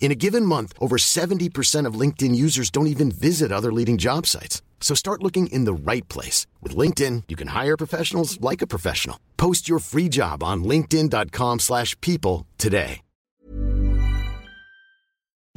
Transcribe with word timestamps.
In 0.00 0.10
a 0.10 0.14
given 0.16 0.46
month, 0.46 0.72
over 0.80 0.96
70% 0.96 1.86
of 1.86 2.00
LinkedIn 2.00 2.34
users 2.34 2.70
don't 2.70 2.88
even 2.88 3.12
visit 3.12 3.52
other 3.52 3.70
leading 3.70 3.98
job 3.98 4.26
sites. 4.26 4.62
So 4.80 4.94
start 4.96 5.22
looking 5.22 5.46
in 5.52 5.66
the 5.66 5.74
right 5.74 6.08
place. 6.08 6.46
With 6.62 6.74
LinkedIn, 6.74 7.24
you 7.28 7.36
can 7.36 7.48
hire 7.48 7.76
professionals 7.76 8.40
like 8.40 8.62
a 8.62 8.66
professional. 8.66 9.16
Post 9.36 9.68
your 9.68 9.78
free 9.78 10.08
job 10.08 10.42
on 10.42 10.64
linkedin.com 10.64 11.60
slash 11.60 11.94
people 12.00 12.46
today. 12.58 13.02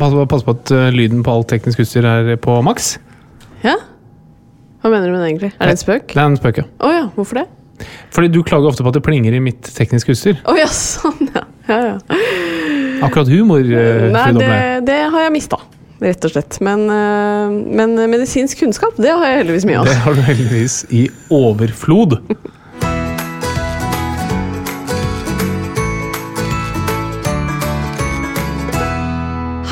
Pass 0.01 0.13
på, 0.13 0.25
pass 0.25 0.43
på 0.43 0.51
at 0.51 0.71
uh, 0.73 0.89
lyden 0.89 1.21
på 1.23 1.31
alt 1.31 1.51
teknisk 1.53 1.79
utstyr 1.83 2.05
er 2.09 2.35
på 2.41 2.55
maks. 2.65 2.95
Ja? 3.61 3.75
Hva 4.81 4.89
mener 4.89 5.05
du 5.05 5.13
med 5.13 5.21
det 5.21 5.27
egentlig? 5.29 5.51
Er 5.53 5.69
det 5.69 5.75
en 5.77 5.81
spøk? 5.83 6.07
Det 6.15 6.17
er 6.17 6.31
en 6.31 6.39
spøk, 6.39 6.59
ja. 6.63 6.65
Å 6.81 6.89
ja, 6.91 7.03
hvorfor 7.15 7.39
det? 7.39 7.45
Fordi 8.13 8.31
du 8.33 8.41
klager 8.43 8.73
ofte 8.73 8.83
på 8.83 8.89
at 8.89 8.97
det 8.97 9.03
plinger 9.05 9.37
i 9.37 9.41
mitt 9.43 9.69
tekniske 9.77 10.15
utstyr. 10.17 10.41
Å 10.49 10.57
ja, 10.57 10.67
sånn 10.83 11.29
ja. 11.29 11.45
ja, 11.69 11.79
ja. 11.93 12.23
Akkurat 13.07 13.31
humor 13.31 13.61
uh, 13.63 14.09
Nei, 14.13 14.27
det, 14.39 14.49
det 14.87 14.99
har 15.13 15.27
jeg 15.27 15.35
mista, 15.35 15.59
rett 16.03 16.27
og 16.27 16.33
slett. 16.33 16.59
Men, 16.63 16.87
øh, 16.91 17.53
men 17.79 17.95
medisinsk 18.11 18.63
kunnskap, 18.63 18.97
det 19.01 19.11
har 19.11 19.23
jeg 19.29 19.43
heldigvis 19.43 19.67
mye 19.69 19.83
av. 19.83 19.91
Det 19.91 19.99
har 20.05 20.17
du 20.17 20.25
heldigvis 20.27 20.81
i 20.91 21.05
overflod. 21.33 22.19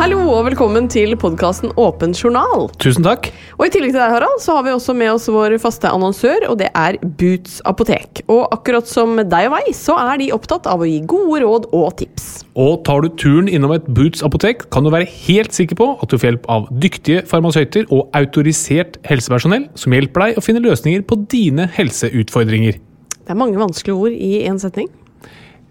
Hallo 0.02 0.18
og 0.34 0.48
velkommen 0.48 0.88
til 0.90 1.12
podkasten 1.14 1.76
Åpen 1.78 2.16
journal. 2.18 2.64
Tusen 2.82 3.06
takk. 3.06 3.28
Og 3.60 3.68
I 3.68 3.70
tillegg 3.70 3.92
til 3.92 4.00
deg, 4.00 4.14
Harald, 4.16 4.40
så 4.42 4.56
har 4.56 4.64
vi 4.66 4.72
også 4.74 4.96
med 4.98 5.12
oss 5.12 5.28
vår 5.30 5.54
faste 5.62 5.92
annonsør, 5.94 6.48
og 6.50 6.56
det 6.58 6.72
er 6.73 6.95
Boots 7.20 7.60
apotek. 7.70 8.23
Og 8.26 8.48
akkurat 8.50 8.90
som 8.90 9.20
deg 9.20 9.45
og 9.45 9.54
meg, 9.54 9.67
så 9.78 10.00
er 10.02 10.17
de 10.17 10.32
opptatt 10.34 10.66
av 10.72 10.82
å 10.82 10.88
gi 10.90 11.04
gode 11.06 11.44
råd 11.44 11.67
og 11.70 11.86
tips. 12.00 12.26
Og 12.58 12.82
tar 12.88 13.06
du 13.06 13.11
turen 13.14 13.45
innom 13.45 13.76
et 13.76 13.86
Boots 13.94 14.26
apotek, 14.26 14.66
kan 14.73 14.82
du 14.82 14.90
være 14.90 15.06
helt 15.06 15.54
sikker 15.54 15.78
på 15.78 15.92
at 15.94 16.10
du 16.10 16.17
får 16.17 16.32
hjelp 16.32 16.50
av 16.50 16.66
dyktige 16.82 17.22
farmasøyter 17.30 17.86
og 17.94 18.10
autorisert 18.17 18.98
helsepersonell 19.06 19.70
som 19.78 19.94
hjelper 19.94 20.26
deg 20.26 20.42
å 20.42 20.45
finne 20.48 20.66
løsninger 20.66 21.06
på 21.06 21.20
dine 21.30 21.70
helseutfordringer. 21.78 22.82
Det 23.22 23.38
er 23.38 23.38
mange 23.38 23.61
vanskelige 23.61 24.02
ord 24.02 24.17
i 24.17 24.34
én 24.50 24.58
setning. 24.66 24.90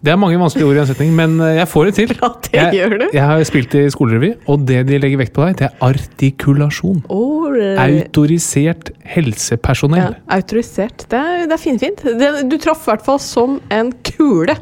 Det 0.01 0.15
er 0.15 0.17
mange 0.17 0.39
vanskelige 0.41 0.65
ord 0.65 0.79
i 0.79 0.81
en 0.81 0.89
setning, 0.89 1.11
men 1.13 1.35
eh, 1.45 1.59
jeg 1.59 1.69
får 1.69 1.89
det 1.91 1.95
til. 1.99 2.13
Ja, 2.21 2.29
det 2.47 2.57
jeg, 2.57 2.77
gjør 2.79 2.95
du. 3.03 3.07
Jeg 3.13 3.25
har 3.29 3.43
spilt 3.45 3.75
i 3.77 3.83
skolerevy, 3.93 4.31
og 4.49 4.63
det 4.69 4.79
de 4.89 5.01
legger 5.03 5.21
vekt 5.21 5.35
på 5.37 5.45
deg, 5.45 5.59
det 5.61 5.67
er 5.69 5.83
artikulasjon. 5.91 7.03
Oh, 7.13 7.51
Autorisert 7.51 8.93
helsepersonell. 9.11 10.15
ja, 10.15 10.37
autorisert. 10.37 11.05
Det 11.11 11.19
er, 11.19 11.45
det 11.51 11.57
er 11.57 11.61
finfint. 11.61 12.01
Det, 12.21 12.31
du 12.49 12.57
traff 12.63 12.87
i 12.87 12.93
hvert 12.93 13.05
fall 13.05 13.21
som 13.21 13.59
en 13.75 13.91
kule, 14.07 14.55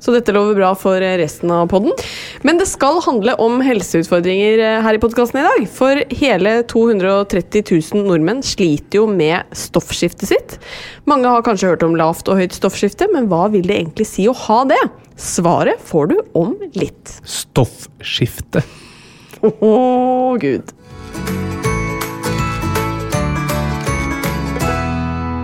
så 0.00 0.14
dette 0.14 0.32
lover 0.32 0.56
bra 0.56 0.72
for 0.78 1.02
resten 1.20 1.52
av 1.52 1.68
podden. 1.72 1.92
Men 2.46 2.60
det 2.60 2.68
skal 2.70 3.02
handle 3.04 3.34
om 3.44 3.60
helseutfordringer 3.64 4.62
eh, 4.64 4.78
her 4.86 4.96
i 4.96 5.02
podkasten 5.02 5.42
i 5.42 5.46
dag. 5.48 5.68
For 5.74 6.00
hele 6.22 6.54
230 6.70 7.66
000 7.92 8.08
nordmenn 8.08 8.40
sliter 8.46 9.02
jo 9.02 9.08
med 9.10 9.52
stoffskiftet 9.52 10.32
sitt. 10.32 10.58
Mange 11.08 11.30
har 11.32 11.40
kanskje 11.40 11.70
hørt 11.70 11.84
om 11.86 11.94
lavt 11.96 12.28
og 12.28 12.36
høyt 12.36 12.52
stoffskifte, 12.52 13.06
men 13.08 13.30
hva 13.30 13.46
vil 13.48 13.64
det 13.64 13.78
egentlig 13.78 14.04
si 14.10 14.26
å 14.28 14.34
ha 14.36 14.58
det? 14.68 14.80
Svaret 15.16 15.80
får 15.88 16.10
du 16.10 16.16
om 16.36 16.52
litt. 16.76 17.14
Stoffskifte. 17.24 18.60
Å, 19.40 19.72
gud. 20.42 20.74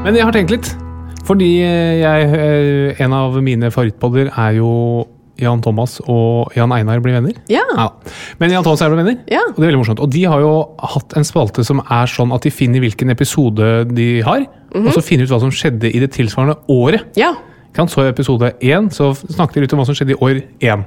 Men 0.04 0.18
jeg 0.18 0.28
har 0.28 0.36
tenkt 0.36 0.52
litt. 0.52 0.68
Fordi 1.24 1.48
jeg, 1.64 2.28
eh, 2.36 3.00
en 3.00 3.16
av 3.16 3.40
mine 3.40 3.72
favorittpodder 3.72 4.28
er 4.36 4.58
jo 4.58 4.70
Jan 5.44 5.62
Thomas 5.64 5.98
og 6.08 6.52
Jan 6.56 6.72
Einar 6.74 7.00
blir 7.04 7.14
venner. 7.18 7.36
Ja. 7.52 7.62
Men 8.40 8.54
Jan 8.54 8.64
Thomas 8.66 8.82
og 8.82 8.88
jeg 8.88 8.94
ble 8.94 9.02
venner, 9.02 9.18
Ja. 9.30 9.42
og 9.46 9.56
det 9.56 9.62
er 9.62 9.68
veldig 9.70 9.82
morsomt. 9.82 10.02
Og 10.02 10.10
de 10.10 10.24
har 10.24 10.40
jo 10.42 10.52
hatt 10.94 11.16
en 11.16 11.26
spalte 11.28 11.64
som 11.64 11.82
er 11.84 12.10
sånn 12.10 12.32
at 12.34 12.42
de 12.42 12.50
finner 12.54 12.80
hvilken 12.84 13.12
episode 13.14 13.70
de 13.94 14.08
har, 14.26 14.46
og 14.74 14.90
så 14.96 15.02
finner 15.04 15.28
ut 15.28 15.34
hva 15.36 15.40
som 15.44 15.52
skjedde 15.54 15.92
i 15.94 16.00
det 16.02 16.10
tilsvarende 16.16 16.56
året. 16.72 17.06
Ja. 17.20 17.34
Så 17.74 18.04
i 18.04 18.08
episode 18.08 18.52
én 18.62 18.90
så 18.94 19.12
snakket 19.14 19.54
de 19.54 19.60
litt 19.64 19.72
om 19.74 19.80
hva 19.82 19.86
som 19.88 19.96
skjedde 19.98 20.14
i 20.14 20.20
år 20.22 20.42
én, 20.62 20.84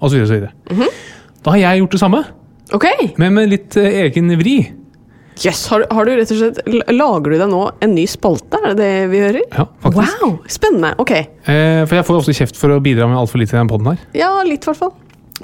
og 0.00 0.10
Så 0.10 0.18
videre. 0.18 0.52
Da 1.44 1.50
har 1.50 1.58
jeg 1.58 1.80
gjort 1.80 1.90
det 1.90 2.00
samme, 2.00 2.24
okay. 2.72 3.12
men 3.16 3.34
med 3.34 3.50
litt 3.50 3.76
eh, 3.76 4.04
egen 4.06 4.30
vri. 4.38 4.72
Yes, 5.44 5.66
har, 5.70 5.80
du- 5.84 5.94
har 5.94 6.04
du 6.04 6.10
rett 6.16 6.30
og 6.34 6.38
slett 6.40 6.88
Lager 6.90 7.30
du 7.30 7.38
deg 7.38 7.48
nå 7.52 7.60
en 7.84 7.92
ny 7.94 8.06
spalte? 8.10 8.58
Er 8.64 8.74
det 8.74 8.78
det 8.80 9.10
vi 9.12 9.20
hører? 9.22 9.42
Ja, 9.52 9.66
faktisk. 9.84 10.22
Wow, 10.22 10.38
spennende. 10.50 10.94
Ok. 10.98 11.12
Eh, 11.14 11.84
for 11.86 11.94
jeg 11.98 12.06
får 12.08 12.18
også 12.22 12.34
kjeft 12.40 12.56
for 12.58 12.74
å 12.74 12.80
bidra 12.82 13.06
med 13.10 13.18
altfor 13.20 13.38
lite 13.42 13.54
i 13.54 13.60
den 13.60 13.68
poden 13.70 13.92
her. 13.92 13.98
Ja, 14.18 14.32
litt 14.42 14.64
i 14.66 14.70
hvert 14.70 14.80
fall. 14.80 14.94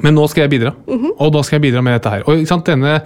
Men 0.03 0.17
nå 0.19 0.25
skal 0.29 0.49
jeg 0.49 0.55
bidra, 0.57 0.73
og 0.91 1.29
da 1.37 1.43
skal 1.47 1.61
jeg 1.61 1.69
bidra 1.71 1.83
med 1.87 1.95
dette 2.01 2.11
her. 2.11 2.25
Og 2.27 2.41
ikke 2.41 2.51
sant, 2.51 2.67
denne, 2.67 2.97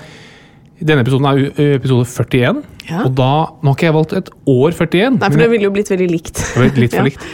denne 0.80 1.02
episoden 1.04 1.26
er 1.28 1.74
episode 1.76 2.06
41, 2.08 2.62
Ja. 2.88 3.02
og 3.04 3.12
da 3.18 3.26
Nå 3.60 3.68
har 3.68 3.74
ikke 3.76 3.88
jeg 3.90 3.96
valgt 3.98 4.12
et 4.16 4.30
år 4.48 4.72
41, 4.72 5.18
Nei, 5.18 5.28
for 5.28 5.36
det 5.42 5.50
ville 5.52 5.64
jo 5.68 5.70
blitt 5.74 5.90
veldig 5.92 6.08
likt. 6.10 6.40
litt 6.78 6.94
for 6.94 6.98
Ja. 7.02 7.04
likt. 7.10 7.26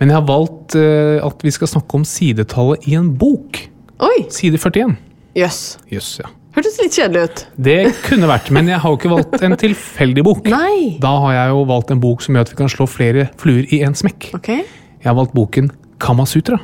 Men 0.00 0.08
jeg 0.08 0.16
har 0.16 0.24
valgt 0.28 0.74
ø, 0.76 1.20
at 1.24 1.44
vi 1.44 1.50
skal 1.52 1.68
snakke 1.68 1.94
om 2.00 2.04
sidetallet 2.08 2.88
i 2.88 2.94
en 2.96 3.12
bok. 3.16 3.60
Oi, 4.00 4.24
Side 4.32 4.56
41. 4.60 4.96
jøss. 5.36 5.60
Yes, 5.92 6.18
ja. 6.24 6.28
Hørtes 6.56 6.78
litt 6.80 6.94
kjedelig 6.96 7.22
ut. 7.28 7.40
Det 7.66 7.80
kunne 8.06 8.28
vært, 8.30 8.46
men 8.54 8.70
jeg 8.70 8.80
har 8.80 8.92
jo 8.92 8.96
ikke 8.96 9.10
valgt 9.12 9.42
en 9.44 9.54
tilfeldig 9.60 10.22
bok. 10.24 10.46
Nei. 10.48 10.94
Da 11.02 11.10
har 11.26 11.34
jeg 11.34 11.50
jo 11.52 11.64
valgt 11.68 11.90
en 11.92 12.00
bok 12.00 12.24
som 12.24 12.38
gjør 12.38 12.46
at 12.46 12.52
vi 12.54 12.56
kan 12.62 12.72
slå 12.72 12.86
flere 12.88 13.26
fluer 13.36 13.66
i 13.76 13.82
en 13.84 13.96
smekk. 13.98 14.30
Ok. 14.38 14.48
Jeg 14.56 15.04
har 15.04 15.18
valgt 15.18 15.34
boken 15.36 15.68
Kamasutra. 16.00 16.56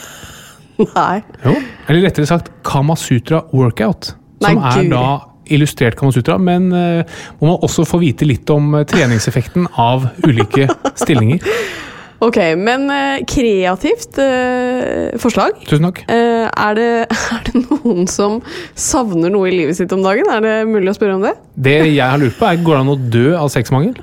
Nei. 0.96 1.20
Jo. 1.44 1.52
Eller 1.90 2.06
rettere 2.06 2.30
sagt 2.30 2.48
Kamasutra 2.64 3.42
Workout. 3.52 4.14
Som 4.40 4.56
Nei, 4.56 4.72
er 4.72 4.80
guri. 4.80 4.90
da 4.96 5.04
illustrert 5.52 6.00
Kamasutra, 6.00 6.38
men 6.40 6.72
uh, 6.72 7.04
hvor 7.36 7.52
man 7.52 7.62
også 7.68 7.84
får 7.84 8.00
vite 8.06 8.24
litt 8.32 8.48
om 8.54 8.78
eh, 8.78 8.86
treningseffekten 8.88 9.68
av 9.76 10.08
ulike 10.24 10.70
stillinger. 10.96 11.44
Ok, 12.22 12.36
men 12.54 12.86
eh, 12.92 13.24
kreativt 13.26 14.18
eh, 14.22 15.10
forslag. 15.18 15.56
Tusen 15.66 15.88
takk. 15.88 16.04
Eh, 16.06 16.46
er, 16.46 16.78
det, 16.78 16.88
er 17.34 17.42
det 17.48 17.62
noen 17.64 18.06
som 18.10 18.38
savner 18.78 19.32
noe 19.34 19.50
i 19.50 19.56
livet 19.56 19.78
sitt 19.78 19.92
om 19.94 20.04
dagen? 20.04 20.30
Er 20.30 20.44
det 20.44 20.54
mulig 20.70 20.92
å 20.92 20.94
spørre 20.94 21.16
om 21.18 21.24
det? 21.26 21.34
Det 21.58 21.80
jeg 21.88 22.04
har 22.04 22.20
lurt 22.22 22.38
på, 22.38 22.46
er 22.46 22.62
går 22.62 22.76
det 22.78 22.82
an 22.84 22.92
å 22.92 22.98
dø 23.16 23.24
av 23.40 23.50
sexmangel? 23.50 23.96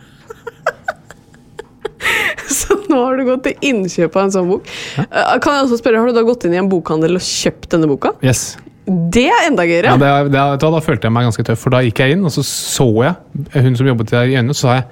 Så 2.60 2.75
nå 2.89 3.00
har 3.06 3.16
du 3.16 3.24
gått 3.30 3.45
til 3.48 3.69
innkjøp 3.71 4.18
av 4.18 4.25
en 4.27 4.36
sånn 4.36 4.50
bok. 4.51 4.68
Eh, 5.00 5.38
kan 5.39 5.56
jeg 5.56 5.69
også 5.69 5.80
spørre, 5.80 6.01
Har 6.04 6.12
du 6.12 6.19
da 6.19 6.25
gått 6.27 6.44
inn 6.50 6.57
i 6.57 6.60
en 6.60 6.71
bokhandel 6.71 7.21
og 7.21 7.24
kjøpt 7.24 7.69
denne 7.77 7.88
boka? 7.88 8.12
Yes. 8.25 8.57
Det 8.89 9.30
er 9.31 9.45
enda 9.48 9.63
gøyere! 9.69 9.94
Ja, 9.94 10.01
det, 10.01 10.33
det, 10.33 10.44
hva, 10.60 10.74
da 10.75 10.83
følte 10.83 11.07
jeg 11.07 11.16
meg 11.16 11.30
ganske 11.30 11.45
tøff, 11.48 11.63
for 11.63 11.71
da 11.71 11.86
gikk 11.86 12.04
jeg 12.04 12.18
inn, 12.18 12.27
og 12.27 12.36
så 12.36 12.44
så 12.44 12.89
jeg 13.06 13.63
hun 13.63 13.80
som 13.80 13.88
jobbet 13.88 14.12
der 14.12 14.27
i 14.27 14.36
øynene, 14.36 14.57
så 14.57 14.66
sa 14.66 14.77
jeg 14.81 14.89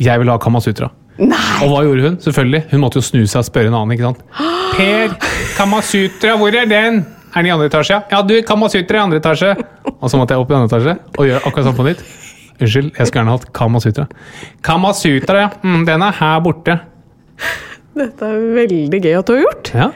jeg 0.00 0.22
vil 0.22 0.30
ha 0.32 0.38
Kamasutra. 0.40 0.88
Nei! 1.20 1.60
Og 1.64 1.72
hva 1.74 1.80
gjorde 1.84 2.06
hun? 2.06 2.18
Selvfølgelig, 2.24 2.62
Hun 2.70 2.80
måtte 2.80 3.00
jo 3.00 3.04
snu 3.04 3.22
seg 3.28 3.42
og 3.42 3.48
spørre 3.50 3.68
en 3.68 3.76
annen. 3.76 3.92
ikke 3.96 4.08
sant? 4.08 4.22
Per, 4.76 5.16
Kamasutra, 5.58 6.36
hvor 6.40 6.54
er 6.56 6.68
den? 6.70 7.02
Er 7.30 7.42
den 7.44 7.50
i 7.50 7.52
andre 7.54 7.68
etasje? 7.68 7.98
Ja, 8.10 8.22
du, 8.26 8.34
Kamasutra 8.46 8.96
i 8.96 9.02
andre 9.02 9.20
etasje. 9.20 9.52
Og 10.00 10.08
så 10.10 10.16
måtte 10.18 10.34
jeg 10.34 10.42
opp 10.42 10.50
i 10.50 10.56
andre 10.56 10.70
etasje 10.70 10.96
og 11.18 11.28
gjøre 11.28 11.42
akkurat 11.44 11.68
sånn 11.68 11.76
på 11.76 11.86
nytt. 11.90 12.00
Unnskyld, 12.60 12.88
jeg 12.96 13.08
skulle 13.08 13.20
gjerne 13.22 13.34
hatt 13.36 13.50
Kamasutra. 13.56 14.06
Kamasutra, 14.66 15.44
ja. 15.44 15.50
Mm, 15.64 15.84
den 15.88 16.02
er 16.08 16.16
her 16.20 16.40
borte. 16.44 16.78
Dette 17.90 18.22
er 18.22 18.42
veldig 18.54 18.98
gøy 19.02 19.14
at 19.18 19.26
du 19.26 19.32
har 19.34 19.40
gjort. 19.42 19.70
Ja. 19.74 19.86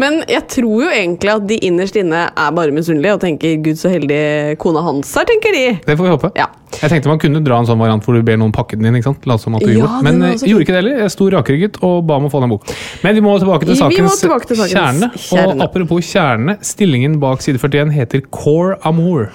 Men 0.00 0.22
jeg 0.30 0.46
tror 0.48 0.84
jo 0.86 0.88
egentlig 0.88 1.28
at 1.28 1.44
de 1.50 1.58
innerst 1.68 1.96
inne 2.00 2.22
er 2.32 2.54
bare 2.56 2.72
misunnelige 2.72 3.18
og 3.18 3.20
tenker 3.20 3.58
'gud, 3.60 3.76
så 3.76 3.92
heldig 3.92 4.56
kona 4.62 4.80
hans 4.86 5.12
er', 5.20 5.26
tenker 5.28 5.52
de. 5.52 5.64
Det 5.84 5.96
får 5.98 6.08
vi 6.08 6.14
håpe. 6.14 6.30
Ja. 6.40 6.46
Jeg 6.80 6.90
tenkte 6.90 7.12
man 7.12 7.20
kunne 7.22 7.44
dra 7.44 7.60
en 7.60 7.68
sånn 7.68 7.78
variant 7.78 8.02
hvor 8.02 8.16
du 8.16 8.22
ber 8.26 8.40
noen 8.40 8.50
pakke 8.50 8.78
den 8.80 8.88
inn. 8.88 8.96
ikke 8.96 9.12
sant? 9.12 9.28
Late 9.28 9.44
som 9.44 9.54
at 9.54 9.62
du 9.62 9.70
Ja, 9.70 9.76
gjorde. 9.84 10.02
Men 10.08 10.22
er 10.22 10.32
eh, 10.32 10.38
jeg 10.40 10.50
gjorde 10.54 10.64
ikke 10.66 10.74
det 10.74 10.80
heller. 10.80 10.98
Jeg 11.04 11.10
sto 11.14 11.28
rakrygget 11.36 11.78
og 11.84 12.00
ba 12.08 12.16
om 12.16 12.26
å 12.26 12.32
få 12.32 12.40
den 12.40 12.50
boka. 12.56 12.74
Men 13.04 13.14
vi 13.14 13.20
må 13.20 13.36
tilbake 13.38 13.68
til 13.68 13.76
sakens, 13.76 14.20
tilbake 14.24 14.48
til 14.48 14.56
sakens 14.56 14.74
kjerne. 14.74 15.12
kjerne. 15.14 15.54
Og 15.54 15.62
apropos 15.68 16.00
kjerne, 16.10 16.56
stillingen 16.64 17.20
bak 17.20 17.44
side 17.44 17.60
41 17.60 17.92
heter 17.92 18.24
Core 18.32 18.78
Amour. 18.82 19.28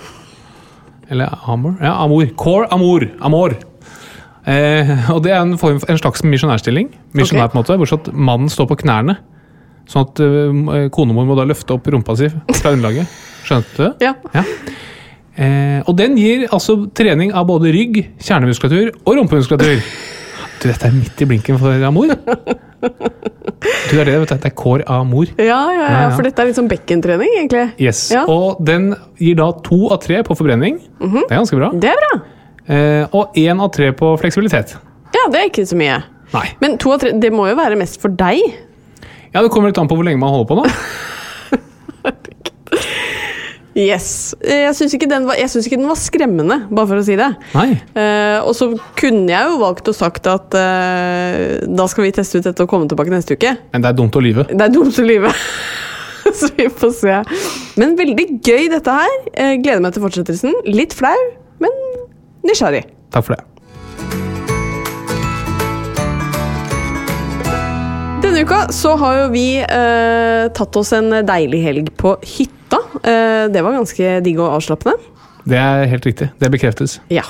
Eller 1.09 1.29
Amor? 1.47 1.77
Ja, 1.81 1.93
Amor. 2.03 2.25
Core 2.35 2.67
Amour. 2.73 3.07
Amor. 3.21 3.55
Eh, 4.47 5.11
og 5.13 5.23
det 5.25 5.33
er 5.33 5.41
en, 5.41 5.57
form, 5.59 5.81
en 5.83 5.99
slags 5.99 6.23
misjonærstilling. 6.23 6.91
Misjonær 7.17 7.47
okay. 7.47 7.53
på 7.53 7.57
en 7.57 7.63
måte, 7.63 7.79
Bortsett 7.81 8.11
at 8.11 8.21
mannen 8.29 8.51
står 8.51 8.69
på 8.71 8.79
knærne. 8.83 9.17
Sånn 9.89 10.05
at 10.05 10.21
eh, 10.21 10.85
konemor 10.93 11.27
må 11.27 11.37
da 11.37 11.47
løfte 11.49 11.75
opp 11.75 11.89
rumpa 11.89 12.15
si 12.19 12.29
fra 12.59 12.75
underlaget. 12.75 13.09
Skjønte 13.47 13.89
du? 13.89 14.05
Ja. 14.05 14.13
Ja. 14.35 14.45
Eh, 15.39 15.79
og 15.87 15.95
den 15.97 16.17
gir 16.19 16.47
altså 16.51 16.81
trening 16.95 17.33
av 17.33 17.47
både 17.49 17.71
rygg, 17.73 18.01
kjernemuskulatur 18.21 18.91
og 19.05 19.13
rumpemuskulatur. 19.19 19.83
Du, 20.59 20.65
dette 20.67 20.89
er 20.89 20.95
midt 20.95 21.21
i 21.23 21.27
blinken 21.27 21.59
for 21.61 21.85
Amor. 21.87 22.11
Du, 22.79 23.93
det 23.95 24.01
er 24.01 24.07
det, 24.07 24.17
vet 24.21 24.31
du. 24.31 24.35
Det 24.35 24.49
er 24.49 24.55
kår 24.55 24.83
Amor. 24.91 25.31
Ja, 25.39 25.45
ja, 25.45 25.59
ja, 25.71 25.85
Ja, 25.85 26.01
ja. 26.05 26.09
for 26.15 26.27
dette 26.27 26.43
er 26.43 26.49
litt 26.49 26.59
sånn 26.59 26.67
bekkentrening, 26.71 27.31
egentlig. 27.39 27.63
Yes. 27.81 28.05
Ja. 28.11 28.25
Og 28.31 28.59
den 28.67 28.91
gir 29.19 29.39
da 29.39 29.49
to 29.65 29.87
av 29.91 30.03
tre 30.03 30.19
på 30.27 30.35
forbrenning. 30.37 30.81
Det 30.99 31.25
er 31.29 31.39
ganske 31.39 31.59
bra. 31.59 31.71
Det 31.75 31.91
er 31.91 32.03
bra. 32.03 32.11
Eh, 32.69 33.05
og 33.17 33.35
én 33.39 33.61
av 33.61 33.71
tre 33.73 33.91
på 33.97 34.13
fleksibilitet. 34.21 34.75
Ja, 35.15 35.25
det 35.33 35.41
er 35.41 35.49
ikke 35.49 35.65
så 35.65 35.77
mye. 35.79 35.99
Nei. 36.35 36.47
Men 36.61 36.77
to 36.81 36.93
av 36.93 37.01
tre, 37.01 37.13
det 37.17 37.31
må 37.33 37.47
jo 37.49 37.57
være 37.57 37.77
mest 37.79 37.97
for 38.01 38.13
deg. 38.13 38.43
Ja, 39.33 39.41
Det 39.41 39.49
kommer 39.53 39.69
litt 39.69 39.79
an 39.81 39.89
på 39.89 39.97
hvor 39.97 40.05
lenge 40.05 40.21
man 40.21 40.33
holder 40.33 40.49
på, 40.49 40.59
nå. 40.61 40.65
Yes. 43.79 44.33
Eh, 44.41 44.65
Jeg 44.65 44.75
syns 44.75 44.93
ikke, 44.95 45.07
ikke 45.07 45.77
den 45.77 45.87
var 45.87 45.99
skremmende, 45.99 46.57
bare 46.67 46.89
for 46.89 46.99
å 46.99 47.05
si 47.05 47.15
det. 47.19 47.29
Eh, 47.55 48.39
og 48.41 48.51
så 48.57 48.71
kunne 48.99 49.29
jeg 49.31 49.51
jo 49.53 49.59
valgt 49.61 49.87
å 49.87 49.95
sagt 49.95 50.27
at 50.27 50.57
uh, 50.57 51.67
da 51.69 51.85
skal 51.87 52.07
vi 52.07 52.11
teste 52.15 52.41
ut 52.41 52.49
dette 52.49 52.65
og 52.65 52.71
komme 52.71 52.89
tilbake 52.91 53.13
neste 53.13 53.37
uke. 53.37 53.55
Men 53.71 53.85
det 53.85 53.91
er 53.91 53.99
dumt 54.01 54.17
å 54.17 54.23
lyve. 54.23 54.47
Det 54.49 54.65
er 54.65 54.73
dumt 54.73 54.99
å 54.99 55.05
lyve. 55.05 55.31
så 56.41 56.51
vi 56.57 56.67
får 56.81 56.95
se. 56.97 57.21
Men 57.79 57.95
veldig 57.99 58.27
gøy 58.43 58.67
dette 58.73 58.97
her. 58.99 59.15
Uh, 59.31 59.55
gleder 59.61 59.85
meg 59.85 59.95
til 59.95 60.05
fortsettelsen. 60.07 60.59
Litt 60.67 60.97
flau, 60.97 61.15
men 61.63 61.79
nysgjerrig. 62.49 62.83
Takk 63.13 63.25
for 63.29 63.37
det. 63.37 63.45
Denne 68.23 68.41
uka 68.43 68.65
så 68.75 68.95
har 68.99 69.15
jo 69.21 69.27
vi 69.33 69.45
eh, 69.63 70.49
tatt 70.55 70.75
oss 70.79 70.91
en 70.97 71.09
deilig 71.25 71.61
helg 71.63 71.87
på 71.99 72.17
hytta. 72.35 72.81
Eh, 72.99 73.45
det 73.53 73.63
var 73.63 73.77
ganske 73.77 74.17
digg 74.25 74.41
og 74.43 74.57
avslappende. 74.57 74.97
Det 75.49 75.57
er 75.57 75.87
helt 75.89 76.05
riktig. 76.05 76.27
Det 76.37 76.49
bekreftes. 76.51 76.97
Ja. 77.09 77.23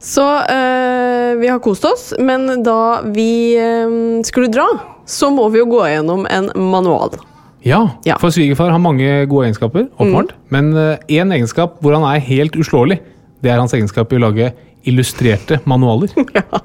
Så 0.00 0.22
eh, 0.46 1.34
vi 1.40 1.50
har 1.50 1.58
kost 1.64 1.84
oss, 1.84 2.12
men 2.22 2.62
da 2.64 3.00
vi 3.10 3.56
eh, 3.58 4.22
skulle 4.26 4.52
dra, 4.54 4.68
så 5.10 5.32
må 5.34 5.48
vi 5.52 5.60
jo 5.60 5.66
gå 5.74 5.82
gjennom 5.90 6.24
en 6.30 6.48
manual. 6.54 7.18
Ja, 7.66 7.82
Ja. 8.06 8.14
Mm. 8.16 8.20
for 8.22 8.32
svigerfar 8.32 8.70
har 8.72 8.80
mange 8.80 9.26
gode 9.28 9.50
egenskaper, 9.50 9.90
åpenbart. 9.98 10.30
Men 10.48 10.70
én 11.12 11.34
egenskap 11.34 11.74
hvor 11.84 11.92
han 11.98 12.06
er 12.08 12.22
helt 12.24 12.54
uslåelig, 12.56 13.02
det 13.40 13.52
er 13.52 13.60
hans 13.60 13.74
egenskap 13.76 14.12
i 14.12 14.18
å 14.18 14.24
lage 14.28 14.50
illustrerte 14.88 15.60
manualer. 15.68 16.12
Ja. 16.34 16.62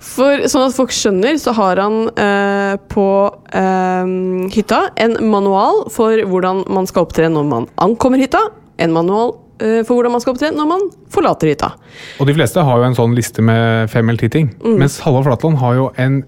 For 0.00 0.46
sånn 0.48 0.64
at 0.64 0.72
folk 0.72 0.92
skjønner, 0.96 1.36
så 1.36 1.52
har 1.56 1.76
han 1.82 2.06
eh, 2.08 2.74
på 2.88 3.04
eh, 3.52 4.12
hytta 4.54 4.78
en 4.96 5.18
manual 5.28 5.82
for 5.92 6.22
hvordan 6.30 6.62
man 6.72 6.88
skal 6.88 7.04
opptre 7.04 7.28
når 7.28 7.44
man 7.50 7.68
ankommer 7.84 8.22
hytta. 8.22 8.40
En 8.80 8.94
manual 8.96 9.34
eh, 9.60 9.82
for 9.84 9.98
hvordan 9.98 10.14
man 10.16 10.24
skal 10.24 10.32
opptre 10.32 10.52
når 10.56 10.70
man 10.72 10.86
forlater 11.12 11.52
hytta. 11.52 11.74
Og 12.16 12.30
de 12.30 12.36
fleste 12.38 12.64
har 12.64 12.80
jo 12.80 12.88
en 12.88 12.96
sånn 12.96 13.16
liste 13.18 13.44
med 13.44 13.92
fem 13.92 14.08
eller 14.08 14.24
ti 14.24 14.32
ting. 14.32 14.48
Mm. 14.64 14.78
Mens 14.80 14.96
Halvard 15.04 15.28
Flatland 15.28 15.60
har 15.60 15.76
jo 15.76 15.90
en 16.00 16.22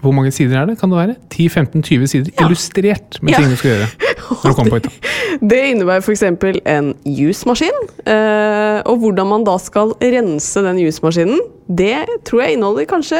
Hvor 0.00 0.12
mange 0.14 0.30
sider 0.30 0.60
er 0.60 0.66
det? 0.70 0.78
Kan 0.80 0.90
det 0.92 0.98
være? 0.98 1.14
10-15-20 1.34 2.06
sider 2.06 2.30
illustrert 2.44 3.18
med 3.22 3.32
Ja. 3.32 3.36
ting 3.42 3.50
du 3.50 3.56
skal 3.56 3.70
gjøre 3.76 3.88
når 4.28 4.50
du 4.50 4.54
kommer 4.54 4.70
på 4.70 4.78
hytta. 4.78 4.90
Det 5.50 5.58
innebærer 5.72 6.02
f.eks. 6.04 6.22
en 6.22 6.94
jusmaskin. 7.06 7.78
Eh, 8.06 8.78
og 8.86 8.98
hvordan 9.02 9.26
man 9.30 9.44
da 9.46 9.54
skal 9.62 9.94
rense 10.02 10.62
den 10.64 10.78
jusmaskinen, 10.82 11.40
det 11.68 12.06
tror 12.24 12.40
jeg 12.42 12.56
inneholder 12.56 12.86
kanskje 12.88 13.18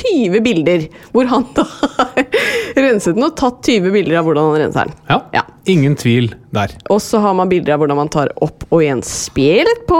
20 0.00 0.40
bilder. 0.44 0.86
Hvor 1.12 1.28
han 1.28 1.44
da 1.56 1.66
har 1.68 2.22
renset 2.80 3.16
den 3.18 3.26
og 3.26 3.34
tatt 3.36 3.60
20 3.68 3.92
bilder 3.92 4.20
av 4.20 4.28
hvordan 4.28 4.50
han 4.50 4.62
renser 4.64 4.88
den. 4.90 5.00
Ja, 5.10 5.20
Ja. 5.36 5.46
Ingen 5.68 5.92
tvil 5.94 6.30
der. 6.56 6.72
Og 6.90 6.98
så 7.04 7.20
har 7.22 7.34
man 7.36 7.50
bilder 7.50 7.74
av 7.74 7.82
hvordan 7.82 7.98
man 8.00 8.08
tar 8.10 8.30
opp 8.42 8.64
og 8.72 8.80
igjen 8.80 9.02
spelet 9.06 9.82
på 9.86 9.98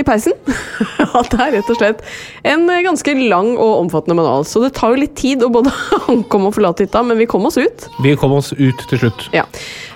i 0.00 0.02
peisen. 0.06 0.32
At 1.20 1.28
det 1.30 1.38
er 1.44 1.52
rett 1.58 1.70
og 1.70 1.78
slett 1.78 2.00
en 2.48 2.64
ganske 2.86 3.14
lang 3.28 3.52
og 3.52 3.84
omfattende 3.84 4.16
manual. 4.18 4.48
Så 4.48 4.64
det 4.64 4.72
tar 4.80 4.94
jo 4.96 5.02
litt 5.04 5.14
tid 5.20 5.44
å 5.44 5.52
både 5.52 5.70
ankomme 6.10 6.48
og 6.50 6.56
forlate 6.56 6.88
hytta, 6.88 7.04
men 7.06 7.20
vi 7.20 7.28
kom 7.30 7.44
oss 7.46 7.60
ut. 7.60 7.86
Vi 8.02 8.16
kom 8.18 8.34
oss 8.40 8.54
ut 8.56 8.86
til 8.90 9.04
slutt. 9.04 9.28
Ja. 9.36 9.44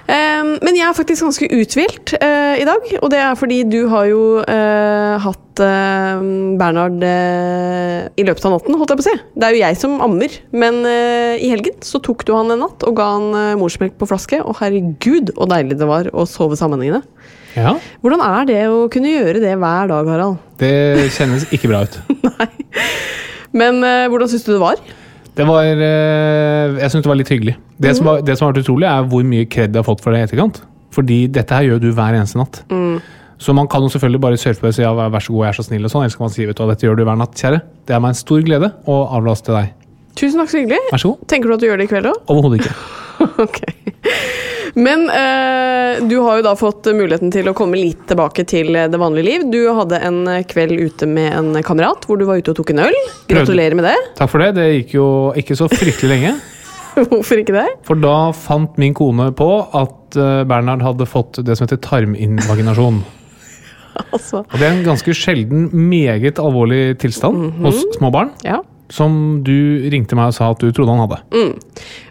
Ehm, 0.08 0.55
men 0.64 0.76
jeg 0.76 0.87
er 0.88 0.96
faktisk 0.96 1.26
ganske 1.26 1.46
uthvilt 1.52 2.14
eh, 2.16 2.56
i 2.62 2.64
dag, 2.64 2.84
og 3.02 3.10
det 3.12 3.19
er 3.20 3.34
fordi 3.37 3.58
du 3.69 3.82
har 3.93 4.06
jo 4.08 4.20
eh, 4.40 5.16
hatt 5.20 5.60
eh, 5.60 6.22
Bernhard 6.60 7.02
i 7.05 8.25
løpet 8.25 8.46
av 8.49 8.55
natten, 8.55 8.78
holdt 8.81 8.94
jeg 8.94 9.00
på 9.00 9.05
å 9.05 9.08
si. 9.08 9.16
Det 9.37 9.49
er 9.49 9.56
jo 9.56 9.60
jeg 9.60 9.78
som 9.81 9.99
ammer, 10.05 10.38
men 10.64 10.81
i 10.88 11.50
helgen 11.52 11.76
så 11.84 12.00
tok 12.05 12.25
du 12.25 12.32
han 12.37 12.55
en 12.55 12.62
natt 12.64 12.87
og 12.88 12.96
ga 12.96 13.08
han 13.16 13.58
morsmelk 13.60 13.99
på 14.00 14.08
flaske, 14.08 14.40
og 14.40 14.56
herregud 14.62 15.34
så 15.37 15.49
deilig 15.52 15.76
det 15.81 15.88
var 15.90 16.08
å 16.16 16.25
sove 16.28 16.56
sammenhengende. 16.58 17.02
Ja, 17.58 17.75
Hvordan 18.05 18.22
er 18.22 18.49
det 18.49 18.60
å 18.70 18.87
kunne 18.93 19.10
gjøre 19.10 19.43
det 19.43 19.56
hver 19.58 19.90
dag, 19.90 20.08
Harald? 20.08 20.38
Det 20.60 21.10
kjennes 21.16 21.49
ikke 21.55 21.70
bra 21.72 21.82
ut. 21.84 22.00
Nei. 22.28 22.49
Men 23.56 23.81
hvordan 23.82 24.31
syns 24.31 24.44
du 24.46 24.52
det 24.55 24.62
var? 24.62 24.81
Det 25.38 25.46
var 25.46 25.69
eh, 25.69 26.79
Jeg 26.82 26.90
syns 26.90 27.05
det 27.05 27.11
var 27.12 27.19
litt 27.20 27.31
hyggelig. 27.31 27.55
Det, 27.79 27.94
som 27.94 28.08
var, 28.11 28.25
det 28.26 28.35
som 28.38 28.49
har 28.49 28.56
vært 28.56 28.67
utrolig, 28.67 28.88
er 28.90 29.06
hvor 29.12 29.23
mye 29.26 29.46
kred 29.46 29.70
jeg 29.70 29.79
har 29.79 29.87
fått 29.87 30.02
for 30.02 30.14
det 30.14 30.25
i 30.25 30.26
etterkant. 30.26 30.61
Fordi 30.94 31.20
dette 31.31 31.55
her 31.55 31.69
gjør 31.69 31.82
du 31.85 31.88
hver 31.94 32.17
eneste 32.19 32.41
natt. 32.41 32.63
Så 33.39 33.55
man 33.55 33.69
kan 33.70 33.84
jo 33.84 33.91
selvfølgelig 33.93 34.20
bare 34.24 34.39
surfe 34.41 34.67
og 34.67 34.74
si 34.74 34.82
ja, 34.82 34.91
vær 34.98 35.22
så 35.22 35.31
god, 35.31 35.44
jeg 35.46 35.53
er 35.53 35.58
så 35.60 35.65
snill 35.69 35.86
og 35.86 35.93
sånn. 35.93 36.03
Eller 36.03 36.15
så 36.15 36.19
kan 36.19 36.27
man 36.27 36.34
si 36.34 36.46
vet 36.48 36.58
du 36.58 36.63
hva, 36.65 36.70
dette 36.72 36.89
gjør 36.89 36.98
du 36.98 37.05
hver 37.06 37.20
natt, 37.20 37.36
kjære. 37.39 37.60
Det 37.86 37.94
er 37.94 38.03
meg 38.03 38.17
en 38.17 38.19
stor 38.19 38.43
glede 38.48 38.72
å 38.91 38.96
avlaste 39.15 39.55
deg. 39.55 39.77
Tusen 40.19 40.43
takk 40.43 40.51
så 40.51 40.58
hyggelig. 40.58 40.81
Vær 40.91 41.05
så 41.05 41.13
god. 41.13 41.29
Tenker 41.31 41.53
du 41.53 41.55
at 41.55 41.63
du 41.63 41.69
gjør 41.69 41.79
det 41.79 41.86
i 41.86 41.93
kveld 41.93 42.10
òg? 42.10 42.19
Overhodet 42.34 42.65
ikke. 42.65 42.74
Ok. 43.44 43.60
Men 44.79 45.06
eh, 45.10 45.98
du 46.06 46.19
har 46.22 46.39
jo 46.39 46.44
da 46.46 46.53
fått 46.58 46.87
muligheten 46.94 47.32
til 47.34 47.48
å 47.51 47.55
komme 47.56 47.79
litt 47.81 48.05
tilbake 48.10 48.44
til 48.48 48.77
det 48.77 49.01
vanlige 49.01 49.27
liv. 49.27 49.46
Du 49.51 49.58
hadde 49.75 49.98
en 50.06 50.20
kveld 50.46 50.77
ute 50.79 51.08
med 51.10 51.32
en 51.34 51.63
kamerat 51.67 52.05
hvor 52.06 52.20
du 52.20 52.27
var 52.29 52.39
ute 52.39 52.53
og 52.53 52.60
tok 52.60 52.70
en 52.77 52.84
øl. 52.87 52.98
Gratulerer 53.31 53.75
med 53.79 53.89
det. 53.89 53.96
Takk 54.20 54.31
for 54.31 54.44
det. 54.44 54.53
Det 54.60 54.69
gikk 54.77 54.94
jo 55.01 55.08
ikke 55.41 55.56
så 55.58 55.67
fryktelig 55.72 56.13
lenge. 56.15 56.34
Hvorfor 57.10 57.39
ikke 57.39 57.55
det? 57.55 57.67
For 57.87 57.98
da 58.03 58.31
fant 58.34 58.79
min 58.81 58.94
kone 58.96 59.29
på 59.39 59.48
at 59.79 60.19
eh, 60.19 60.43
Bernhard 60.51 60.82
hadde 60.82 61.06
fått 61.10 61.41
det 61.46 61.55
som 61.58 61.67
heter 61.69 61.82
tarminvaginasjon. 61.89 63.03
Altså, 63.98 64.44
Og 64.44 64.53
det 64.60 64.63
er 64.63 64.77
en 64.77 64.84
ganske 64.87 65.10
sjelden, 65.17 65.65
meget 65.91 66.39
alvorlig 66.39 66.93
tilstand 67.03 67.48
hos 67.65 67.81
små 67.96 68.13
barn. 68.15 68.29
ja. 68.46 68.60
Som 68.89 69.43
du 69.45 69.85
ringte 69.93 70.17
meg 70.17 70.31
og 70.31 70.37
sa 70.39 70.51
at 70.55 70.63
du 70.65 70.71
trodde 70.73 70.95
han 70.95 71.03
hadde. 71.05 71.19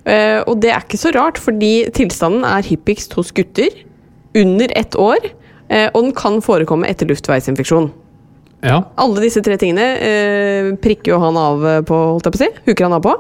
Eh, 0.06 0.40
og 0.46 0.60
det 0.62 0.70
er 0.76 0.84
ikke 0.86 1.00
så 1.02 1.10
rart, 1.16 1.40
fordi 1.42 1.88
tilstanden 1.98 2.46
er 2.46 2.68
hyppigst 2.68 3.16
hos 3.18 3.32
gutter 3.34 3.74
under 4.38 4.70
ett 4.78 4.94
år. 4.96 5.32
eh, 5.70 5.90
og 5.94 6.04
den 6.04 6.14
kan 6.14 6.38
forekomme 6.46 6.86
etter 6.88 7.10
luftveisinfeksjon. 7.10 7.90
Ja, 8.66 8.84
Alle 8.98 9.22
disse 9.22 9.42
tre 9.46 9.58
tingene 9.58 9.84
eh, 10.02 10.70
prikker 10.82 11.14
jo 11.16 11.20
han 11.22 11.36
av 11.38 11.66
på, 11.86 11.98
holdt 12.14 12.26
jeg 12.30 12.34
på 12.34 12.40
å 12.40 12.44
si. 12.46 12.52
Huker 12.70 12.88
han 12.88 12.96
av 12.98 13.04
på. 13.06 13.14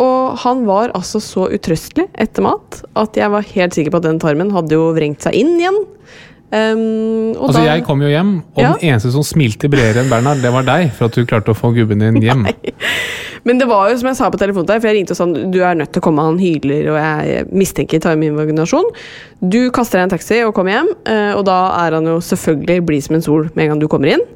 Og 0.00 0.36
han 0.44 0.60
var 0.68 0.92
altså 0.94 1.18
så 1.24 1.48
utrøstelig 1.50 2.04
etter 2.20 2.44
mat 2.46 2.82
at 3.00 3.16
jeg 3.18 3.32
var 3.32 3.48
helt 3.56 3.74
sikker 3.74 3.90
på 3.90 3.98
at 3.98 4.06
den 4.06 4.20
tarmen 4.22 4.52
hadde 4.54 4.76
jo 4.76 4.92
vrengt 4.94 5.24
seg 5.24 5.34
inn 5.34 5.56
igjen. 5.58 5.80
Og 6.52 7.46
altså 7.46 7.60
da- 7.60 7.76
Jeg 7.76 7.84
kom 7.86 8.00
jo 8.02 8.08
hjem, 8.08 8.42
og 8.56 8.62
Ja. 8.62 8.72
den 8.72 8.90
eneste 8.90 9.12
som 9.12 9.22
smilte 9.22 9.68
bredere 9.70 10.02
enn 10.02 10.10
Bernhard, 10.10 10.42
det 10.42 10.52
var 10.52 10.62
deg. 10.66 10.92
For 10.92 11.04
at 11.06 11.12
du 11.12 11.24
klarte 11.24 11.52
å 11.52 11.56
få 11.56 11.72
gubben 11.74 12.00
din 12.00 12.20
hjem. 12.22 12.46
Men 13.44 13.58
det 13.58 13.68
var 13.68 13.88
jo 13.90 13.96
som 13.96 14.08
jeg 14.10 14.16
sa 14.16 14.28
på 14.28 14.36
telefonen 14.38 14.66
deg, 14.66 14.80
for 14.82 14.88
jeg 14.90 14.96
ringte 14.98 15.14
og 15.14 15.16
sa 15.16 15.24
du 15.26 15.60
er 15.64 15.74
nødt 15.78 15.92
til 15.92 16.02
å 16.02 16.04
komme, 16.04 16.20
han 16.26 16.38
hyler, 16.38 16.90
og 16.92 16.98
jeg 17.00 17.46
mistenker 17.52 18.02
tarminvaginasjon. 18.04 18.90
Du 19.40 19.70
kaster 19.70 19.98
deg 19.98 20.08
en 20.08 20.18
taxi 20.18 20.42
og 20.44 20.52
kommer 20.54 20.72
hjem, 20.76 20.90
eh, 21.06 21.32
og 21.38 21.46
da 21.48 21.86
er 21.86 21.96
han 21.96 22.04
jo 22.04 22.18
selvfølgelig 22.20 22.84
blid 22.84 23.02
som 23.06 23.16
en 23.16 23.22
sol 23.22 23.48
med 23.54 23.64
en 23.64 23.68
gang 23.72 23.80
du 23.80 23.88
kommer 23.88 24.12
inn. 24.12 24.26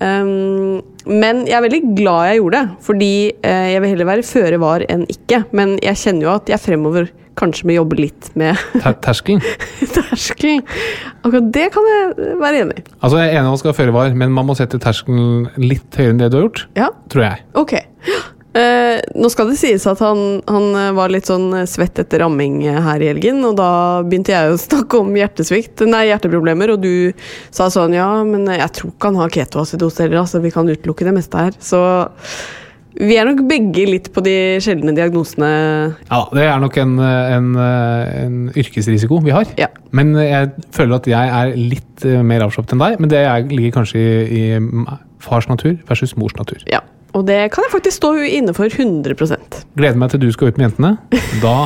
Um, 0.00 0.82
men 1.06 1.44
jeg 1.46 1.54
er 1.54 1.62
veldig 1.62 1.94
glad 1.96 2.30
jeg 2.32 2.40
gjorde 2.40 2.60
det, 2.60 2.70
fordi 2.82 3.10
eh, 3.46 3.66
jeg 3.72 3.82
vil 3.82 3.92
heller 3.94 4.08
være 4.10 4.26
føre 4.26 4.58
var 4.62 4.86
enn 4.90 5.04
ikke. 5.06 5.44
Men 5.54 5.76
jeg 5.82 6.00
kjenner 6.00 6.26
jo 6.28 6.32
at 6.34 6.50
jeg 6.50 6.62
fremover 6.62 7.10
kanskje 7.40 7.66
må 7.70 7.76
jobbe 7.78 7.98
litt 7.98 8.30
med 8.38 8.58
Ter 8.84 8.94
terskelen. 9.04 9.42
terskelen. 9.94 10.62
Akkurat 11.24 11.48
det 11.54 11.66
kan 11.74 11.88
jeg 11.90 12.36
være 12.42 12.62
enig 12.66 12.78
i. 12.82 12.86
Altså, 13.00 13.18
jeg 13.20 13.32
er 13.32 13.38
enig 13.38 13.42
i 13.42 13.48
at 13.48 13.54
man 13.56 13.62
skal 13.64 13.76
føre 13.80 13.96
var, 13.96 14.14
men 14.24 14.34
man 14.36 14.46
må 14.50 14.56
sette 14.58 14.78
terskelen 14.82 15.48
litt 15.60 15.98
høyere 15.98 16.14
enn 16.14 16.22
det 16.22 16.30
du 16.34 16.38
har 16.40 16.46
gjort, 16.48 16.64
Ja, 16.78 16.90
tror 17.12 17.28
jeg. 17.30 17.44
ok. 17.58 17.76
Eh, 18.54 19.00
nå 19.18 19.26
skal 19.34 19.48
det 19.50 19.56
sies 19.58 19.82
at 19.90 19.98
han, 19.98 20.20
han 20.46 20.66
eh, 20.78 20.90
var 20.94 21.10
litt 21.10 21.26
sånn 21.26 21.48
svett 21.66 21.98
etter 21.98 22.20
ramming 22.22 22.60
eh, 22.70 22.76
her 22.84 23.02
i 23.02 23.08
helgen, 23.10 23.40
og 23.48 23.56
da 23.58 23.70
begynte 24.06 24.30
jeg 24.30 24.52
å 24.52 24.60
snakke 24.68 25.00
om 25.02 25.10
hjertesvikt, 25.18 25.82
nei, 25.90 26.04
hjerteproblemer, 26.12 26.70
og 26.76 26.84
du 26.84 27.10
sa 27.50 27.66
sånn 27.74 27.96
ja, 27.98 28.06
men 28.22 28.46
jeg 28.46 28.70
tror 28.78 28.92
ikke 28.94 29.10
han 29.10 29.18
har 29.24 29.34
ketoacidose 29.34 30.04
heller, 30.06 30.20
altså 30.22 30.38
vi 30.44 30.54
kan 30.54 30.70
utelukke 30.70 31.08
det 31.08 31.16
meste 31.18 31.48
her. 31.48 31.58
Så 31.58 31.80
vi 32.94 33.16
er 33.18 33.26
nok 33.26 33.42
begge 33.50 33.86
litt 33.88 34.10
på 34.14 34.22
de 34.24 34.34
sjeldne 34.62 34.94
diagnosene. 34.94 35.50
Ja, 36.06 36.20
det 36.34 36.44
er 36.46 36.60
nok 36.62 36.76
en, 36.78 36.96
en, 37.02 37.48
en 37.58 38.36
yrkesrisiko 38.54 39.18
vi 39.24 39.34
har. 39.34 39.50
Ja. 39.58 39.70
Men 39.94 40.14
jeg 40.20 40.52
føler 40.74 41.00
at 41.00 41.08
jeg 41.10 41.32
er 41.40 41.54
litt 41.58 42.06
eh, 42.06 42.22
mer 42.22 42.46
avslappet 42.46 42.76
enn 42.76 42.84
deg. 42.84 43.00
Men 43.02 43.10
det 43.10 43.24
er, 43.24 43.48
ligger 43.50 43.80
kanskje 43.80 44.02
i, 44.02 44.44
i 44.54 44.84
fars 45.24 45.48
natur 45.50 45.74
versus 45.88 46.14
mors 46.20 46.36
natur. 46.38 46.62
Ja. 46.70 46.84
Og 47.14 47.26
det 47.28 47.38
kan 47.54 47.66
jeg 47.66 47.74
faktisk 47.74 48.00
stå 48.00 48.14
inne 48.26 48.54
for 48.56 48.66
100% 48.66 49.60
Gleder 49.78 49.98
meg 49.98 50.10
til 50.10 50.24
du 50.24 50.30
skal 50.34 50.50
ut 50.50 50.58
med 50.58 50.66
jentene. 50.68 50.96
Da 51.42 51.56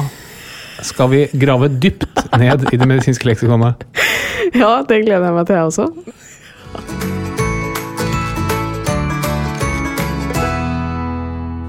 skal 0.84 1.10
vi 1.10 1.24
grave 1.40 1.70
dypt 1.72 2.28
ned 2.38 2.68
i 2.72 2.76
det 2.76 2.88
medisinske 2.88 3.28
leksikonet. 3.28 3.84
Ja, 4.56 4.78
det 4.88 5.02
gleder 5.04 5.26
jeg 5.28 5.34
meg 5.36 5.44
til, 5.44 5.58
jeg 5.58 5.64
også. 5.68 7.27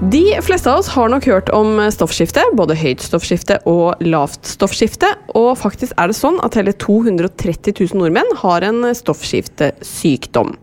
De 0.08 0.38
fleste 0.42 0.72
av 0.72 0.78
oss 0.78 0.88
har 0.88 1.10
nok 1.12 1.26
hørt 1.28 1.50
om 1.52 1.74
stoffskifte, 1.92 2.40
både 2.56 2.72
høyt 2.80 3.02
stoffskifte 3.04 3.58
og 3.68 4.00
lavt 4.00 4.48
stoffskifte. 4.48 5.10
Og 5.36 5.50
faktisk 5.60 5.92
er 6.00 6.08
det 6.08 6.16
sånn 6.16 6.38
at 6.40 6.56
hele 6.56 6.72
230 6.72 7.74
000 7.76 8.00
nordmenn 8.00 8.32
har 8.40 8.64
en 8.64 8.80
stoffskiftesykdom. 8.96 10.54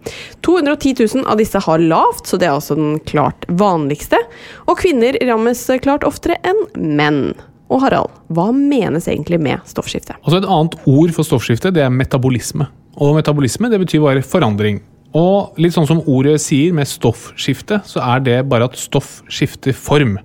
210 0.42 0.96
000 1.22 1.30
av 1.30 1.38
disse 1.38 1.62
har 1.68 1.86
lavt, 1.86 2.26
så 2.26 2.42
det 2.42 2.50
er 2.50 2.56
altså 2.56 2.80
den 2.80 2.98
klart 3.06 3.46
vanligste. 3.62 4.18
Og 4.66 4.82
kvinner 4.82 5.20
rammes 5.30 5.62
klart 5.86 6.08
oftere 6.08 6.42
enn 6.42 6.66
menn. 6.98 7.24
Og 7.70 7.86
Harald, 7.86 8.18
hva 8.34 8.50
menes 8.56 9.06
egentlig 9.06 9.38
med 9.44 9.62
stoffskifte? 9.70 10.18
Altså 10.24 10.42
Et 10.42 10.50
annet 10.58 10.82
ord 10.90 11.14
for 11.14 11.30
stoffskifte 11.30 11.76
det 11.78 11.86
er 11.86 11.94
metabolisme. 11.94 12.72
Og 12.98 13.14
metabolisme 13.20 13.70
det 13.70 13.86
betyr 13.86 14.02
bare 14.02 14.26
forandring. 14.26 14.82
Og 15.16 15.60
litt 15.62 15.76
sånn 15.76 15.88
som 15.88 16.04
ordet 16.10 16.36
sier 16.44 16.74
med 16.76 16.90
stoffskifte, 16.90 17.80
så 17.88 18.02
er 18.04 18.24
det 18.26 18.40
bare 18.52 18.68
at 18.68 18.80
stoff 18.80 19.22
skifter 19.32 19.76
form. 19.76 20.18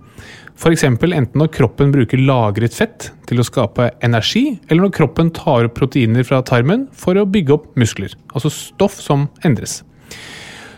F.eks. 0.59 0.85
enten 0.87 1.39
når 1.39 1.51
kroppen 1.55 1.93
bruker 1.95 2.21
lagret 2.23 2.75
fett 2.77 3.09
til 3.27 3.41
å 3.41 3.47
skape 3.47 3.89
energi, 4.05 4.59
eller 4.69 4.85
når 4.85 4.93
kroppen 4.95 5.33
tar 5.35 5.67
opp 5.67 5.75
proteiner 5.79 6.27
fra 6.27 6.43
tarmen 6.47 6.87
for 6.95 7.19
å 7.19 7.27
bygge 7.27 7.57
opp 7.57 7.73
muskler. 7.79 8.15
Altså 8.35 8.53
stoff 8.53 9.01
som 9.03 9.27
endres. 9.47 9.81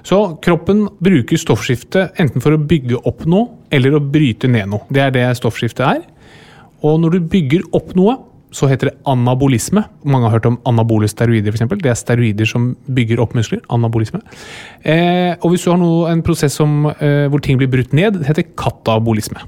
Så 0.04 0.18
kroppen 0.44 0.84
bruker 1.04 1.40
stoffskifte 1.40 2.11
enten 2.20 2.44
for 2.44 2.54
å 2.54 2.61
bygge 2.61 3.00
opp 3.08 3.25
noe, 3.28 3.49
eller 3.73 3.96
å 3.96 4.04
bryte 4.04 4.49
ned 4.49 4.68
noe. 4.73 4.84
Det 4.92 5.00
er 5.00 5.12
det 5.14 5.26
stoffskifte 5.40 5.84
er. 5.84 6.02
Og 6.84 6.99
når 7.00 7.16
du 7.16 7.28
bygger 7.32 7.64
opp 7.76 7.94
noe, 7.96 8.18
så 8.54 8.68
heter 8.70 8.90
det 8.90 8.94
anabolisme. 9.11 9.82
Mange 10.06 10.28
har 10.28 10.37
hørt 10.37 10.46
om 10.46 10.61
anabole 10.68 11.08
steroider, 11.11 11.54
f.eks. 11.54 11.66
Det 11.82 11.90
er 11.90 11.99
steroider 11.99 12.49
som 12.49 12.70
bygger 12.87 13.23
opp 13.25 13.34
muskler. 13.34 13.64
Anabolisme. 13.75 14.23
Eh, 14.87 15.34
og 15.40 15.50
hvis 15.52 15.66
du 15.66 15.73
har 15.73 15.80
noe, 15.80 16.06
en 16.12 16.23
prosess 16.25 16.54
som, 16.61 16.87
eh, 16.94 17.26
hvor 17.32 17.42
ting 17.42 17.58
blir 17.58 17.73
brutt 17.73 17.92
ned, 17.96 18.20
det 18.20 18.30
heter 18.30 18.46
katabolisme. 18.54 19.42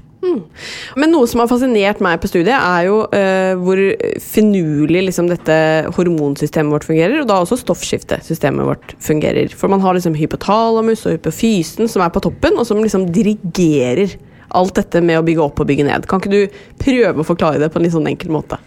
Men 0.97 1.13
noe 1.13 1.27
som 1.29 1.39
har 1.41 1.49
fascinert 1.49 2.01
meg 2.03 2.19
på 2.21 2.29
studiet, 2.29 2.55
er 2.57 2.87
jo 2.89 2.99
eh, 3.15 3.53
hvor 3.61 3.79
finurlig 4.21 5.05
liksom, 5.07 5.29
dette 5.31 5.57
hormonsystemet 5.95 6.73
vårt 6.73 6.87
fungerer, 6.87 7.21
og 7.21 7.29
da 7.29 7.39
også 7.41 7.59
stoffskiftesystemet 7.61 8.67
vårt 8.67 8.95
fungerer. 9.03 9.53
For 9.55 9.71
man 9.71 9.83
har 9.85 9.97
liksom 9.97 10.17
hypotalamus 10.17 11.05
og 11.05 11.15
hypofysen 11.15 11.87
som 11.91 12.03
er 12.03 12.11
på 12.13 12.23
toppen, 12.27 12.57
og 12.57 12.67
som 12.67 12.81
liksom 12.83 13.07
dirigerer 13.15 14.17
alt 14.57 14.77
dette 14.79 15.01
med 15.03 15.19
å 15.19 15.25
bygge 15.27 15.43
opp 15.43 15.61
og 15.61 15.69
bygge 15.69 15.87
ned. 15.87 16.07
Kan 16.09 16.21
ikke 16.21 16.33
du 16.33 16.59
prøve 16.81 17.23
å 17.23 17.27
forklare 17.27 17.61
det 17.61 17.71
på 17.71 17.79
en 17.79 17.87
litt 17.87 17.95
sånn 17.95 18.09
enkel 18.09 18.33
måte? 18.35 18.59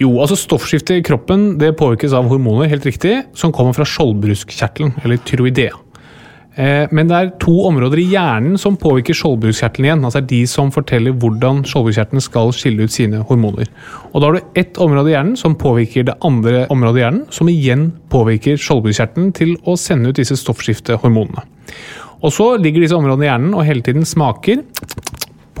Jo, 0.00 0.14
altså 0.16 0.38
Stoffskiftet 0.38 0.96
i 0.96 1.04
kroppen 1.04 1.58
det 1.60 1.74
påvirkes 1.76 2.14
av 2.16 2.30
hormoner 2.30 2.70
helt 2.70 2.86
riktig, 2.88 3.18
som 3.36 3.52
kommer 3.52 3.76
fra 3.76 3.84
skjoldbruskkjertelen, 3.84 4.94
eller 5.04 5.20
tyroidea. 5.28 5.76
Eh, 6.56 6.88
Men 6.90 7.08
det 7.08 7.16
er 7.16 7.28
to 7.38 7.52
områder 7.68 8.00
i 8.00 8.08
hjernen 8.10 8.56
som 8.58 8.78
påvirker 8.80 9.14
skjoldbruskkjertelen 9.14 9.86
igjen. 9.86 10.04
altså 10.04 10.18
er 10.18 10.26
De 10.26 10.46
som 10.46 10.72
forteller 10.72 11.12
hvordan 11.12 11.62
skjoldbruskkjertelen 11.64 12.20
skal 12.24 12.50
skille 12.52 12.82
ut 12.88 12.90
sine 12.90 13.20
hormoner. 13.28 13.68
Og 14.14 14.20
Da 14.20 14.26
har 14.26 14.32
du 14.32 14.40
ett 14.56 14.78
område 14.78 15.10
i 15.10 15.12
hjernen 15.12 15.36
som 15.36 15.54
påvirker 15.54 16.04
det 16.04 16.16
andre 16.22 16.66
området 16.70 16.96
i 16.96 17.04
hjernen, 17.04 17.26
som 17.30 17.48
igjen 17.48 17.92
påvirker 18.08 18.56
skjoldbruskkjertelen 18.56 19.34
til 19.34 19.56
å 19.66 19.76
sende 19.76 20.08
ut 20.08 20.16
disse 20.16 20.34
stoffskiftehormonene. 20.34 21.44
Og 22.22 22.32
så 22.32 22.56
ligger 22.58 22.80
disse 22.80 22.96
områdene 22.96 23.24
i 23.24 23.30
hjernen 23.30 23.54
og 23.54 23.64
hele 23.64 23.82
tiden 23.82 24.04
smaker 24.04 24.64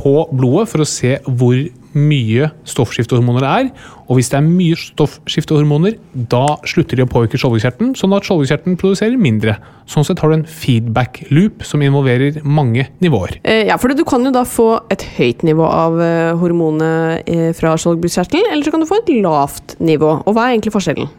på 0.00 0.14
blodet 0.32 0.68
for 0.70 0.82
å 0.82 0.88
se 0.88 1.18
hvor 1.26 1.58
mye 1.90 2.50
stoffskiftehormoner 2.68 3.42
det 3.42 3.50
er. 3.50 3.68
Og 4.06 4.18
hvis 4.18 4.30
det 4.30 4.38
er 4.38 4.46
mye 4.46 4.78
stoffskiftehormoner, 4.78 5.96
da 6.30 6.56
slutter 6.68 6.98
de 6.98 7.04
å 7.04 7.10
påvirke 7.10 7.38
skjoldbruskkjertelen, 7.40 7.92
sånn 7.98 8.14
at 8.16 8.26
skjoldbruskkjertelen 8.26 8.78
produserer 8.80 9.20
mindre. 9.20 9.56
Sånn 9.90 10.06
sett 10.06 10.22
har 10.22 10.30
du 10.30 10.38
en 10.38 10.46
feedback 10.46 11.22
loop 11.34 11.64
som 11.66 11.82
involverer 11.84 12.40
mange 12.46 12.86
nivåer. 13.02 13.40
Eh, 13.42 13.66
ja, 13.68 13.78
for 13.80 13.92
Du 14.00 14.04
kan 14.06 14.24
jo 14.24 14.32
da 14.32 14.44
få 14.46 14.68
et 14.88 15.02
høyt 15.18 15.42
nivå 15.44 15.66
av 15.66 15.98
eh, 16.00 16.30
hormonet 16.38 17.26
eh, 17.28 17.50
fra 17.58 17.74
skjoldbruskkjertelen, 17.76 18.52
eller 18.52 18.64
så 18.64 18.74
kan 18.74 18.84
du 18.84 18.88
få 18.88 19.02
et 19.02 19.12
lavt 19.20 19.76
nivå. 19.82 20.20
Og 20.24 20.36
hva 20.36 20.46
er 20.46 20.56
egentlig 20.56 20.76
forskjellen? 20.78 21.10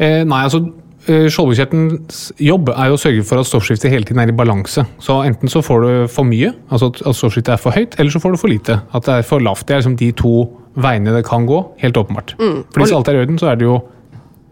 Eh, 0.00 0.22
nei, 0.24 0.44
altså 0.46 0.62
eh, 1.08 1.26
jobb 2.40 2.72
er 2.74 2.90
jo 2.90 2.96
å 2.98 3.00
sørge 3.00 3.24
for 3.26 3.40
at 3.40 3.48
stoffskiftet 3.48 3.92
hele 3.92 4.08
tiden 4.08 4.20
er 4.22 4.32
i 4.32 4.36
balanse. 4.36 4.84
Så 5.00 5.20
Enten 5.24 5.52
så 5.52 5.62
får 5.64 5.86
du 5.86 5.92
for 6.12 6.28
mye, 6.28 6.52
altså 6.70 6.90
at 6.92 7.00
stoffskiftet 7.16 7.54
er 7.54 7.62
for 7.62 7.76
høyt, 7.76 7.96
eller 7.98 8.12
så 8.12 8.22
får 8.22 8.34
du 8.34 8.42
for 8.42 8.52
lite. 8.52 8.80
At 8.92 9.06
det 9.06 9.20
er 9.20 9.28
for 9.28 9.44
lavt. 9.44 9.66
Det 9.68 9.76
er 9.76 9.82
liksom 9.84 9.96
de 10.00 10.10
to 10.18 10.34
veiene 10.80 11.14
det 11.16 11.24
kan 11.26 11.48
gå, 11.48 11.62
helt 11.80 11.96
åpenbart. 11.96 12.36
For 12.38 12.82
hvis 12.82 12.94
alt 12.94 13.08
er 13.10 13.18
i 13.18 13.24
orden, 13.24 13.40
så 13.40 13.50
er 13.52 13.58
det 13.60 13.66
jo 13.66 13.80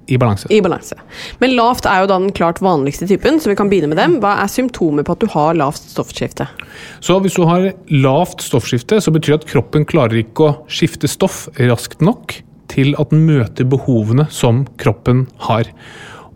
i 0.09 0.17
balanse. 0.17 0.49
I 0.53 0.61
balanse. 0.65 0.97
Men 1.43 1.53
lavt 1.57 1.87
er 1.87 2.03
jo 2.03 2.09
da 2.09 2.17
den 2.17 2.33
klart 2.37 2.63
vanligste 2.65 3.07
typen, 3.11 3.37
så 3.41 3.51
vi 3.51 3.57
kan 3.59 3.69
begynne 3.69 3.91
med 3.93 4.01
dem. 4.01 4.17
Hva 4.23 4.39
er 4.43 4.51
symptomer 4.51 5.05
på 5.05 5.15
at 5.15 5.25
du 5.25 5.29
har 5.35 5.57
lavt 5.59 5.85
stoffskifte? 5.85 6.49
Så 7.05 7.19
hvis 7.25 7.37
du 7.37 7.45
har 7.49 7.71
lavt 7.93 8.45
stoffskifte, 8.45 9.03
så 9.05 9.13
betyr 9.13 9.37
det 9.37 9.43
at 9.43 9.51
kroppen 9.53 9.85
klarer 9.89 10.23
ikke 10.23 10.47
å 10.47 10.55
skifte 10.73 11.11
stoff 11.11 11.47
raskt 11.61 12.01
nok 12.05 12.39
til 12.73 12.95
at 13.01 13.13
den 13.13 13.27
møter 13.29 13.69
behovene 13.69 14.29
som 14.33 14.65
kroppen 14.81 15.27
har. 15.45 15.69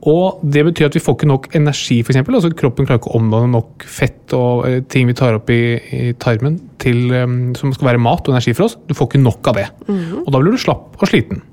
Og 0.03 0.41
Det 0.43 0.65
betyr 0.67 0.89
at 0.89 0.97
vi 0.97 1.03
får 1.03 1.15
ikke 1.15 1.31
nok 1.31 1.45
energi, 1.55 2.01
f.eks. 2.03 2.19
Altså 2.19 2.51
kroppen 2.59 2.89
klarer 2.89 2.99
ikke 2.99 3.13
å 3.13 3.21
omdanne 3.21 3.53
nok 3.53 3.85
fett 3.87 4.35
og 4.35 4.67
eh, 4.67 4.81
ting 4.91 5.07
vi 5.07 5.15
tar 5.15 5.37
opp 5.39 5.51
i, 5.55 5.79
i 5.79 6.03
tarmen 6.19 6.59
til, 6.83 7.05
eh, 7.15 7.37
som 7.59 7.71
skal 7.75 7.93
være 7.93 8.03
mat 8.03 8.27
og 8.27 8.35
energi 8.35 8.57
for 8.57 8.67
oss. 8.67 8.77
Du 8.89 8.97
får 8.99 9.13
ikke 9.13 9.23
nok 9.23 9.53
av 9.53 9.61
det. 9.61 9.69
Og 10.25 10.33
Da 10.35 10.43
blir 10.43 10.57
du 10.57 10.59
slapp 10.59 10.99
og 10.99 11.07
sliten. 11.11 11.45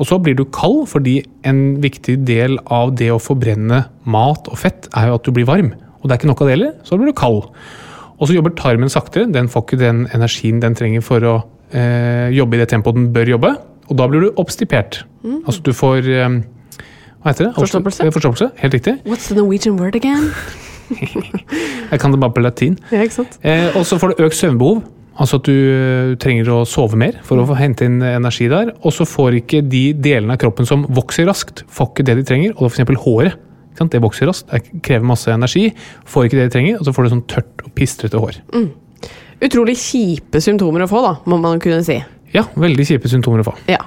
Og 0.00 0.06
så 0.08 0.16
blir 0.22 0.38
du 0.38 0.46
kald, 0.48 0.86
fordi 0.88 1.18
en 1.44 1.80
viktig 1.82 2.20
del 2.24 2.56
av 2.72 2.94
det 2.96 3.10
å 3.12 3.20
forbrenne 3.20 3.82
mat 4.08 4.48
og 4.48 4.56
fett 4.62 4.88
er 4.96 5.10
jo 5.10 5.18
at 5.18 5.26
du 5.26 5.34
blir 5.36 5.48
varm. 5.48 5.74
Og 6.00 6.06
det 6.06 6.14
er 6.14 6.20
ikke 6.22 6.30
nok 6.30 6.44
av 6.44 6.48
det 6.48 6.54
heller, 6.56 6.76
så 6.86 6.96
blir 6.96 7.10
du 7.10 7.18
kald. 7.18 7.42
Og 8.20 8.28
så 8.28 8.36
jobber 8.36 8.54
tarmen 8.56 8.92
saktere. 8.92 9.28
Den 9.32 9.50
får 9.52 9.66
ikke 9.66 9.80
den 9.80 10.06
energien 10.16 10.60
den 10.62 10.76
trenger 10.76 11.04
for 11.04 11.24
å 11.26 11.34
eh, 11.72 12.30
jobbe 12.36 12.56
i 12.56 12.62
det 12.62 12.70
tempoet 12.72 12.96
den 12.96 13.10
bør 13.12 13.34
jobbe. 13.34 13.52
Og 13.90 13.98
da 13.98 14.06
blir 14.08 14.24
du 14.24 14.40
oppstipert. 14.40 15.02
Altså 15.44 15.64
du 15.66 15.72
får 15.76 16.08
eh, 16.08 16.40
Hva 17.20 17.34
heter 17.34 17.50
det? 17.50 17.52
Forstoppelse. 17.58 18.06
Forstoppelse, 18.14 18.50
Helt 18.62 18.74
riktig. 18.78 18.94
What's 19.04 19.28
the 19.28 19.36
Norwegian 19.36 19.76
word 19.80 19.96
again? 19.98 20.30
Jeg 21.90 22.00
kan 22.00 22.14
det 22.14 22.20
bare 22.22 22.32
på 22.32 22.42
latin. 22.42 22.78
Ja, 22.90 23.02
ikke 23.04 23.20
sant? 23.20 23.36
Eh, 23.44 23.68
og 23.76 23.84
så 23.86 23.98
får 24.00 24.14
du 24.14 24.24
økt 24.24 24.38
søvnbehov. 24.38 24.80
Altså 25.20 25.36
at 25.36 25.48
du 25.50 25.52
eh, 25.52 26.14
trenger 26.22 26.48
å 26.54 26.62
sove 26.68 26.96
mer 26.96 27.18
for 27.26 27.42
å 27.42 27.44
få 27.48 27.58
hente 27.58 27.84
inn 27.84 28.00
energi 28.06 28.48
der. 28.48 28.72
Og 28.80 28.94
så 28.96 29.04
får 29.08 29.36
ikke 29.42 29.60
de 29.68 29.90
delene 29.92 30.36
av 30.36 30.40
kroppen 30.40 30.68
som 30.68 30.86
vokser 30.88 31.28
raskt, 31.28 31.64
får 31.68 31.90
ikke 31.92 32.06
det 32.08 32.16
de 32.22 32.26
trenger. 32.30 32.54
Og 32.56 32.70
f.eks. 32.72 32.96
håret. 33.04 33.46
Det 33.80 34.00
vokser 34.02 34.28
raskt, 34.28 34.50
det 34.50 34.82
krever 34.84 35.06
masse 35.08 35.32
energi. 35.32 35.70
Får 36.08 36.26
ikke 36.26 36.36
det 36.36 36.48
de 36.50 36.52
trenger, 36.52 36.80
og 36.80 36.84
så 36.84 36.92
får 36.92 37.06
du 37.06 37.12
sånn 37.14 37.22
tørt 37.30 37.62
og 37.64 37.70
pistrete 37.76 38.20
hår. 38.20 38.40
Utrolig 39.40 39.76
kjipe 39.80 40.42
symptomer 40.44 40.84
å 40.84 40.88
få, 40.90 41.00
da, 41.06 41.14
må 41.30 41.38
man 41.40 41.62
kunne 41.64 41.80
si. 41.86 41.96
Ja, 42.34 42.44
veldig 42.54 42.84
kjipe 42.86 43.10
symptomer 43.10 43.42
å 43.42 43.48
få. 43.48 43.54
Ja. 43.70 43.80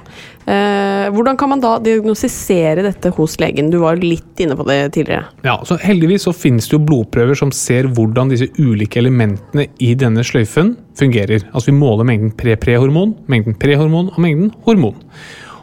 Eh, 0.44 1.06
hvordan 1.14 1.38
kan 1.40 1.48
man 1.48 1.62
da 1.62 1.78
diagnostisere 1.80 2.82
dette 2.84 3.08
hos 3.16 3.38
legen? 3.40 3.70
Du 3.72 3.78
var 3.80 3.96
litt 3.96 4.42
inne 4.44 4.56
på 4.58 4.66
det 4.68 4.78
tidligere. 4.96 5.30
Ja, 5.46 5.56
så 5.64 5.78
Heldigvis 5.80 6.26
så 6.28 6.34
finnes 6.36 6.68
det 6.68 6.76
jo 6.76 6.82
blodprøver 6.84 7.38
som 7.40 7.52
ser 7.56 7.88
hvordan 7.96 8.32
disse 8.32 8.50
ulike 8.58 9.00
elementene 9.00 9.70
i 9.80 9.94
denne 9.96 10.24
sløyfen 10.26 10.74
fungerer. 10.98 11.46
Altså 11.54 11.72
Vi 11.72 11.78
måler 11.78 12.08
mengden 12.10 12.34
pre-pre-hormon, 12.36 13.16
mengden 13.32 13.56
prehormon 13.60 14.12
og 14.12 14.20
mengden 14.20 14.52
hormon. 14.68 15.00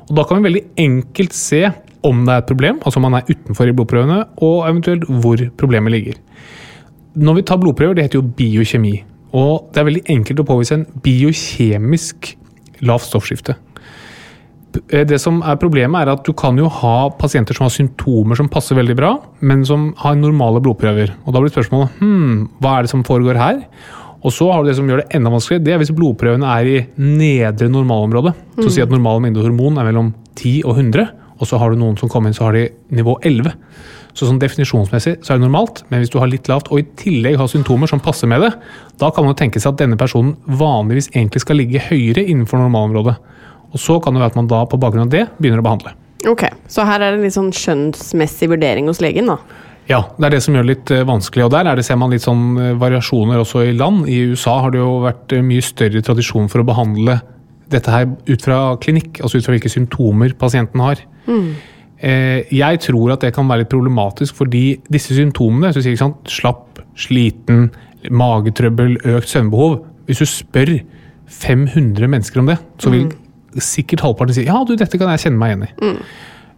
Og 0.10 0.18
Da 0.18 0.26
kan 0.26 0.42
vi 0.42 0.50
veldig 0.50 0.66
enkelt 0.82 1.38
se 1.38 1.64
om 2.02 2.26
det 2.26 2.34
er 2.34 2.42
et 2.42 2.50
problem, 2.50 2.82
altså 2.82 2.98
om 2.98 3.06
man 3.06 3.22
er 3.22 3.30
utenfor 3.30 3.70
i 3.70 3.78
blodprøvene, 3.78 4.24
og 4.42 4.66
eventuelt 4.66 5.06
hvor 5.06 5.38
problemet 5.58 5.94
ligger. 5.94 6.18
Når 7.14 7.36
vi 7.38 7.46
tar 7.46 7.62
blodprøver, 7.62 7.94
det 7.94 8.08
heter 8.08 8.20
jo 8.20 8.32
biokjemi. 8.40 8.96
Og 9.38 9.70
det 9.72 9.80
er 9.80 9.88
veldig 9.88 10.06
enkelt 10.10 10.42
å 10.42 10.48
påvise 10.48 10.80
en 10.80 10.88
biokjemisk 11.04 12.34
lavt 12.82 13.08
stoffskifte. 13.10 13.56
Eh, 14.90 15.06
Det 15.06 15.20
som 15.20 15.42
er 15.44 15.60
Problemet 15.60 16.02
er 16.02 16.12
at 16.14 16.24
du 16.26 16.34
kan 16.34 16.58
jo 16.58 16.70
ha 16.70 17.10
pasienter 17.10 17.54
som 17.58 17.66
har 17.68 17.74
symptomer 17.76 18.38
som 18.40 18.50
passer 18.50 18.76
veldig 18.76 18.96
bra, 18.96 19.16
men 19.42 19.66
som 19.66 19.94
har 19.98 20.16
normale 20.16 20.62
blodprøver. 20.62 21.12
Og 21.26 21.34
Da 21.34 21.40
blir 21.40 21.52
spørsmålet 21.52 21.98
hm, 22.00 22.50
hva 22.62 22.78
er 22.78 22.84
det 22.84 22.90
som 22.94 23.04
foregår 23.04 23.38
her? 23.38 23.64
Og 24.24 24.32
så 24.32 24.52
har 24.54 24.62
du 24.62 24.70
det 24.70 24.76
som 24.78 24.88
gjør 24.88 25.02
det 25.02 25.16
enda 25.18 25.32
vanskeligere, 25.34 25.64
det 25.66 25.74
er 25.74 25.80
hvis 25.82 25.96
blodprøvene 25.98 26.46
er 26.46 26.68
i 26.70 26.88
nedre 27.02 27.68
normalområde. 27.74 28.36
Så 28.62 28.70
si 28.70 28.82
at 28.84 28.92
normal 28.94 29.20
mengde 29.24 29.42
hormon 29.42 29.80
er 29.82 29.88
mellom 29.90 30.14
10 30.36 30.62
og 30.64 30.78
100, 30.78 31.08
og 31.42 31.48
så 31.50 31.58
har 31.58 31.72
du 31.72 31.80
noen 31.82 31.98
som 31.98 32.08
kommer 32.08 32.30
inn 32.30 32.38
så 32.38 32.46
har 32.46 32.54
de 32.54 32.68
nivå 32.94 33.18
11. 33.26 33.56
Så 34.18 34.28
sånn 34.28 34.42
definisjonsmessig 34.42 35.18
så 35.24 35.34
er 35.34 35.40
det 35.40 35.46
normalt, 35.46 35.84
men 35.90 36.02
hvis 36.02 36.12
du 36.12 36.18
har 36.20 36.30
litt 36.32 36.50
lavt 36.52 36.72
og 36.72 36.82
i 36.82 36.88
tillegg 37.00 37.38
har 37.40 37.50
symptomer 37.52 37.90
som 37.90 38.02
passer 38.04 38.30
med 38.32 38.44
det, 38.44 38.52
da 39.00 39.12
kan 39.16 39.28
man 39.28 39.38
tenke 39.40 39.62
seg 39.62 39.74
at 39.74 39.82
denne 39.84 40.00
personen 40.00 40.36
vanligvis 40.46 41.12
egentlig 41.14 41.44
skal 41.46 41.62
ligge 41.62 41.84
høyere 41.88 42.26
innenfor 42.26 42.60
normalområdet. 42.60 43.16
Og 43.72 43.80
så 43.80 43.98
kan 44.04 44.14
det 44.16 44.24
være 44.24 44.34
at 44.34 44.40
man 44.42 44.52
da 44.52 44.66
på 44.68 44.80
bakgrunn 44.82 45.08
av 45.08 45.14
det 45.14 45.26
begynner 45.40 45.64
å 45.64 45.68
behandle. 45.70 45.96
Ok, 46.30 46.46
Så 46.70 46.86
her 46.86 47.02
er 47.02 47.16
det 47.16 47.24
litt 47.24 47.34
sånn 47.34 47.54
skjønnsmessig 47.56 48.52
vurdering 48.52 48.90
hos 48.92 49.02
legen, 49.02 49.32
da. 49.32 49.40
Ja, 49.90 50.04
det 50.20 50.28
er 50.28 50.36
det 50.36 50.44
som 50.46 50.56
gjør 50.56 50.68
det 50.68 50.76
litt 50.76 50.92
eh, 50.94 51.06
vanskelig. 51.08 51.48
Og 51.48 51.54
der 51.56 51.68
er 51.68 51.80
det, 51.80 51.84
ser 51.88 51.98
man 52.00 52.14
litt 52.14 52.24
sånn 52.24 52.44
eh, 52.62 52.76
variasjoner 52.80 53.42
også 53.42 53.64
i 53.66 53.74
land. 53.76 54.06
I 54.12 54.22
USA 54.30 54.60
har 54.62 54.74
det 54.74 54.80
jo 54.80 55.00
vært 55.04 55.34
eh, 55.34 55.44
mye 55.44 55.66
større 55.66 56.04
tradisjon 56.06 56.52
for 56.52 56.62
å 56.62 56.68
behandle 56.68 57.18
dette 57.72 57.92
her 57.92 58.06
ut 58.08 58.46
fra 58.46 58.60
klinikk, 58.84 59.22
altså 59.24 59.40
ut 59.40 59.48
fra 59.48 59.56
hvilke 59.56 59.72
symptomer 59.72 60.36
pasienten 60.40 60.84
har. 60.84 61.02
Eh, 61.26 61.50
Jeg 62.02 62.80
tror 62.82 63.12
at 63.14 63.22
det 63.22 63.30
kan 63.36 63.46
være 63.46 63.62
litt 63.62 63.70
problematisk 63.70 64.40
fordi 64.40 64.64
disse 64.90 65.14
symptomene, 65.14 65.70
så 65.70 65.84
sier 65.84 65.94
ikke 65.94 66.06
sant, 66.08 66.32
slapp, 66.34 66.82
sliten, 66.98 67.68
magetrøbbel, 68.10 68.98
økt 69.18 69.30
søvnbehov 69.30 69.76
Hvis 70.08 70.24
du 70.24 70.26
spør 70.26 70.72
500 71.32 72.10
mennesker 72.10 72.42
om 72.42 72.50
det, 72.50 72.58
så 72.82 72.92
vil 72.92 73.12
sikkert 73.62 74.04
halvparten 74.06 74.36
si 74.36 74.48
ja, 74.48 74.58
du, 74.68 74.74
dette 74.80 75.00
kan 75.00 75.12
jeg 75.14 75.28
kjenne 75.28 75.40
meg 75.40 75.54
igjen 75.54 75.68
i. 75.68 76.02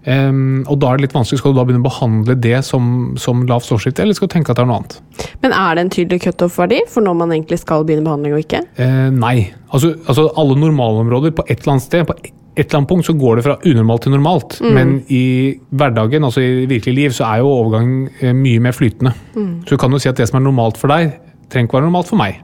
Em, 0.04 0.64
og 0.68 0.82
da 0.82 0.92
er 0.92 1.00
det 1.00 1.08
litt 1.08 1.16
vanskelig. 1.16 1.40
Skal 1.40 1.54
du 1.54 1.60
da 1.60 1.64
begynne 1.68 1.84
å 1.84 1.88
behandle 1.88 2.36
det 2.44 2.58
som, 2.68 3.14
som 3.20 3.46
lavt 3.48 3.68
stoffskifte, 3.70 4.04
eller 4.04 4.18
skal 4.18 4.30
du 4.30 4.34
tenke 4.36 4.52
at 4.52 4.60
det 4.60 4.66
er 4.66 4.70
noe 4.70 4.82
annet? 4.82 4.98
Men 5.46 5.56
er 5.56 5.78
det 5.78 5.86
en 5.86 5.94
tydelig 5.96 6.24
cutoff-verdi 6.26 6.82
for 6.92 7.06
når 7.06 7.20
man 7.22 7.36
egentlig 7.36 7.62
skal 7.62 7.86
begynne 7.88 8.06
behandling 8.08 8.36
og 8.36 8.44
ikke? 8.44 8.64
Eh, 8.84 9.10
nei. 9.16 9.38
Altså, 9.72 9.94
altså 10.04 10.28
alle 10.40 10.60
normalområder 10.60 11.36
på 11.38 11.46
et 11.48 11.62
eller 11.62 11.78
annet 11.78 11.88
sted 11.88 12.08
på 12.10 12.18
et 12.54 12.68
eller 12.68 12.80
annet 12.80 12.90
punkt 12.90 13.08
så 13.08 13.16
går 13.18 13.40
det 13.40 13.46
fra 13.48 13.58
unormalt 13.66 14.06
til 14.06 14.14
normalt. 14.14 14.58
Men 14.62 15.00
i 15.10 15.24
hverdagen, 15.74 16.24
altså 16.28 16.44
i 16.44 16.66
virkelig 16.70 16.96
liv, 16.96 17.14
så 17.18 17.26
er 17.32 17.42
jo 17.42 17.52
overgang 17.52 17.94
eh, 18.22 18.34
mye 18.38 18.62
mer 18.62 18.76
flytende. 18.78 19.14
Så 19.66 19.74
du 19.74 19.82
kan 19.82 19.92
jo 19.92 20.02
si 20.02 20.12
at 20.12 20.20
det 20.20 20.30
som 20.30 20.38
er 20.38 20.46
normalt 20.46 20.78
for 20.78 20.94
deg, 20.94 21.16
trenger 21.50 21.70
ikke 21.70 21.80
være 21.80 21.90
normalt 21.90 22.12
for 22.12 22.22
meg. 22.22 22.44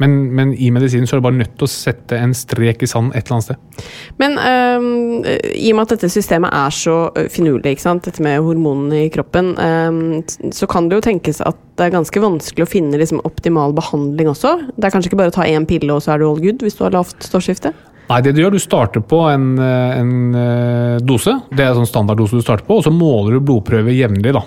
Men, 0.00 0.14
men 0.34 0.52
i 0.56 0.70
medisinen 0.72 1.06
så 1.06 1.16
er 1.16 1.20
du 1.20 1.26
bare 1.26 1.36
nødt 1.36 1.56
til 1.58 1.66
å 1.66 1.70
sette 1.70 2.16
en 2.16 2.32
strek 2.36 2.82
i 2.84 2.88
sanden 2.88 3.12
et 3.16 3.26
eller 3.26 3.36
annet 3.36 3.48
sted. 3.48 3.88
Men 4.20 4.38
øhm, 4.40 5.26
i 5.52 5.72
og 5.72 5.76
med 5.76 5.84
at 5.84 5.94
dette 5.96 6.10
systemet 6.12 6.54
er 6.56 6.74
så 6.74 6.96
finurlig, 7.32 7.74
ikke 7.74 7.84
sant? 7.84 8.06
dette 8.08 8.24
med 8.24 8.40
hormonene 8.44 9.04
i 9.04 9.10
kroppen, 9.12 9.52
øhm, 9.60 10.52
så 10.54 10.68
kan 10.70 10.88
det 10.88 10.98
jo 10.98 11.06
tenkes 11.10 11.42
at 11.44 11.58
det 11.78 11.88
er 11.88 11.94
ganske 11.94 12.22
vanskelig 12.22 12.64
å 12.64 12.70
finne 12.70 12.98
liksom, 12.98 13.20
optimal 13.28 13.76
behandling 13.76 14.32
også. 14.32 14.54
Det 14.74 14.88
er 14.88 14.94
kanskje 14.94 15.12
ikke 15.12 15.20
bare 15.20 15.34
å 15.34 15.38
ta 15.38 15.46
én 15.46 15.68
pille, 15.68 15.92
og 15.92 16.02
så 16.04 16.14
er 16.14 16.22
du 16.22 16.28
all 16.30 16.40
good 16.42 16.64
hvis 16.64 16.78
du 16.78 16.86
har 16.86 16.96
lavt 16.96 17.28
stoffskifte? 17.28 17.74
Nei, 18.08 18.22
det 18.24 18.32
du 18.32 18.40
gjør, 18.40 18.54
du 18.56 18.62
starter 18.62 19.02
på 19.04 19.18
en, 19.28 19.50
eh, 19.60 19.98
en 20.00 20.12
eh, 20.34 21.00
dose. 21.04 21.34
Det 21.52 21.64
er 21.64 21.74
sånn 21.76 21.88
standarddose 21.88 22.38
du 22.38 22.44
starter 22.44 22.64
på, 22.64 22.78
og 22.80 22.86
så 22.86 22.92
måler 22.94 23.36
du 23.36 23.44
blodprøver 23.44 23.92
jevnlig. 23.92 24.32
da. 24.32 24.44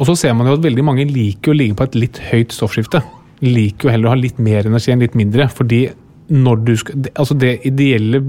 Og 0.00 0.08
så 0.08 0.16
ser 0.16 0.32
man 0.34 0.48
jo 0.48 0.56
at 0.56 0.64
veldig 0.64 0.84
mange 0.86 1.04
liker 1.06 1.52
å 1.52 1.58
ligge 1.58 1.76
på 1.78 1.84
et 1.84 1.98
litt 2.00 2.20
høyt 2.30 2.54
stoffskifte. 2.56 3.02
Liker 3.44 3.88
jo 3.88 3.92
heller 3.92 4.08
å 4.08 4.14
ha 4.14 4.20
litt 4.20 4.40
mer 4.40 4.66
energi 4.66 4.94
enn 4.94 5.04
litt 5.04 5.14
mindre. 5.14 5.50
fordi 5.52 5.86
når 6.32 6.64
du 6.64 6.76
skal, 6.80 7.02
altså 7.20 7.36
det 7.36 7.58
ideelle 7.68 8.22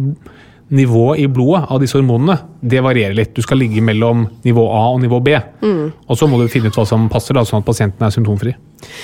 nivået 0.74 1.22
i 1.22 1.28
blodet 1.30 1.68
av 1.70 1.82
disse 1.82 1.98
hormonene, 1.98 2.40
det 2.66 2.82
varierer 2.82 3.14
litt. 3.18 3.36
Du 3.38 3.44
skal 3.46 3.60
ligge 3.62 3.84
mellom 3.86 4.26
nivå 4.46 4.64
A 4.74 4.86
og 4.96 5.02
nivå 5.04 5.20
B. 5.22 5.36
Og 6.10 6.18
så 6.18 6.30
må 6.30 6.40
du 6.42 6.48
finne 6.50 6.72
ut 6.72 6.78
hva 6.78 6.88
som 6.90 7.10
passer, 7.12 7.38
da, 7.38 7.46
sånn 7.46 7.62
at 7.62 7.68
pasienten 7.68 8.06
er 8.06 8.14
symptomfri. 8.14 8.56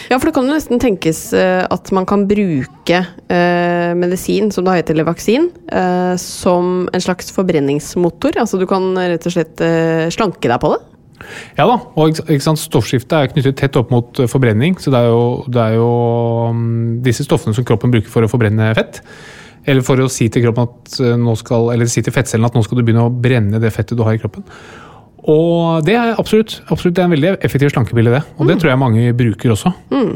Ja, 0.09 0.17
for 0.17 0.29
det 0.29 0.35
kan 0.35 0.49
jo 0.49 0.55
nesten 0.55 0.81
tenkes 0.81 1.21
eh, 1.37 1.63
at 1.65 1.91
man 1.95 2.05
kan 2.09 2.27
bruke 2.29 2.99
eh, 3.01 3.91
medisin, 3.97 4.51
som 4.53 4.65
det 4.65 4.79
heter, 4.79 4.97
eller 4.97 5.09
vaksin, 5.09 5.49
eh, 5.71 6.13
som 6.21 6.87
en 6.91 7.03
slags 7.03 7.31
forbrenningsmotor. 7.33 8.37
Altså 8.41 8.61
du 8.61 8.67
kan 8.69 8.93
rett 8.97 9.25
og 9.25 9.35
slett 9.35 9.61
eh, 9.65 10.07
slanke 10.13 10.49
deg 10.49 10.61
på 10.61 10.73
det. 10.75 10.81
Ja 11.57 11.67
da, 11.69 11.77
og 12.01 12.17
stoffskiftet 12.57 13.13
er 13.13 13.29
knyttet 13.31 13.59
tett 13.59 13.77
opp 13.79 13.91
mot 13.93 14.21
eh, 14.21 14.29
forbrenning. 14.29 14.77
Så 14.81 14.93
det 14.93 15.03
er 15.03 15.11
jo, 15.11 15.21
det 15.49 15.61
er 15.61 15.77
jo 15.77 15.91
mm, 16.55 17.01
disse 17.05 17.25
stoffene 17.27 17.55
som 17.57 17.67
kroppen 17.67 17.93
bruker 17.93 18.11
for 18.11 18.25
å 18.25 18.31
forbrenne 18.31 18.71
fett. 18.77 19.01
Eller 19.69 19.85
for 19.85 20.01
å 20.01 20.09
si 20.11 20.29
til 20.33 20.45
kroppen 20.45 20.69
at 20.69 21.01
eh, 21.01 21.17
nå 21.19 21.35
skal, 21.39 21.71
eller 21.75 21.89
si 21.89 22.03
til 22.05 22.15
fettcellen 22.15 22.47
at 22.47 22.55
nå 22.57 22.63
skal 22.65 22.79
du 22.79 22.85
begynne 22.85 23.07
å 23.07 23.13
brenne 23.13 23.61
det 23.61 23.73
fettet 23.75 23.99
du 23.99 24.05
har 24.07 24.17
i 24.17 24.21
kroppen. 24.21 24.47
Og 25.29 25.83
det 25.85 25.93
er 25.93 26.15
absolutt, 26.17 26.55
absolutt 26.73 26.95
det 26.97 27.03
er 27.03 27.07
en 27.07 27.13
veldig 27.13 27.31
effektiv 27.45 27.69
slankepille, 27.69 28.09
det. 28.09 28.21
Og 28.41 28.47
det 28.49 28.55
tror 28.61 28.71
jeg 28.71 28.81
mange 28.81 29.11
bruker 29.13 29.53
også. 29.53 29.69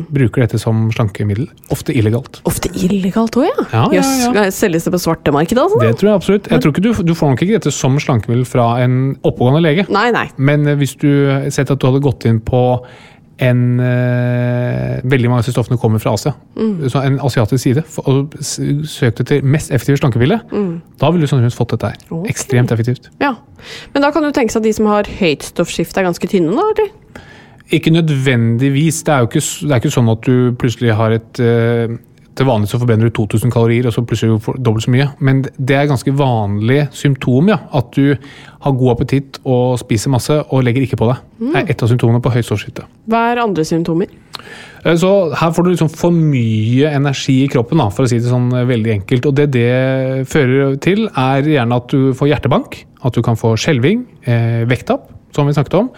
Bruker 0.09 0.41
dette 0.41 0.57
som 0.61 0.87
slankemiddel. 0.95 1.45
Ofte 1.73 1.93
illegalt. 1.93 2.39
Ofte 2.49 2.71
illegalt 2.73 3.37
òg, 3.37 3.45
ja. 3.45 3.65
Ja, 3.69 3.83
ja, 3.93 4.01
ja. 4.01 4.31
Jøss, 4.47 4.57
Selges 4.57 4.87
det 4.87 4.95
på 4.95 5.01
svartemarkedet, 5.03 5.61
altså? 5.61 5.81
Det 5.83 5.93
tror 6.01 6.09
jeg 6.09 6.21
absolutt. 6.21 6.49
Jeg 6.49 6.63
tror 6.63 6.73
ikke 6.73 6.85
du, 6.87 6.91
du 7.05 7.13
får 7.17 7.35
nok 7.35 7.45
ikke 7.45 7.59
dette 7.59 7.73
som 7.75 7.99
slankemiddel 8.01 8.47
fra 8.49 8.71
en 8.81 8.95
oppegående 9.21 9.61
lege. 9.61 9.85
Nei, 9.93 10.07
nei. 10.15 10.25
Men 10.41 10.65
eh, 10.65 10.79
hvis 10.81 10.97
du 11.01 11.11
sett 11.53 11.69
at 11.69 11.77
du 11.77 11.85
hadde 11.91 12.01
gått 12.05 12.25
inn 12.25 12.41
på 12.45 12.63
en 13.43 13.79
eh, 13.83 15.01
Veldig 15.03 15.29
mange 15.29 15.41
av 15.41 15.43
disse 15.43 15.53
stoffene 15.55 15.77
kommer 15.79 15.99
fra 15.99 16.13
Asia. 16.15 16.31
Så 16.87 17.01
en 17.03 17.17
asiatisk 17.19 17.61
side. 17.61 17.83
Og 18.07 18.35
søkte 18.39 18.87
søkt 18.89 19.19
etter 19.25 19.43
mest 19.43 19.73
effektive 19.75 19.99
slankepille. 19.99 20.39
Da 21.01 21.09
ville 21.11 21.27
du 21.27 21.29
sannsynligvis 21.29 21.57
fått 21.59 21.75
dette 21.75 21.91
her. 21.91 21.99
Okay. 22.07 22.31
Ekstremt 22.31 22.71
effektivt. 22.71 23.09
Ja. 23.19 23.33
Men 23.93 24.05
da 24.05 24.11
kan 24.13 24.23
det 24.23 24.31
jo 24.31 24.37
tenkes 24.39 24.55
at 24.55 24.63
de 24.65 24.73
som 24.75 24.87
har 24.89 25.09
høyt 25.19 25.43
stoffskifte, 25.51 25.99
er 25.99 26.07
ganske 26.07 26.29
tynne, 26.31 26.55
da? 26.55 26.69
eller? 26.71 26.93
Ikke 27.75 27.91
nødvendigvis. 27.91 29.03
Det 29.03 29.13
er 29.13 29.23
jo 29.23 29.29
ikke, 29.29 29.43
det 29.43 29.71
er 29.71 29.83
ikke 29.83 29.95
sånn 29.97 30.11
at 30.13 30.27
du 30.27 30.35
plutselig 30.61 30.95
har 30.95 31.15
et 31.17 31.43
eh, 31.43 31.95
Til 32.35 32.47
vanlig 32.49 32.67
så 32.67 32.79
forbrenner 32.81 33.07
du 33.07 33.15
2000 33.15 33.51
kalorier, 33.53 33.87
og 33.87 33.93
så 33.95 34.03
plutselig 34.03 34.41
får 34.43 34.57
du 34.57 34.65
dobbelt 34.67 34.83
så 34.83 34.91
mye. 34.91 35.07
Men 35.23 35.41
det 35.55 35.77
er 35.77 35.87
ganske 35.87 36.11
vanlig 36.19 36.81
symptom, 36.95 37.47
ja. 37.53 37.61
At 37.71 37.95
du 37.95 38.17
har 38.65 38.75
god 38.75 38.91
appetitt 38.95 39.39
og 39.45 39.77
spiser 39.79 40.11
masse 40.11 40.35
og 40.43 40.65
legger 40.67 40.83
ikke 40.83 40.99
på 40.99 41.07
deg. 41.11 41.23
Det 41.39 41.61
er 41.61 41.71
ett 41.71 41.85
av 41.85 41.91
symptomene 41.91 42.23
på 42.23 42.33
høyt. 42.33 42.83
Hva 43.07 43.21
er 43.31 43.43
andre 43.43 43.63
symptomer? 43.67 44.11
Eh, 44.83 44.95
Så 44.99 45.11
her 45.33 45.51
får 45.55 45.63
du 45.63 45.71
liksom 45.71 45.89
for 45.89 46.11
mye 46.11 46.91
energi 46.91 47.43
i 47.45 47.47
kroppen, 47.51 47.79
da, 47.79 47.89
for 47.89 48.03
å 48.03 48.11
si 48.11 48.19
det 48.19 48.29
sånn 48.29 48.51
eh, 48.53 48.67
veldig 48.67 48.93
enkelt. 48.99 49.25
Og 49.31 49.35
det 49.39 49.49
det 49.55 50.27
fører 50.27 50.75
til, 50.83 51.07
er 51.07 51.41
gjerne 51.55 51.79
at 51.79 51.87
du 51.89 52.13
får 52.13 52.33
hjertebank, 52.33 52.83
at 53.05 53.13
du 53.15 53.21
kan 53.25 53.39
få 53.39 53.55
skjelving, 53.55 54.05
eh, 54.25 54.65
vekttap, 54.67 55.07
som 55.35 55.47
vi 55.47 55.55
snakket 55.55 55.79
om. 55.79 55.89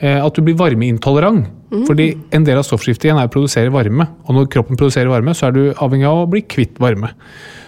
Eh, 0.00 0.18
at 0.18 0.34
du 0.34 0.42
blir 0.42 0.56
varmeintolerant. 0.58 1.46
Fordi 1.88 2.12
en 2.34 2.44
del 2.46 2.58
av 2.60 2.62
stoffskiftet 2.66 3.08
igjen 3.08 3.18
er 3.18 3.26
å 3.26 3.32
produsere 3.34 3.72
varme. 3.74 4.06
Og 4.28 4.36
når 4.36 4.50
kroppen 4.52 4.78
produserer 4.78 5.10
varme, 5.10 5.34
så 5.34 5.48
er 5.48 5.54
du 5.56 5.62
avhengig 5.82 6.06
av 6.06 6.20
å 6.22 6.30
bli 6.30 6.42
kvitt 6.46 6.78
varme. 6.82 7.10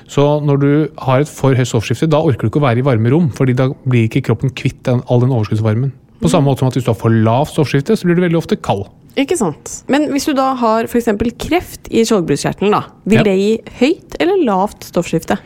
Så 0.06 0.22
når 0.46 0.60
du 0.62 0.68
har 1.02 1.24
et 1.24 1.30
for 1.30 1.56
høyt 1.58 1.66
stoffskifte, 1.66 2.06
da 2.10 2.20
orker 2.22 2.46
du 2.46 2.52
ikke 2.52 2.60
å 2.62 2.66
være 2.68 2.82
i 2.82 2.86
varme 2.86 3.10
rom, 3.10 3.32
fordi 3.34 3.56
da 3.58 3.68
blir 3.86 4.06
ikke 4.06 4.22
kroppen 4.28 4.52
kvitt 4.54 4.84
den, 4.86 5.02
all 5.10 5.24
den 5.24 5.34
overskuddsvarmen. 5.34 5.90
På 6.22 6.30
samme 6.30 6.46
måte 6.48 6.62
som 6.62 6.70
at 6.70 6.78
hvis 6.78 6.86
du 6.86 6.92
har 6.92 7.00
for 7.00 7.10
lavt 7.10 7.52
stoffskifte, 7.56 7.96
så 7.98 8.06
blir 8.06 8.16
du 8.18 8.22
veldig 8.22 8.38
ofte 8.38 8.56
kald. 8.62 8.86
Ikke 9.18 9.36
sant. 9.38 9.80
Men 9.90 10.06
hvis 10.12 10.28
du 10.28 10.34
da 10.36 10.52
har 10.60 10.86
f.eks. 10.86 11.10
kreft 11.40 11.90
i 11.90 12.04
skjoldbruskkjertelen, 12.06 12.72
da, 12.72 12.84
vil 13.08 13.18
Ja. 13.18 13.22
det 13.24 13.36
gi 13.36 13.52
høyt 13.80 14.16
eller 14.20 14.44
lavt 14.44 14.86
stoffskifte? 14.86 15.38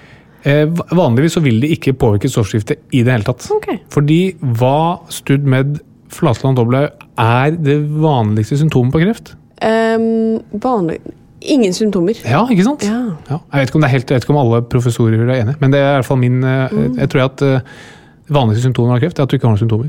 Eh, 0.44 0.66
vanligvis 0.66 1.36
så 1.36 1.42
vil 1.44 1.60
det 1.60 1.70
ikke 1.78 1.92
påvirke 1.96 2.28
stoffskiftet 2.28 2.78
i 2.92 3.02
det 3.04 3.12
hele 3.12 3.24
tatt. 3.24 3.46
Okay. 3.50 3.80
Fordi 3.92 4.34
hva 4.40 5.00
studd 5.08 5.44
med 5.44 5.80
flatland 6.14 6.58
dobbelthaug 6.58 7.06
er 7.20 7.56
det 7.56 7.78
vanligste 8.02 8.58
symptomet 8.60 8.94
på 8.94 9.02
kreft? 9.04 9.34
Um, 9.60 10.40
vanlig 10.62 11.00
Ingen 11.40 11.72
symptomer. 11.72 12.18
Ja, 12.28 12.42
ikke 12.52 12.66
sant? 12.66 12.82
Ja. 12.84 13.14
Ja. 13.30 13.38
Jeg 13.52 13.62
vet 13.62 13.70
ikke 13.70 13.78
om 13.78 13.84
det 13.84 13.88
er 13.88 13.94
helt, 13.94 14.10
jeg 14.10 14.18
vet 14.18 14.26
ikke 14.26 14.34
om 14.34 14.40
alle 14.42 14.58
professorer 14.68 15.22
er 15.24 15.38
enige, 15.38 15.56
men 15.62 15.72
det 15.72 15.78
er 15.80 15.86
i 15.86 15.94
hvert 15.96 16.08
fall 16.10 16.20
min 16.20 16.42
eh, 16.44 16.68
Mm. 16.70 16.98
Jeg 16.98 17.08
tror 17.10 17.22
at 17.24 17.42
eh, 17.42 17.60
vanligste 18.32 18.62
symptomet 18.64 18.94
av 18.94 19.00
kreft 19.02 19.18
er 19.18 19.26
at 19.26 19.32
du 19.32 19.36
ikke 19.36 19.48
har 19.48 19.54
noen 19.56 19.60
symptomer. 19.62 19.88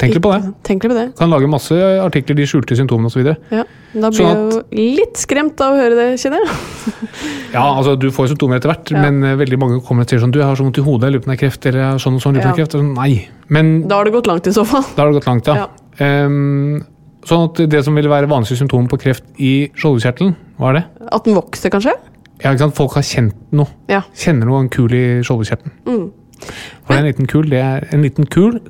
Tenk 0.00 0.14
litt 0.16 0.22
på 0.24 0.32
det. 0.34 0.50
Tenk 0.66 0.82
på 0.86 0.94
det. 0.96 1.04
Kan 1.18 1.30
lage 1.32 1.48
masse 1.50 1.76
artikler, 2.02 2.36
de 2.38 2.46
skjulte 2.50 2.76
symptomene 2.78 3.10
osv. 3.10 3.22
Ja. 3.54 3.62
Da 3.96 4.10
blir 4.12 4.18
Sånn 4.18 4.32
jeg 4.32 4.82
jo 4.82 4.90
litt 4.98 5.20
skremt 5.20 5.60
av 5.64 5.76
å 5.76 5.78
høre 5.80 5.94
det, 5.96 6.08
kjenner 6.20 6.42
jeg. 6.44 6.56
Ja, 7.56 7.62
altså 7.70 7.94
du 7.96 8.08
får 8.12 8.32
symptomer 8.34 8.58
etter 8.58 8.68
hvert, 8.72 8.90
Ja. 8.92 9.00
men 9.06 9.22
eh, 9.24 9.36
veldig 9.40 9.58
mange 9.62 9.78
kommer 9.86 10.04
og 10.04 10.10
sier 10.10 10.20
sånn 10.20 10.32
Du, 10.34 10.40
jeg 10.42 10.48
har 10.50 10.58
så 10.58 10.66
vondt 10.66 10.80
i 10.82 10.84
hodet, 10.84 11.06
jeg 11.08 11.14
lurer 11.14 11.22
på 11.24 11.30
om 11.30 11.32
det 11.32 11.38
er 11.38 11.42
kreft, 11.46 11.66
eller 11.70 11.80
jeg 11.80 11.88
har 11.94 12.02
sånn 12.02 12.18
og 12.18 12.24
sånn, 12.26 12.36
lurer 12.36 12.42
på 12.44 12.50
om 12.50 12.52
det 12.52 12.58
er 12.58 12.64
kreft. 12.66 12.76
Sånn, 12.76 12.90
Nei. 12.98 13.28
Men 13.48 13.70
Da 13.88 14.00
har 14.00 14.04
det 14.10 14.12
gått 14.18 14.28
langt 14.28 14.50
i 14.50 14.52
så 14.52 14.66
fall. 14.68 14.84
Da 14.96 15.02
har 15.06 15.12
det 15.12 15.20
gått 15.20 15.30
langt, 15.30 15.46
ja. 15.48 15.56
Ja. 15.62 16.10
Um, 16.26 16.82
sånn 17.26 17.46
at 17.48 17.62
det 17.72 17.80
som 17.86 17.96
ville 17.96 18.10
være 18.12 18.28
vanligste 18.30 18.58
symptom 18.60 18.90
på 18.90 18.98
kreft 19.00 19.24
i 19.42 19.54
skjoldkjertelen, 19.78 20.36
hva 20.60 20.68
er 20.74 20.78
det? 20.80 20.84
At 21.16 21.24
den 21.24 21.38
vokser, 21.38 21.72
kanskje? 21.72 21.94
Ja, 22.42 22.50
ikke 22.52 22.66
sant? 22.66 22.76
Folk 22.76 22.92
har 22.98 23.06
kjent 23.06 23.38
noe. 23.56 23.70
Ja. 23.88 24.02
Kjenner 24.14 24.50
noe 24.50 24.60
en 24.66 24.68
kul 24.68 24.92
i 24.92 25.04
skjoldkjertelen. 25.24 25.72
Mm. 25.88 26.04
For 26.40 26.92
det 26.92 26.98
er 26.98 27.04
en 27.04 27.08
liten 27.10 27.30
kul, 27.30 27.48
det 27.50 27.62
er 27.62 27.86
en 27.92 28.04
liten 28.04 28.28
kul 28.30 28.60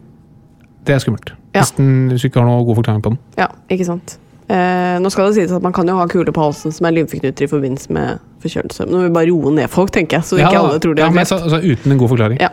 Det 0.87 0.94
er 0.94 1.02
skummelt. 1.02 1.35
Ja. 1.55 1.64
Hvis, 1.64 1.74
den, 1.79 2.09
hvis 2.12 2.22
du 2.22 2.29
ikke 2.31 2.42
har 2.42 2.48
noe 2.48 2.64
god 2.68 2.79
forklaring 2.83 3.02
på 3.02 3.14
den. 3.14 3.18
Ja, 3.40 3.48
ikke 3.72 3.88
sant. 3.88 4.18
Eh, 4.46 4.96
nå 5.02 5.11
skal 5.11 5.26
det 5.26 5.40
sies 5.40 5.50
at 5.50 5.64
Man 5.64 5.74
kan 5.74 5.88
jo 5.90 5.96
ha 5.98 6.05
kule 6.07 6.31
på 6.31 6.38
halsen 6.44 6.70
som 6.70 6.87
er 6.87 6.94
lymfeknuter 6.94 7.48
i 7.48 7.50
forbindelse 7.50 7.90
med 7.96 8.20
forkjølelse. 8.44 8.87
Nå 8.87 9.00
må 9.00 9.09
vi 9.09 9.14
bare 9.16 9.31
roe 9.33 9.50
ned 9.57 9.70
folk, 9.72 9.90
tenker 9.94 10.20
jeg, 10.20 10.29
så 10.29 10.38
ikke 10.38 10.61
alle 10.61 10.79
tror 10.83 10.94
de 10.94 11.02
ja, 11.02 11.09
har 11.09 11.16
men 11.16 11.26
kreft. 11.26 11.48
så, 11.48 11.50
så 11.50 11.59
Uten 11.64 11.94
en 11.94 11.98
god 11.98 12.12
forklaring. 12.12 12.38
Ja. 12.44 12.52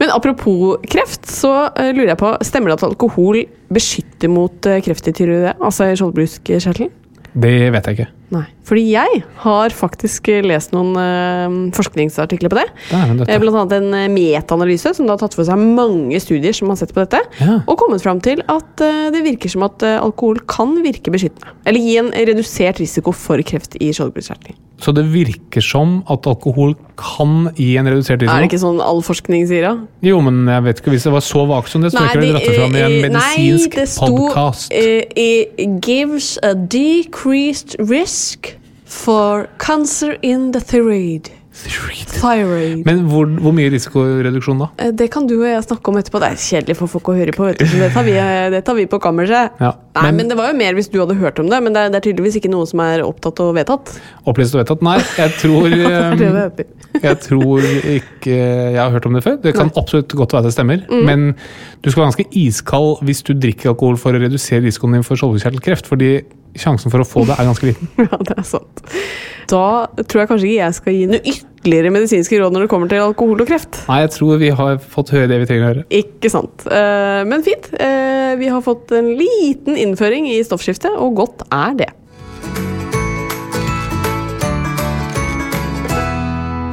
Men 0.00 0.10
apropos 0.14 0.82
kreft, 0.90 1.28
så 1.30 1.52
uh, 1.68 1.90
lurer 1.92 2.14
jeg 2.14 2.18
på 2.18 2.32
Stemmer 2.48 2.72
det 2.72 2.80
at 2.80 2.88
alkohol 2.88 3.44
beskytter 3.74 4.32
mot 4.32 4.66
uh, 4.66 4.80
kreft 4.82 5.10
i 5.10 5.14
tyroide, 5.14 5.54
altså 5.62 5.86
i 5.92 5.98
skjoldbruskkjertelen? 6.00 6.90
Det 7.38 7.70
vet 7.74 7.88
jeg 7.88 7.96
ikke. 7.98 8.06
Nei. 8.34 8.44
Fordi 8.68 8.82
jeg 8.90 9.22
har 9.44 9.74
faktisk 9.76 10.28
lest 10.44 10.74
noen 10.74 10.90
uh, 10.98 11.56
forskningsartikler 11.76 12.52
på 12.52 12.58
det. 12.58 12.66
det. 12.90 13.28
Eh, 13.28 13.40
Blant 13.40 13.60
annet 13.62 13.76
en 13.78 13.96
eh, 13.96 14.08
metaanalyse 14.12 14.92
som 14.98 15.08
har 15.08 15.20
tatt 15.20 15.36
for 15.36 15.48
seg 15.48 15.60
mange 15.62 16.18
studier 16.20 16.56
som 16.56 16.72
har 16.72 16.80
sett 16.80 16.92
på 16.96 17.04
dette, 17.04 17.22
Ja. 17.40 17.60
og 17.64 17.78
kommet 17.80 18.04
fram 18.04 18.20
til 18.24 18.42
at 18.44 18.84
uh, 18.84 19.08
det 19.14 19.24
virker 19.24 19.52
som 19.52 19.64
at 19.68 19.84
uh, 19.86 19.96
alkohol 20.02 20.42
kan 20.50 20.76
virke 20.84 21.14
beskyttende. 21.14 21.54
Eller 21.68 21.84
gi 21.84 21.98
en 22.02 22.12
redusert 22.12 22.82
risiko 22.82 23.14
for 23.16 23.40
kreft 23.46 23.78
i 23.80 23.92
skjoldbruskkjertelen. 23.96 24.58
Så 24.78 24.92
det 24.94 25.02
virker 25.10 25.64
som 25.64 25.96
at 26.10 26.26
alkohol 26.30 26.76
kan 26.98 27.48
gi 27.58 27.72
en 27.80 27.88
redusert 27.90 28.22
risiko? 28.22 28.34
Er 28.34 28.44
det 28.44 28.50
ikke 28.52 28.60
sånn 28.62 28.78
all 28.84 29.02
forskning 29.02 29.48
sier 29.50 29.66
da? 29.66 29.72
Jo, 30.06 30.20
men 30.22 30.44
jeg 30.46 30.66
vet 30.68 30.82
ikke 30.82 30.94
hvis 30.94 31.08
det 31.08 31.14
var 31.16 31.24
så 31.26 31.42
vagt 31.50 31.72
som 31.72 31.82
det, 31.82 31.90
så 31.94 31.98
nei, 31.98 32.12
ikke 32.12 32.22
det 32.22 32.30
dratt 32.36 32.60
fram 32.60 32.76
i 32.76 32.84
en 32.84 32.94
eh, 32.94 33.00
medisinsk 33.08 33.74
nei, 33.74 33.80
det 33.80 33.88
sto, 33.90 34.12
podkast. 34.14 34.70
it 34.70 35.82
gives 35.82 36.30
a 36.46 36.54
decreased 36.54 37.74
risk 37.90 38.54
for 38.86 39.48
cancer 39.58 40.16
in 40.22 40.52
the 40.52 40.60
thyroid. 40.60 41.30
Thyroid. 41.58 42.84
Men 42.86 43.02
hvor, 43.10 43.26
hvor 43.42 43.54
mye 43.56 43.70
risikoreduksjon 43.72 44.60
da? 44.62 44.68
Eh, 44.82 44.90
Det 44.96 45.08
kan 45.14 45.26
du 45.28 45.34
og 45.40 45.46
jeg 45.48 45.64
snakke 45.66 45.90
om 45.92 45.98
etterpå. 46.00 46.20
Det 46.22 46.28
er 46.32 46.38
kjedelig 46.42 46.76
for 46.78 46.90
folk 46.92 47.10
å 47.12 47.16
høre 47.18 47.34
på. 47.34 47.46
Vet 47.48 47.58
du. 47.62 47.66
Det 47.80 47.90
tar 47.94 48.06
vi, 48.06 48.14
eh, 48.20 48.48
det 48.54 48.62
tar 48.66 48.76
vi 48.78 48.86
på 48.90 49.00
kammerset. 49.02 49.58
Ja, 49.60 49.72
Nei, 49.98 50.02
men, 50.12 50.16
men- 50.16 50.28
Det 50.28 50.36
var 50.38 50.52
jo 50.52 50.56
mer 50.58 50.74
hvis 50.78 50.88
du 50.92 50.98
hadde 51.00 51.16
hørt 51.18 51.38
om 51.42 51.48
det, 51.50 51.62
men 51.62 51.72
det 51.74 51.80
er, 51.82 51.88
det 51.90 51.98
er 52.00 52.04
tydeligvis 52.12 52.36
ikke 52.40 52.50
noe 52.52 52.66
som 52.70 52.80
er 52.84 53.02
opptatt 53.02 53.40
og 53.42 53.54
vedtatt. 53.56 53.94
Opplyst 54.26 54.54
og 54.54 54.62
vedtatt? 54.62 54.82
Nei, 54.86 54.98
jeg 55.18 55.34
tror, 55.40 55.68
heter. 56.38 56.64
jeg 57.02 57.20
tror 57.26 57.66
ikke 57.98 58.36
jeg 58.38 58.78
har 58.78 58.90
hørt 58.94 59.06
om 59.06 59.14
det 59.18 59.24
før. 59.24 59.36
Det 59.42 59.54
kan 59.56 59.72
absolutt 59.76 60.14
godt 60.14 60.32
være 60.36 60.48
det 60.48 60.54
stemmer. 60.54 60.84
Mm. 60.88 61.04
Men 61.08 61.26
du 61.82 61.90
skal 61.90 62.04
være 62.04 62.12
ganske 62.12 62.28
iskald 62.38 63.02
hvis 63.06 63.22
du 63.26 63.34
drikker 63.34 63.72
alkohol 63.74 63.96
for 64.00 64.12
å 64.14 64.22
redusere 64.22 64.62
risikoen 64.66 64.98
din 64.98 65.02
for 65.06 65.18
skjoldkjertelkreft. 65.18 65.86
Fordi 65.90 66.12
sjansen 66.56 66.90
for 66.92 67.02
å 67.02 67.06
få 67.08 67.24
det 67.28 67.36
er 67.38 67.48
ganske 67.50 67.68
liten. 67.70 67.90
Ja, 68.08 68.18
det 68.24 68.38
er 68.38 68.46
sant. 68.46 68.82
Da 69.48 69.62
tror 70.04 70.20
jeg 70.22 70.28
kanskje 70.30 70.48
ikke 70.48 70.58
jeg 70.62 70.76
skal 70.76 70.92
gi 70.96 71.04
noe 71.08 71.20
ytterligere 71.32 71.92
medisinske 71.94 72.38
råd 72.40 72.52
når 72.54 72.66
det 72.66 72.70
kommer 72.72 72.90
til 72.92 73.00
alkohol 73.04 73.40
og 73.44 73.48
kreft. 73.48 73.80
Nei, 73.88 74.00
jeg 74.04 74.12
tror 74.16 74.40
vi 74.42 74.50
har 74.60 74.80
fått 74.96 75.12
høre 75.14 75.28
det 75.30 75.38
vi 75.42 75.48
trenger 75.48 75.64
å 75.64 75.70
høre. 75.72 75.86
Ikke 76.02 76.30
sant. 76.32 76.66
Eh, 76.68 77.22
Men 77.28 77.44
fint. 77.46 77.70
Eh, 77.80 78.36
Vi 78.38 78.48
har 78.52 78.60
fått 78.62 78.92
en 78.92 79.08
liten 79.16 79.76
innføring 79.80 80.28
i 80.30 80.36
stoffskiftet, 80.44 80.92
og 81.00 81.16
godt 81.16 81.46
er 81.50 81.78
det. 81.80 81.88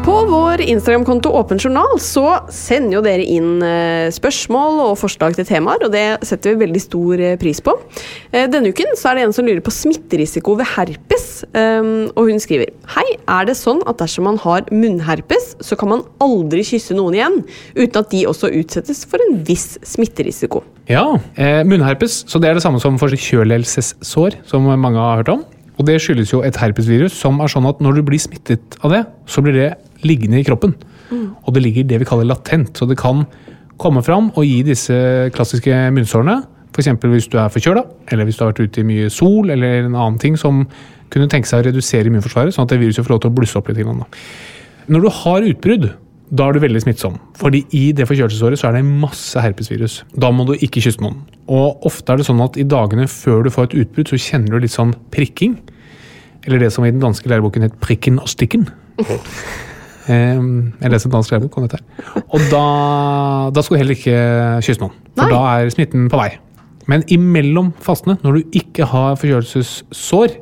På 0.05 0.19
vår 0.29 0.61
Instagram-konto 0.61 1.31
Åpen 1.33 1.57
journal 1.57 1.95
så 1.97 2.27
sender 2.53 2.99
jo 2.99 3.01
dere 3.01 3.23
inn 3.25 3.63
eh, 3.65 4.11
spørsmål 4.13 4.77
og 4.83 4.99
forslag 5.01 5.33
til 5.33 5.47
temaer, 5.49 5.81
og 5.81 5.95
det 5.95 6.03
setter 6.29 6.53
vi 6.53 6.61
veldig 6.61 6.81
stor 6.83 7.23
eh, 7.25 7.33
pris 7.41 7.57
på. 7.65 7.73
Eh, 8.29 8.45
Denne 8.53 8.69
uken 8.69 8.93
så 8.99 9.09
er 9.09 9.17
det 9.17 9.23
en 9.25 9.33
som 9.33 9.47
lurer 9.49 9.63
på 9.65 9.73
smitterisiko 9.73 10.59
ved 10.59 10.69
herpes, 10.75 11.25
og 11.55 12.29
hun 12.29 12.37
skriver 12.39 12.69
Hei, 12.93 13.05
er 13.17 13.47
det 13.49 13.57
sånn 13.57 13.81
at 13.89 13.97
dersom 13.99 14.27
man 14.29 14.37
har 14.43 14.69
munnherpes, 14.69 15.55
så 15.65 15.77
kan 15.79 15.89
man 15.95 16.05
aldri 16.21 16.61
kysse 16.69 16.93
noen 16.95 17.17
igjen, 17.17 17.41
uten 17.73 17.99
at 18.03 18.13
de 18.13 18.21
også 18.29 18.53
utsettes 18.61 19.01
for 19.09 19.25
en 19.25 19.41
viss 19.47 19.73
smitterisiko? 19.89 20.61
Ja, 20.91 21.03
munnherpes, 21.65 22.21
så 22.29 22.39
det 22.39 22.51
er 22.51 22.59
det 22.59 22.65
samme 22.65 22.81
som 22.83 23.01
forkjølelsessår, 23.01 24.39
som 24.53 24.69
mange 24.69 25.01
har 25.01 25.23
hørt 25.23 25.33
om. 25.33 25.43
Og 25.75 25.89
det 25.89 25.97
skyldes 25.99 26.31
jo 26.31 26.39
et 26.45 26.55
herpesvirus 26.59 27.17
som 27.19 27.41
er 27.43 27.51
sånn 27.51 27.67
at 27.67 27.81
når 27.83 27.99
du 27.99 28.05
blir 28.07 28.21
smittet 28.21 28.77
av 28.85 28.93
det, 28.93 29.03
så 29.27 29.43
blir 29.43 29.57
det 29.57 29.73
liggende 30.05 30.39
i 30.39 30.47
kroppen. 30.47 30.75
Og 31.45 31.53
det 31.53 31.63
ligger 31.65 31.87
det 31.89 32.01
vi 32.01 32.07
kaller 32.09 32.29
latent, 32.29 32.77
så 32.77 32.87
det 32.89 32.97
kan 32.97 33.25
komme 33.81 34.03
fram 34.05 34.31
og 34.35 34.45
gi 34.47 34.61
disse 34.63 34.95
klassiske 35.35 35.73
munnsårene. 35.95 36.41
F.eks. 36.75 36.89
hvis 36.99 37.29
du 37.31 37.37
er 37.39 37.51
forkjøla, 37.51 37.83
eller 38.11 38.27
hvis 38.27 38.37
du 38.37 38.43
har 38.43 38.51
vært 38.51 38.65
ute 38.67 38.81
i 38.81 38.87
mye 38.87 39.09
sol, 39.13 39.49
eller 39.53 39.85
en 39.85 39.93
annen 39.95 40.17
ting 40.19 40.35
som 40.39 40.65
kunne 41.13 41.29
tenke 41.31 41.47
seg 41.47 41.61
å 41.61 41.67
redusere 41.69 42.09
immunforsvaret, 42.09 42.55
sånn 42.55 42.67
at 42.67 42.73
det 42.73 42.81
viruset 42.81 43.05
får 43.05 43.13
lov 43.13 43.21
til 43.23 43.31
å 43.31 43.35
blusse 43.37 43.59
opp 43.59 43.69
litt. 43.69 44.17
Når 44.91 45.05
du 45.05 45.09
har 45.21 45.47
utbrudd, 45.47 45.87
da 46.35 46.47
er 46.47 46.57
du 46.57 46.63
veldig 46.63 46.81
smittsom. 46.81 47.19
Fordi 47.37 47.61
i 47.77 47.83
det 47.95 48.07
forkjølelsesåret 48.09 48.59
så 48.59 48.69
er 48.69 48.79
det 48.79 48.87
masse 48.87 49.39
herpesvirus. 49.39 50.01
Da 50.17 50.31
må 50.33 50.47
du 50.49 50.55
ikke 50.57 50.81
kysse 50.83 51.03
noen. 51.03 51.21
Og 51.45 51.85
ofte 51.85 52.11
er 52.11 52.19
det 52.19 52.27
sånn 52.27 52.41
at 52.43 52.57
i 52.57 52.65
dagene 52.67 53.05
før 53.11 53.45
du 53.45 53.51
får 53.53 53.69
et 53.69 53.77
utbrudd, 53.83 54.09
så 54.09 54.19
kjenner 54.19 54.55
du 54.55 54.65
litt 54.65 54.73
sånn 54.73 54.95
prikking. 55.13 55.59
Eller 56.45 56.65
det 56.65 56.73
som 56.73 56.85
i 56.85 56.91
den 56.91 57.03
danske 57.03 57.29
læreboken 57.29 57.65
het 57.65 57.79
'prikken 57.79 58.19
og 58.19 58.27
stikken'. 58.29 58.67
Um, 60.05 60.73
jeg 60.81 60.91
leser 60.93 61.09
dansk 61.13 61.33
lærebok 61.33 61.57
om 61.57 61.65
dette. 61.65 61.81
Og 62.29 62.43
da, 62.51 62.65
da 63.55 63.63
skal 63.65 63.77
du 63.77 63.81
heller 63.81 63.97
ikke 63.97 64.17
kysse 64.65 64.83
noen. 64.83 64.93
For 65.15 65.25
Nei. 65.25 65.33
da 65.33 65.43
er 65.55 65.71
smitten 65.73 66.09
på 66.11 66.19
vei. 66.19 66.31
Men 66.91 67.01
imellom 67.09 67.71
fastene, 67.81 68.19
når 68.21 68.37
du 68.37 68.57
ikke 68.59 68.85
har 68.91 69.15
forkjølelsessår, 69.17 70.35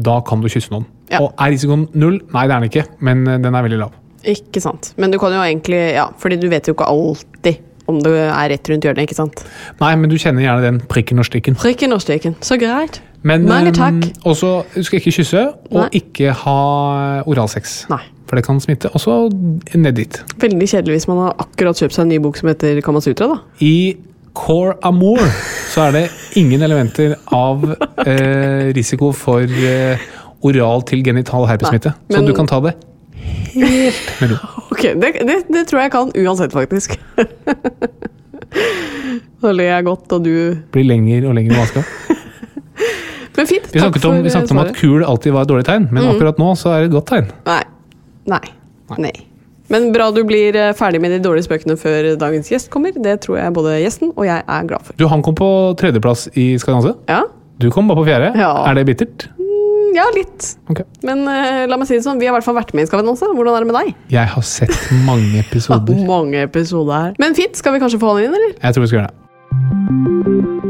da 0.00 0.20
kan 0.24 0.40
du 0.40 0.48
kysse 0.48 0.72
noen. 0.72 0.86
Ja. 1.10 1.20
Og 1.24 1.34
er 1.34 1.52
risikoen 1.52 1.88
null? 1.98 2.20
Nei, 2.32 2.46
det 2.46 2.54
er 2.54 2.62
den 2.62 2.70
ikke, 2.70 2.86
men 3.04 3.26
eh, 3.26 3.40
den 3.42 3.56
er 3.56 3.66
veldig 3.66 3.80
lav. 3.82 3.96
Ikke 4.30 4.62
sant. 4.62 4.92
Men 5.00 5.12
du 5.12 5.16
kan 5.20 5.32
jo 5.32 5.40
egentlig 5.40 5.78
Ja, 5.96 6.10
fordi 6.20 6.36
du 6.40 6.48
vet 6.52 6.68
jo 6.68 6.74
ikke 6.76 6.88
alltid 6.92 7.66
om 7.90 7.96
det 8.04 8.12
er 8.22 8.50
rett 8.52 8.68
rundt 8.70 8.84
hjørnet, 8.86 9.08
ikke 9.08 9.16
sant? 9.18 9.40
Nei, 9.80 9.94
men 9.98 10.12
du 10.12 10.16
kjenner 10.20 10.44
gjerne 10.44 10.62
den 10.62 10.80
prikken 10.90 11.18
og 11.18 11.26
stikken. 11.26 11.56
Prikken 11.58 11.96
og 11.96 12.02
stikken. 12.04 12.36
Så 12.44 12.58
greit. 12.60 13.00
Men 13.22 13.44
Mange 13.44 13.72
takk. 13.76 13.94
Um, 14.00 14.30
også, 14.32 14.50
du 14.74 14.82
skal 14.86 14.96
ikke 15.00 15.12
kysse, 15.18 15.42
og 15.70 15.76
Nei. 15.82 15.88
ikke 16.00 16.30
ha 16.32 16.54
oralsex. 17.28 17.82
Nei. 17.92 18.00
For 18.30 18.38
det 18.38 18.44
kan 18.46 18.60
smitte. 18.62 18.88
Og 18.94 19.00
så 19.02 19.16
ned 19.74 19.92
dit. 19.98 20.20
Veldig 20.40 20.68
kjedelig 20.70 20.94
hvis 21.00 21.08
man 21.10 21.18
har 21.26 21.34
akkurat 21.42 21.76
kjøpt 21.82 21.96
seg 21.96 22.06
en 22.06 22.12
ny 22.14 22.20
bok 22.24 22.38
som 22.40 22.48
heter 22.48 22.78
Kamasutra, 22.86 23.26
da. 23.32 23.36
I 23.66 23.96
Core 24.38 24.76
Amour 24.86 25.18
så 25.72 25.88
er 25.88 25.96
det 25.96 26.04
ingen 26.38 26.62
elementer 26.62 27.16
av 27.34 27.64
eh, 28.06 28.70
risiko 28.76 29.10
for 29.12 29.42
eh, 29.42 29.98
oral 30.46 30.84
til 30.88 31.02
genital 31.04 31.44
herpesmitte. 31.50 31.90
Nei, 32.06 32.14
men- 32.14 32.22
Så 32.22 32.26
du 32.30 32.34
kan 32.38 32.46
ta 32.48 32.60
det 32.64 32.76
helt 33.50 34.20
med 34.22 34.30
ro. 34.30 34.36
Ok, 34.70 34.82
det, 35.02 35.10
det, 35.26 35.36
det 35.50 35.64
tror 35.68 35.80
jeg 35.82 35.90
kan 35.92 36.12
uansett, 36.14 36.52
faktisk. 36.54 36.94
Nå 39.42 39.52
ler 39.56 39.72
jeg 39.74 39.84
godt, 39.90 40.06
og 40.12 40.22
du 40.24 40.54
Blir 40.72 40.84
lenger 40.86 41.26
og 41.28 41.34
lenger 41.34 41.58
vaska. 41.58 41.82
Men 43.40 43.48
fint. 43.48 43.66
Vi 43.72 43.80
snakket, 43.80 44.04
om, 44.04 44.20
vi 44.20 44.30
snakket 44.34 44.52
om 44.52 44.60
at 44.60 44.74
kul 44.76 45.00
alltid 45.08 45.32
var 45.32 45.46
et 45.46 45.50
dårlig 45.54 45.64
tegn, 45.68 45.88
men 45.94 46.04
akkurat 46.12 46.36
nå 46.40 46.52
så 46.60 46.74
er 46.74 46.84
det 46.84 46.90
et 46.90 46.96
godt 46.98 47.08
tegn. 47.08 47.30
Nei. 47.48 47.62
Nei. 48.28 48.42
Nei. 49.00 49.12
Men 49.70 49.92
bra 49.94 50.08
du 50.12 50.24
blir 50.26 50.56
eh, 50.58 50.72
ferdig 50.76 50.98
med 51.00 51.12
de 51.14 51.20
dårlige 51.22 51.46
spøkene 51.46 51.76
før 51.78 52.08
dagens 52.20 52.50
gjest 52.50 52.68
kommer. 52.74 52.90
Det 52.92 53.20
tror 53.24 53.38
jeg 53.38 53.54
både 53.56 53.76
gjesten 53.80 54.10
og 54.16 54.24
jeg 54.26 54.42
er 54.42 54.64
glad 54.66 54.82
for. 54.88 54.98
Du, 54.98 55.06
han 55.08 55.22
kom 55.24 55.36
på 55.38 55.48
tredjeplass 55.80 56.26
i 56.34 56.50
Skal 56.60 56.76
danse. 56.80 56.96
Ja, 57.08 57.22
Du 57.62 57.68
kom 57.70 57.86
bare 57.88 58.02
på 58.02 58.06
fjerde. 58.08 58.32
Ja. 58.40 58.50
Er 58.66 58.74
det 58.80 58.86
bittert? 58.88 59.28
Mm, 59.38 59.92
ja 59.94 60.08
litt. 60.16 60.50
Okay. 60.72 60.84
Men 61.06 61.22
uh, 61.28 61.64
la 61.70 61.78
meg 61.78 61.86
si 61.88 61.94
det 61.98 62.02
sånn, 62.06 62.18
vi 62.20 62.26
har 62.26 62.34
i 62.34 62.38
hvert 62.40 62.48
fall 62.48 62.58
vært 62.58 62.74
med 62.74 62.88
i 62.88 62.90
Skal 62.90 63.02
vi 63.02 63.08
danse. 63.12 63.30
Hvordan 63.30 63.56
er 63.56 63.64
det 63.64 63.70
med 63.70 63.78
deg? 63.78 63.94
Jeg 64.16 64.32
har 64.34 64.48
sett 64.48 64.74
mange 65.06 65.40
episoder. 65.46 66.02
Mange 66.08 66.42
episoder. 66.48 67.14
Men 67.22 67.38
fint, 67.38 67.54
skal 67.62 67.78
vi 67.78 67.84
kanskje 67.84 68.02
få 68.02 68.16
han 68.16 68.26
inn, 68.26 68.34
eller? 68.40 68.58
Jeg 68.58 68.74
tror 68.74 68.88
vi 68.88 68.90
skal 68.90 69.02
gjøre 69.02 69.12
det. 69.14 70.69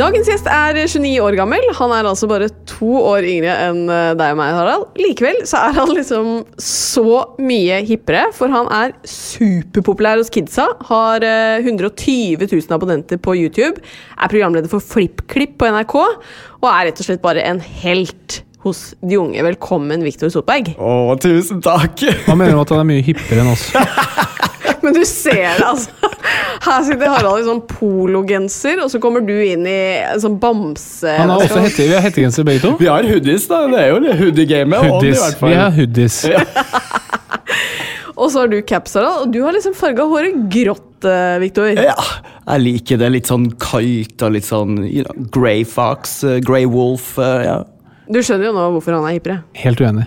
Dagens 0.00 0.30
gjest 0.30 0.46
er 0.48 0.78
29 0.78 1.18
år 1.20 1.34
gammel. 1.36 1.64
Han 1.76 1.90
er 1.92 2.06
altså 2.08 2.24
bare 2.30 2.46
to 2.64 2.88
år 3.02 3.26
yngre 3.28 3.52
enn 3.66 3.82
eh, 3.92 4.12
deg 4.16 4.32
og 4.32 4.38
meg, 4.38 4.54
Harald. 4.56 4.86
Likevel 4.96 5.42
så 5.44 5.60
er 5.66 5.74
han 5.76 5.92
liksom 5.92 6.30
så 6.56 7.18
mye 7.42 7.82
hippere, 7.84 8.22
for 8.32 8.48
han 8.48 8.70
er 8.72 8.94
superpopulær 9.04 10.22
hos 10.22 10.32
kidsa. 10.32 10.70
Har 10.88 11.26
eh, 11.26 11.60
120 11.60 12.40
000 12.46 12.72
abonnenter 12.72 13.20
på 13.20 13.36
YouTube. 13.42 13.84
Er 14.16 14.32
programleder 14.32 14.72
for 14.72 14.80
FlippKlipp 14.80 15.58
på 15.60 15.68
NRK. 15.68 15.98
Og 16.62 16.70
er 16.72 16.88
rett 16.88 17.04
og 17.04 17.10
slett 17.10 17.26
bare 17.26 17.44
en 17.44 17.60
helt 17.82 18.40
hos 18.64 18.94
de 19.00 19.16
unge. 19.16 19.42
Velkommen, 19.42 20.04
Viktor 20.04 20.30
Sotberg. 20.32 20.74
Å, 20.76 21.16
tusen 21.20 21.62
takk! 21.64 22.04
Hva 22.26 22.36
mener 22.36 22.58
du 22.58 22.62
at 22.64 22.74
han 22.74 22.82
er 22.82 22.88
mye 22.92 23.04
hippere 23.04 23.44
enn 23.44 23.52
oss? 23.54 23.70
Men 24.84 24.96
du 24.96 25.02
ser 25.04 25.58
det, 25.58 25.64
altså. 25.64 26.10
Her 26.60 26.84
sitter 26.84 27.10
Harald 27.12 27.42
i 27.42 27.46
sånn 27.46 27.60
pologenser, 27.68 28.80
og 28.84 28.90
så 28.92 29.00
kommer 29.02 29.24
du 29.24 29.34
inn 29.34 29.66
i 29.68 29.80
en 30.00 30.20
sånn 30.22 30.38
bamse... 30.40 31.12
Han 31.18 31.32
har 31.32 31.44
også 31.44 31.64
hette, 31.64 31.88
vi 31.88 31.96
har 31.96 32.04
hettegenser 32.04 32.46
begge 32.48 32.64
to. 32.64 32.74
Vi 32.80 32.88
har 32.88 33.04
hoodies, 33.08 33.48
da. 33.50 33.64
Det 33.72 33.80
er 33.80 33.90
jo 33.92 34.00
det 34.04 34.16
hoodie-gamet. 34.20 34.88
Hoodies. 34.88 35.24
Vi 35.40 35.56
har 35.56 35.74
hoodies. 35.76 36.22
Og 38.20 38.28
så 38.28 38.42
har 38.42 38.50
du 38.52 38.58
caps, 38.68 38.98
Harald, 38.98 39.22
og 39.24 39.30
du 39.32 39.38
har 39.46 39.54
liksom 39.56 39.72
farga 39.72 40.04
håret 40.04 40.42
grått, 40.52 41.06
eh, 41.08 41.38
Viktor. 41.40 41.70
Ja, 41.72 41.94
jeg 42.50 42.64
liker 42.66 43.00
det. 43.00 43.08
Litt 43.14 43.30
sånn 43.30 43.46
kite 43.56 44.28
og 44.28 44.34
litt 44.36 44.44
sånn 44.44 44.82
you 44.84 45.06
know, 45.06 45.24
grey 45.32 45.64
fox, 45.64 46.18
uh, 46.28 46.36
grey 46.44 46.68
wolf. 46.68 47.14
uh, 47.16 47.40
ja. 47.46 47.58
Du 48.10 48.18
skjønner 48.26 48.48
jo 48.48 48.52
nå 48.56 48.62
hvorfor 48.74 48.96
han 48.98 49.04
er 49.06 49.14
hippere. 49.18 49.36
Helt 49.54 49.80
uenig. 49.84 50.06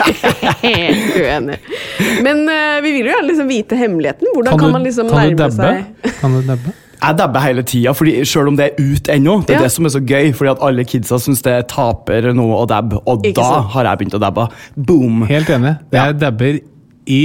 Helt 0.64 1.16
uenig. 1.16 1.56
Men 2.24 2.42
uh, 2.48 2.76
vi 2.84 2.92
vil 2.98 3.06
jo 3.08 3.14
gjerne 3.14 3.28
liksom 3.30 3.48
vite 3.50 3.78
hemmeligheten. 3.80 4.28
Hvordan 4.34 4.58
kan, 4.60 4.68
du- 4.68 4.74
man 4.76 4.84
liksom 4.86 5.08
kan 5.10 5.30
nærme 5.32 5.50
seg 5.54 6.14
Kan 6.20 6.36
du 6.36 6.42
dabbe? 6.48 6.74
Jeg 7.00 7.16
dabber 7.16 7.40
hele 7.40 7.62
tida, 7.64 7.94
sjøl 8.28 8.50
om 8.50 8.56
det 8.58 8.64
er 8.66 8.74
ut 8.92 9.06
ennå. 9.08 9.38
Det 9.48 9.54
er 9.54 9.62
Ja. 9.62 9.64
det 9.64 9.72
som 9.72 9.86
er 9.88 9.92
så 9.94 10.02
gøy, 10.04 10.34
fordi 10.36 10.50
at 10.52 10.58
alle 10.66 10.84
kidsa 10.84 11.16
syns 11.16 11.40
det 11.46 11.54
er 11.54 11.62
taper 11.64 12.26
noe 12.36 12.58
å 12.60 12.66
dabbe, 12.68 12.98
og 13.08 13.24
Ikke 13.24 13.38
da 13.40 13.46
sant. 13.54 13.70
har 13.72 13.88
jeg 13.88 13.98
begynt 14.02 14.16
å 14.18 14.20
dabbe. 14.20 14.44
Boom! 14.76 15.22
Helt 15.30 15.48
enig. 15.48 15.72
Jeg 15.96 16.18
dabber 16.20 16.58
i 17.08 17.22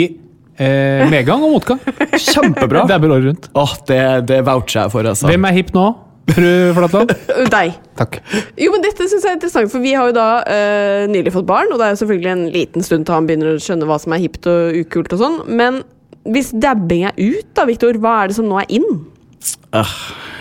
eh, 0.56 1.04
medgang 1.12 1.44
og 1.44 1.58
motgang. 1.58 1.82
Kjempebra! 2.16 2.86
Dabber 2.88 3.18
året 3.18 3.28
rundt. 3.34 3.50
Åh, 3.54 3.74
det, 3.92 4.00
det 4.32 4.40
voucher 4.48 4.86
jeg 4.86 4.94
for, 4.96 5.12
altså. 5.12 5.28
Hvem 5.28 5.50
er 5.52 5.58
hipp 5.60 5.74
nå? 5.76 5.90
Fru 6.34 6.74
Flatland? 6.74 7.12
Deg. 7.56 7.76
Takk. 8.00 8.20
Jo, 8.60 8.72
men 8.74 8.84
dette 8.86 9.06
synes 9.08 9.22
jeg 9.24 9.30
er 9.32 9.38
interessant, 9.38 9.72
for 9.72 9.84
vi 9.84 9.94
har 9.96 10.10
jo 10.10 10.16
da 10.18 10.28
uh, 10.44 11.04
nylig 11.12 11.34
fått 11.36 11.48
barn, 11.50 11.70
og 11.72 11.80
det 11.80 11.88
er 11.88 11.94
jo 11.96 12.02
selvfølgelig 12.04 12.32
en 12.34 12.46
liten 12.56 12.86
stund 12.86 13.06
til 13.08 13.16
han 13.18 13.28
begynner 13.30 13.54
å 13.56 13.62
skjønne 13.62 13.88
hva 13.90 14.00
som 14.02 14.16
er 14.18 14.24
hipt 14.26 14.50
og 14.50 14.80
ukult 14.82 15.14
og 15.16 15.22
sånn, 15.22 15.42
men 15.60 15.84
hvis 16.26 16.50
dabbing 16.58 17.06
er 17.12 17.20
ut 17.22 17.52
da, 17.54 17.68
Viktor, 17.70 18.00
hva 18.02 18.24
er 18.24 18.32
det 18.32 18.40
som 18.40 18.48
nå 18.50 18.58
er 18.64 18.72
inn? 18.80 18.88
Uh, 19.76 19.92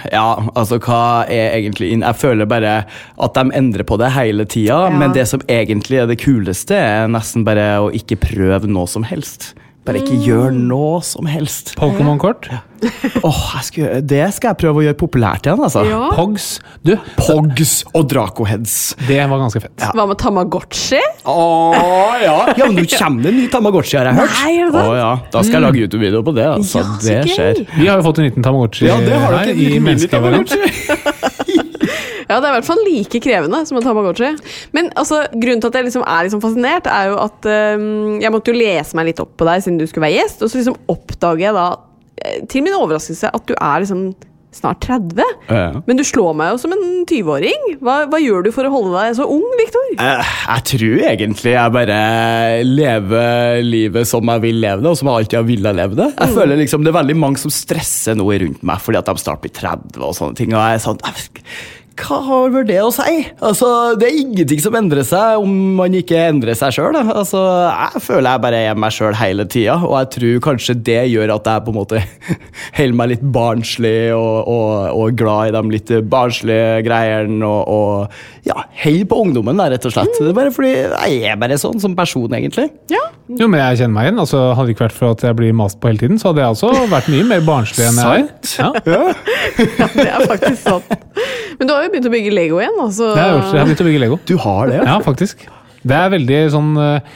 ja, 0.08 0.24
altså 0.56 0.78
hva 0.80 1.26
er 1.28 1.58
egentlig 1.58 1.90
inn? 1.92 2.04
Jeg 2.06 2.16
føler 2.16 2.48
bare 2.48 2.72
at 3.20 3.36
de 3.36 3.44
endrer 3.58 3.84
på 3.84 3.98
det 4.00 4.08
hele 4.14 4.46
tida, 4.48 4.86
Ja. 4.88 4.94
men 4.96 5.12
det 5.12 5.26
som 5.28 5.44
egentlig 5.50 6.00
er 6.00 6.08
det 6.08 6.16
kuleste, 6.22 6.78
er 6.80 7.10
nesten 7.12 7.44
bare 7.44 7.66
å 7.84 7.90
ikke 7.92 8.16
prøve 8.24 8.70
noe 8.70 8.88
som 8.88 9.04
helst. 9.04 9.52
Bare 9.84 10.00
ikke 10.00 10.16
gjør 10.24 10.54
noe 10.56 11.02
som 11.04 11.26
helst. 11.28 11.74
Pokémon-kort? 11.76 12.48
Åh, 13.24 13.40
jeg 13.58 13.64
skal, 13.68 13.98
Det 14.04 14.22
skal 14.36 14.52
jeg 14.52 14.58
prøve 14.62 14.80
å 14.80 14.84
gjøre 14.86 14.96
populært 14.96 15.44
igjen, 15.48 15.60
altså. 15.66 15.82
Pogs? 16.16 16.46
Du, 16.84 16.94
Pogs 17.18 17.74
og 17.92 18.08
Dracoheads. 18.08 18.76
det 19.08 19.20
var 19.28 19.42
ganske 19.42 19.60
fett. 19.60 19.84
Hva 19.92 20.06
med 20.08 20.20
Tamagotchi? 20.20 21.02
Åh, 21.28 21.76
ja. 22.24 22.36
ja, 22.56 22.64
men 22.64 22.80
nå 22.80 22.86
kommer 22.96 23.26
det 23.28 23.32
en 23.34 23.38
ny 23.42 23.46
Tamagotchi, 23.52 23.98
har 24.00 24.08
jeg 24.08 24.20
hørt. 24.22 24.40
Nei, 24.40 24.56
det 24.56 24.72
sant? 24.72 24.80
Åh, 24.88 24.96
ja. 25.02 25.12
Da 25.36 25.44
skal 25.44 25.58
jeg 25.60 25.66
lage 25.66 25.84
YouTube-video 25.84 26.24
på 26.24 26.36
det. 26.40 26.48
Altså. 26.56 26.80
Ja, 26.84 26.96
det 27.04 27.36
skjer. 27.36 27.62
Vi 27.76 27.88
har 27.90 28.00
jo 28.00 28.08
fått 28.08 28.22
en 28.24 28.30
liten 28.30 28.48
Tamagotchi 28.48 28.88
Ja, 28.88 28.98
det 29.04 29.20
har 29.20 29.38
her, 29.42 29.52
i. 29.52 30.08
Tamagotchi. 30.08 31.32
Ja, 32.34 32.40
det 32.42 32.50
er 32.50 32.56
i 32.56 32.58
hvert 32.58 32.68
fall 32.72 32.82
like 32.88 33.22
krevende 33.22 33.62
som 33.68 33.78
en 33.78 33.86
Tamagotchi. 33.86 34.32
Men 34.74 34.90
altså, 34.98 35.22
grunnen 35.32 35.62
til 35.62 35.70
at 35.70 35.78
jeg 35.80 35.88
liksom 35.88 36.04
er 36.04 36.26
liksom 36.26 36.42
fascinert, 36.42 36.90
er 36.90 37.12
jo 37.12 37.18
at 37.22 37.46
øhm, 37.54 38.20
jeg 38.24 38.34
måtte 38.34 38.50
jo 38.52 38.58
lese 38.58 38.98
meg 38.98 39.12
litt 39.12 39.22
opp 39.22 39.36
på 39.38 39.46
deg 39.48 39.62
siden 39.64 39.78
du 39.80 39.86
skulle 39.86 40.08
være 40.08 40.18
gjest, 40.20 40.42
og 40.42 40.50
så 40.50 40.60
liksom 40.60 40.78
oppdager 40.90 41.46
jeg 41.48 41.54
da, 41.56 41.66
eh, 42.24 42.40
til 42.50 42.66
min 42.66 42.74
overraskelse, 42.76 43.30
at 43.34 43.46
du 43.46 43.54
er 43.54 43.84
liksom 43.86 44.08
snart 44.54 44.78
30. 44.86 45.18
Ja. 45.50 45.80
Men 45.82 45.98
du 45.98 46.04
slår 46.06 46.30
meg 46.38 46.52
jo 46.52 46.58
som 46.62 46.70
en 46.76 46.84
20-åring. 47.10 47.64
Hva, 47.82 47.96
hva 48.06 48.20
gjør 48.22 48.44
du 48.46 48.52
for 48.54 48.62
å 48.68 48.70
holde 48.70 48.92
deg 48.94 49.16
så 49.18 49.24
ung, 49.26 49.42
Viktor? 49.58 49.88
Eh, 49.98 50.28
Jeg 50.46 50.62
tror 50.70 51.02
egentlig 51.10 51.54
jeg 51.56 51.72
bare 51.74 51.96
lever 52.62 53.62
livet 53.66 54.06
som 54.06 54.30
jeg 54.30 54.44
vil 54.44 54.60
leve 54.62 54.84
det, 54.84 54.92
og 54.92 54.98
som 55.00 55.10
jeg 55.10 55.24
alltid 55.24 55.38
har 55.40 55.48
villet 55.48 55.78
leve 55.80 55.98
det. 55.98 56.08
Jeg 56.20 56.36
føler 56.36 56.60
liksom 56.62 56.84
Det 56.86 56.92
er 56.92 56.98
veldig 57.00 57.16
mange 57.18 57.42
som 57.42 57.50
stresser 57.54 58.14
nå 58.18 58.28
rundt 58.30 58.62
meg 58.62 58.78
fordi 58.84 59.00
at 59.02 59.10
de 59.10 59.24
snart 59.24 59.42
blir 59.42 59.54
30 59.58 59.98
og 60.06 60.14
sånne 60.20 60.38
ting. 60.38 60.54
Og 60.54 60.60
jeg 60.62 60.78
er 60.78 60.84
sånn 60.86 61.02
"Eh, 61.02 61.26
Hva 61.94 62.16
har 62.26 62.48
vel 62.50 62.64
det 62.66 62.80
å 62.82 62.88
si? 62.90 63.20
Altså, 63.44 63.68
Det 64.00 64.08
er 64.08 64.16
ingenting 64.18 64.60
som 64.62 64.74
endrer 64.74 65.04
seg 65.06 65.38
om 65.42 65.52
man 65.78 65.94
ikke 65.94 66.18
endrer 66.32 66.56
seg 66.58 66.74
sjøl. 66.74 66.96
Altså, 66.98 67.38
jeg 67.70 68.02
føler 68.02 68.28
jeg 68.32 68.42
bare 68.42 68.62
er 68.70 68.80
meg 68.82 68.94
sjøl 68.96 69.14
hele 69.18 69.46
tida, 69.50 69.76
og 69.78 69.94
jeg 70.00 70.10
tror 70.16 70.40
kanskje 70.48 70.74
det 70.88 70.98
gjør 71.12 71.34
at 71.36 71.50
jeg 71.52 71.64
på 71.66 71.70
en 71.74 71.78
måte 71.78 72.02
holder 72.78 72.98
meg 72.98 73.12
litt 73.12 73.24
barnslig 73.36 73.94
og, 74.16 74.50
og, 74.50 74.72
og 75.04 75.18
glad 75.20 75.52
i 75.52 75.54
de 75.54 75.62
litt 75.76 75.94
barnslige 76.10 76.82
greiene. 76.88 77.38
Og, 77.46 77.62
og 77.70 78.48
ja, 78.48 78.58
holder 78.82 79.08
på 79.12 79.20
ungdommen, 79.24 79.62
der, 79.62 79.76
rett 79.76 79.86
og 79.88 79.94
slett. 79.94 80.18
Det 80.18 80.32
er 80.32 80.38
bare 80.40 80.54
fordi 80.54 80.74
jeg 80.74 81.22
er 81.30 81.38
bare 81.40 81.60
sånn 81.62 81.78
som 81.82 81.94
person, 81.98 82.26
egentlig. 82.34 82.68
Ja. 82.92 83.04
Jo, 83.30 83.46
men 83.48 83.60
jeg 83.62 83.84
kjenner 83.84 83.94
meg 83.94 84.08
igjen. 84.10 84.18
Altså, 84.24 84.42
hadde 84.52 84.68
det 84.68 84.74
ikke 84.76 84.88
vært 84.88 84.98
for 84.98 85.14
at 85.14 85.22
jeg 85.24 85.38
blir 85.38 85.54
mast 85.56 85.78
på 85.80 85.88
hele 85.92 86.02
tiden, 86.02 86.18
så 86.20 86.32
hadde 86.32 86.42
jeg 86.42 86.58
også 86.58 86.88
vært 86.90 87.12
mye 87.14 87.28
mer 87.30 87.46
barnslig 87.46 87.86
enn 87.86 88.02
jeg 88.02 88.26
er. 88.26 88.32
Ja, 88.54 88.68
Ja, 89.78 89.86
det 89.94 90.04
er 90.10 90.26
faktisk 90.28 90.60
sant. 90.66 90.92
Men 91.58 91.68
du 91.68 91.74
har 91.74 91.84
jo 91.86 91.92
begynt 91.92 92.08
å 92.08 92.12
bygge 92.14 92.32
Lego 92.34 92.58
igjen. 92.62 92.80
Altså. 92.82 93.12
det 93.14 93.20
har 93.22 93.30
jeg 93.30 93.36
gjort. 93.38 93.52
Jeg 93.52 93.60
har 93.62 93.68
begynt 93.70 93.84
å 93.84 93.86
bygge 93.88 94.02
Lego. 94.02 94.18
Du 94.30 94.34
har 94.44 94.72
det? 94.72 94.80
Ja, 94.82 94.96
faktisk. 95.04 95.46
Det 95.84 95.96
er 95.98 96.12
veldig 96.14 96.40
sånn 96.54 96.70
eh, 96.80 97.14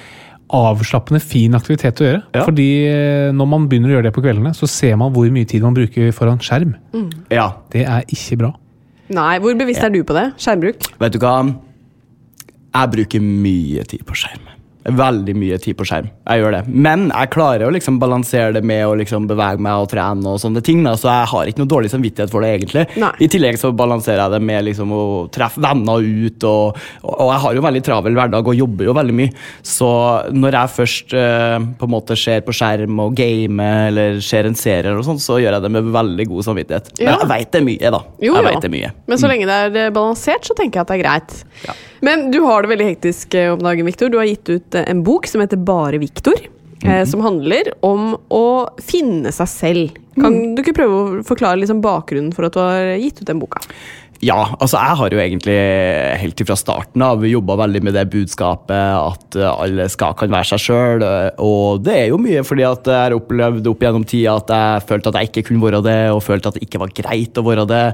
avslappende, 0.58 1.20
fin 1.24 1.56
aktivitet 1.58 2.02
å 2.02 2.08
gjøre. 2.08 2.22
Ja. 2.36 2.44
Fordi 2.46 2.68
eh, 2.88 3.28
når 3.36 3.50
man 3.54 3.68
begynner 3.70 3.92
å 3.92 3.96
gjøre 3.98 4.08
det 4.08 4.14
på 4.16 4.24
kveldene, 4.24 4.54
så 4.56 4.68
ser 4.70 4.96
man 5.00 5.12
hvor 5.16 5.28
mye 5.34 5.48
tid 5.48 5.64
man 5.64 5.76
bruker 5.76 6.12
foran 6.16 6.40
skjerm. 6.44 6.76
Ja. 7.32 7.50
Det 7.72 7.84
er 7.88 8.06
ikke 8.08 8.40
bra. 8.44 8.52
Nei, 9.08 9.38
Hvor 9.40 9.56
bevisst 9.56 9.84
er 9.84 9.92
du 9.92 10.02
på 10.04 10.12
det? 10.16 10.26
Skjermbruk? 10.36 10.84
Vet 11.00 11.14
du 11.14 11.18
hva? 11.22 11.36
Jeg 12.76 12.90
bruker 12.92 13.22
mye 13.24 13.84
tid 13.88 14.04
på 14.04 14.16
skjerm. 14.20 14.47
Veldig 14.88 15.34
mye 15.36 15.58
tid 15.60 15.76
på 15.78 15.86
skjerm. 15.88 16.08
Jeg 16.28 16.42
gjør 16.42 16.54
det. 16.56 16.62
Men 16.68 17.08
jeg 17.10 17.30
klarer 17.34 17.66
å 17.66 17.72
liksom 17.74 17.98
balansere 18.00 18.54
det 18.56 18.62
med 18.66 18.86
å 18.86 18.94
liksom 18.98 19.26
bevege 19.28 19.60
meg 19.64 19.84
og 19.84 19.90
trene, 19.92 20.24
og 20.32 20.40
sånne 20.42 20.62
ting. 20.64 20.82
Da. 20.86 20.94
Så 20.98 21.10
jeg 21.10 21.28
har 21.32 21.50
ikke 21.50 21.62
noe 21.62 21.70
dårlig 21.70 21.92
samvittighet 21.92 22.32
for 22.32 22.44
det, 22.44 22.54
egentlig. 22.56 22.86
Nei. 23.00 23.12
I 23.24 23.30
tillegg 23.30 23.58
så 23.60 23.72
balanserer 23.76 24.22
jeg 24.24 24.36
det 24.36 24.42
med 24.48 24.66
liksom 24.68 24.94
å 24.94 25.02
treffe 25.34 25.62
venner 25.64 26.04
ut, 26.04 26.48
og, 26.48 26.78
og 27.04 27.32
jeg 27.32 27.42
har 27.44 27.58
jo 27.58 27.64
veldig 27.68 27.84
travel 27.88 28.18
hverdag 28.18 28.50
og 28.52 28.62
jobber 28.62 28.88
jo 28.88 28.96
veldig 28.96 29.16
mye. 29.20 29.34
Så 29.66 29.90
når 30.34 30.58
jeg 30.60 30.74
først 30.78 31.16
eh, 31.18 31.58
på 31.78 31.88
en 31.88 31.94
måte 31.94 32.16
ser 32.18 32.44
på 32.46 32.54
skjerm 32.56 33.02
og 33.04 33.16
gamer 33.18 33.88
eller 33.92 34.22
ser 34.24 34.48
en 34.48 34.58
serie, 34.58 34.88
eller 34.88 35.04
sånt, 35.06 35.22
så 35.24 35.38
gjør 35.42 35.58
jeg 35.58 35.66
det 35.66 35.72
med 35.76 35.92
veldig 35.94 36.28
god 36.32 36.48
samvittighet. 36.48 36.92
Men 37.02 37.12
jeg 37.14 37.30
veit 37.34 37.52
det 37.54 37.64
mye, 37.68 37.92
da. 37.98 38.02
Jo, 38.24 38.38
jeg 38.38 38.48
vet 38.48 38.64
det 38.66 38.72
mye. 38.72 38.94
Men 39.10 39.20
så 39.20 39.30
lenge 39.30 39.48
det 39.50 39.60
er 39.66 39.78
eh, 39.84 39.92
balansert, 39.94 40.48
så 40.48 40.56
tenker 40.58 40.80
jeg 40.80 40.86
at 40.86 40.92
det 40.92 40.98
er 40.98 41.04
greit. 41.04 41.38
Ja. 41.66 41.76
Men 42.00 42.30
du 42.30 42.40
har 42.44 42.62
det 42.62 42.68
veldig 42.74 42.86
hektisk 42.92 43.34
eh, 43.34 43.52
om 43.52 43.62
dagen, 43.64 43.86
Viktor. 43.88 44.10
Du 44.12 44.18
har 44.20 44.28
gitt 44.28 44.48
ut 44.48 44.74
eh, 44.78 44.86
en 44.90 45.02
bok 45.06 45.26
som 45.26 45.42
heter 45.42 45.56
Bare 45.56 45.98
Viktor. 45.98 46.34
eh, 46.84 47.04
Som 47.04 47.20
handler 47.24 47.72
om 47.84 48.12
å 48.30 48.44
finne 48.82 49.32
seg 49.34 49.48
selv. 49.50 49.96
Kan 50.18 50.54
du 50.56 50.62
ikke 50.62 50.74
prøve 50.74 50.98
å 50.98 51.22
forklare 51.26 51.60
liksom 51.60 51.80
bakgrunnen 51.82 52.32
for 52.34 52.46
at 52.48 52.54
du 52.56 52.58
har 52.62 52.92
gitt 52.98 53.20
ut 53.22 53.28
den 53.28 53.38
boka? 53.42 53.60
Ja, 54.18 54.38
altså 54.58 54.80
jeg 54.80 54.98
har 54.98 55.14
jo 55.14 55.20
egentlig 55.22 55.56
helt 56.18 56.40
fra 56.48 56.56
starten 56.58 57.02
av 57.06 57.22
jobba 57.22 57.54
veldig 57.60 57.82
med 57.86 57.94
det 57.94 58.02
budskapet 58.10 58.74
at 58.74 59.36
eh, 59.38 59.46
alle 59.46 59.86
skal 59.92 60.16
kan 60.18 60.32
være 60.32 60.48
seg 60.50 60.64
sjøl. 60.64 61.04
Og 61.44 61.84
det 61.86 61.94
er 61.94 62.08
jo 62.10 62.18
mye 62.18 62.42
fordi 62.46 62.64
at 62.66 62.90
jeg 62.90 62.98
har 62.98 63.14
opplevd 63.14 63.68
opp 63.70 63.84
gjennom 63.86 64.06
tida 64.08 64.34
at 64.40 64.50
jeg 64.50 64.86
følte 64.90 65.12
at 65.12 65.20
jeg 65.20 65.30
ikke 65.30 65.44
kunne 65.50 65.62
være 65.62 65.82
det, 65.86 66.00
og 66.10 66.24
følte 66.26 66.50
at 66.50 66.58
det 66.58 66.66
ikke 66.66 66.82
var 66.82 66.94
greit 66.98 67.38
å 67.38 67.46
være 67.46 67.68
det. 67.70 67.84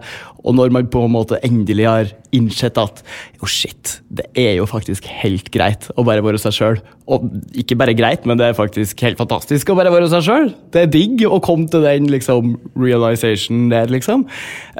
Og 0.44 0.56
når 0.56 0.72
man 0.72 0.88
på 0.88 1.04
en 1.04 1.12
måte 1.12 1.42
endelig 1.44 1.90
har 1.90 2.14
innsett 2.34 2.80
at 2.80 3.04
jo, 3.36 3.48
shit, 3.50 3.98
det 4.08 4.30
er 4.32 4.56
jo 4.62 4.68
faktisk 4.70 5.04
helt 5.20 5.52
greit 5.52 5.90
å 5.92 6.06
bare 6.08 6.24
være 6.24 6.40
seg 6.40 6.56
sjøl. 6.56 6.80
Og 7.04 7.24
ikke 7.60 7.76
bare 7.76 7.92
greit, 7.96 8.22
men 8.24 8.38
det 8.40 8.46
er 8.48 8.56
faktisk 8.56 9.02
helt 9.04 9.18
fantastisk 9.20 9.68
å 9.68 9.76
bare 9.76 9.92
være 9.92 10.08
seg 10.08 10.24
sjøl. 10.24 10.46
Det 10.72 10.86
er 10.86 10.92
digg 10.92 11.24
å 11.28 11.40
komme 11.44 11.68
til 11.68 11.84
den 11.84 12.06
liksom 12.08 12.54
realization 12.80 13.66
der, 13.72 13.90
liksom. 13.92 14.24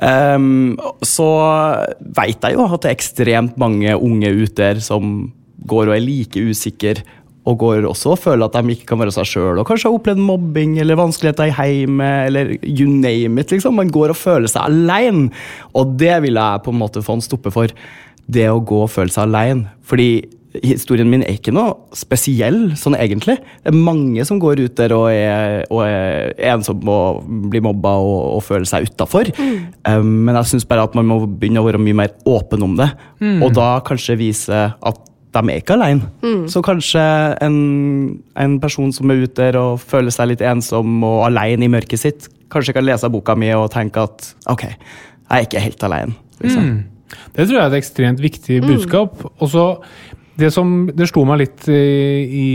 Um, 0.00 0.78
så 1.04 1.28
veit 2.16 2.40
jeg 2.40 2.56
jo 2.56 2.64
at 2.64 2.80
det 2.80 2.90
er 2.90 2.96
ekstremt 2.96 3.58
mange 3.60 3.92
unge 3.92 4.30
ute 4.40 4.56
der 4.56 4.80
som 4.80 5.34
går 5.68 5.90
og 5.90 5.98
er 5.98 6.04
like 6.04 6.40
usikre. 6.48 7.04
Og 7.44 7.58
går 7.60 7.84
også 7.84 8.14
og 8.14 8.22
føler 8.22 8.46
at 8.46 8.56
de 8.56 8.72
ikke 8.72 8.88
kan 8.88 9.02
være 9.02 9.12
seg 9.12 9.28
sjøl, 9.28 9.58
og 9.60 9.68
kanskje 9.68 9.90
har 9.90 9.98
opplevd 9.98 10.22
mobbing 10.24 10.78
eller 10.80 10.96
vanskeligheter 10.96 11.50
i 11.50 11.56
heimet, 11.58 12.30
eller 12.30 12.54
you 12.62 12.88
name 12.88 13.42
it. 13.42 13.52
liksom. 13.52 13.76
Man 13.76 13.92
går 13.92 14.14
og 14.14 14.16
føler 14.16 14.48
seg 14.48 14.64
alene. 14.64 15.28
Og 15.76 15.92
det 16.00 16.16
vil 16.24 16.40
jeg 16.40 16.64
på 16.64 16.72
en 16.72 16.80
måte 16.80 17.04
få 17.04 17.18
en 17.18 17.26
stoppe 17.26 17.52
for. 17.52 17.68
Det 18.24 18.48
å 18.48 18.64
gå 18.64 18.80
og 18.86 18.88
føle 18.88 19.12
seg 19.12 19.26
alene. 19.26 19.74
Fordi 19.84 20.08
historien 20.62 21.08
min 21.10 21.24
er 21.24 21.38
ikke 21.38 21.54
noe 21.54 21.74
spesiell, 21.96 22.74
sånn 22.78 22.96
egentlig. 22.98 23.36
Det 23.64 23.72
er 23.72 23.78
mange 23.78 24.24
som 24.28 24.38
går 24.42 24.62
ut 24.62 24.76
der 24.78 24.94
og 24.94 25.08
er, 25.10 25.64
og 25.72 25.82
er 25.86 26.34
ensomme 26.52 26.94
og 26.94 27.24
blir 27.50 27.64
mobba 27.64 27.96
og, 28.02 28.20
og 28.36 28.44
føler 28.46 28.68
seg 28.68 28.86
utafor. 28.90 29.32
Mm. 29.34 29.56
Um, 29.88 30.12
men 30.28 30.38
jeg 30.38 30.52
syns 30.52 30.68
bare 30.70 30.86
at 30.86 30.94
man 30.98 31.08
må 31.10 31.18
begynne 31.26 31.62
å 31.62 31.66
være 31.66 31.82
mye 31.82 31.98
mer 32.04 32.14
åpen 32.28 32.62
om 32.66 32.78
det. 32.78 32.92
Mm. 33.24 33.42
Og 33.42 33.56
da 33.56 33.72
kanskje 33.86 34.18
vise 34.20 34.62
at 34.74 35.02
de 35.34 35.42
er 35.50 35.58
ikke 35.58 35.74
alene. 35.74 36.06
Mm. 36.22 36.46
Så 36.52 36.62
kanskje 36.62 37.02
en, 37.42 37.58
en, 38.38 38.56
person 38.62 38.92
som 38.94 39.10
er 39.10 39.24
ute 39.24 39.40
der 39.40 39.58
og 39.58 39.82
føler 39.82 40.14
seg 40.14 40.30
litt 40.30 40.44
ensom 40.46 41.02
og 41.02 41.24
alene 41.26 41.66
i 41.66 41.72
mørket 41.72 42.04
sitt, 42.04 42.30
kanskje 42.54 42.76
kan 42.76 42.86
lese 42.86 43.10
boka 43.10 43.34
mi 43.38 43.50
og 43.56 43.72
tenke 43.74 44.06
at 44.06 44.30
ok, 44.52 44.68
jeg 44.70 45.34
er 45.34 45.48
ikke 45.48 45.64
helt 45.64 45.88
alene. 45.88 46.18
Liksom. 46.38 46.68
Mm. 46.70 46.82
Det 47.34 47.46
tror 47.46 47.56
jeg 47.56 47.62
er 47.64 47.72
et 47.72 47.78
ekstremt 47.80 48.22
viktig 48.22 48.60
budskap. 48.64 49.18
Mm. 49.18 49.32
Og 49.38 49.50
så 49.50 49.64
det 50.40 50.50
som 50.54 50.72
det 50.90 51.06
slo 51.10 51.22
meg 51.28 51.40
litt 51.44 51.66
i 51.70 52.48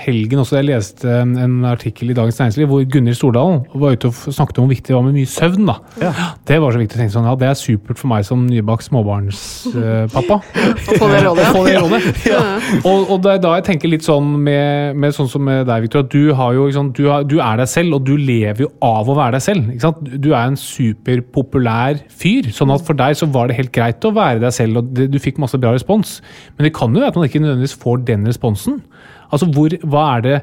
helgen 0.00 0.40
også, 0.42 0.58
jeg 0.58 0.68
leste 0.70 1.18
en 1.20 1.58
artikkel 1.68 2.12
i 2.12 2.16
Dagens 2.16 2.38
Næringsliv 2.40 2.70
hvor 2.70 2.84
Gunhild 2.88 3.18
Stordalen 3.18 3.64
var 3.74 3.96
ute 3.96 4.08
og 4.10 4.16
snakket 4.32 4.60
om 4.60 4.66
hvor 4.66 4.72
viktig 4.72 4.88
det 4.88 4.96
var 4.96 5.04
med 5.06 5.16
mye 5.18 5.28
søvn. 5.28 5.66
da. 5.68 5.76
Ja. 6.00 6.12
Det 6.48 6.60
var 6.62 6.72
så 6.72 6.80
viktig 6.80 6.96
å 6.96 7.02
tenke 7.02 7.14
sånn, 7.14 7.28
ja, 7.28 7.34
det 7.38 7.50
er 7.50 7.58
supert 7.58 8.00
for 8.00 8.10
meg 8.12 8.24
som 8.28 8.46
nybakt 8.48 8.86
småbarnspappa. 8.86 10.38
Å 10.38 10.98
få 11.02 11.10
det 11.12 11.20
rådet. 11.26 12.08
ja. 12.32 12.40
Og, 12.80 13.12
og 13.12 13.20
det 13.24 13.34
er 13.34 13.42
da 13.44 13.54
jeg 13.58 13.66
tenker 13.68 13.92
litt 13.92 14.06
sånn 14.06 14.30
med, 14.46 14.96
med 14.96 15.16
sånn 15.16 15.28
som 15.30 15.44
med 15.44 15.66
deg, 15.68 15.84
Victor, 15.84 16.06
at 16.06 16.12
du, 16.14 16.32
har 16.38 16.56
jo, 16.56 16.68
liksom, 16.70 16.92
du, 16.96 17.04
har, 17.10 17.28
du, 17.28 17.38
er 17.44 17.60
deg 17.60 17.70
selv, 17.70 17.98
og 17.98 18.08
du 18.08 18.14
lever 18.16 18.64
jo 18.64 18.70
av 18.84 19.08
å 19.08 19.18
være 19.18 19.36
deg 19.36 19.44
selv. 19.44 19.68
ikke 19.74 19.84
sant? 19.84 20.00
Du 20.16 20.30
er 20.32 20.48
en 20.48 20.58
superpopulær 20.58 22.00
fyr, 22.08 22.48
sånn 22.54 22.72
at 22.74 22.84
for 22.88 22.98
deg 22.98 23.18
så 23.20 23.28
var 23.36 23.50
det 23.50 23.58
helt 23.60 23.74
greit 23.74 24.08
å 24.08 24.14
være 24.16 24.42
deg 24.46 24.54
selv, 24.54 24.80
og 24.80 24.92
det, 24.96 25.10
du 25.12 25.20
fikk 25.22 25.40
masse 25.42 25.60
bra 25.60 25.74
respons. 25.76 26.18
Men 26.56 26.68
det 26.68 26.74
kan 26.76 26.94
jo 26.94 27.04
være 27.04 27.17
man 27.18 27.28
ikke 27.28 27.42
nødvendigvis 27.44 27.76
får 27.82 28.02
den 28.08 28.26
responsen. 28.28 28.80
Altså, 29.28 29.48
hvor, 29.52 29.72
er 29.72 30.24
det, 30.24 30.36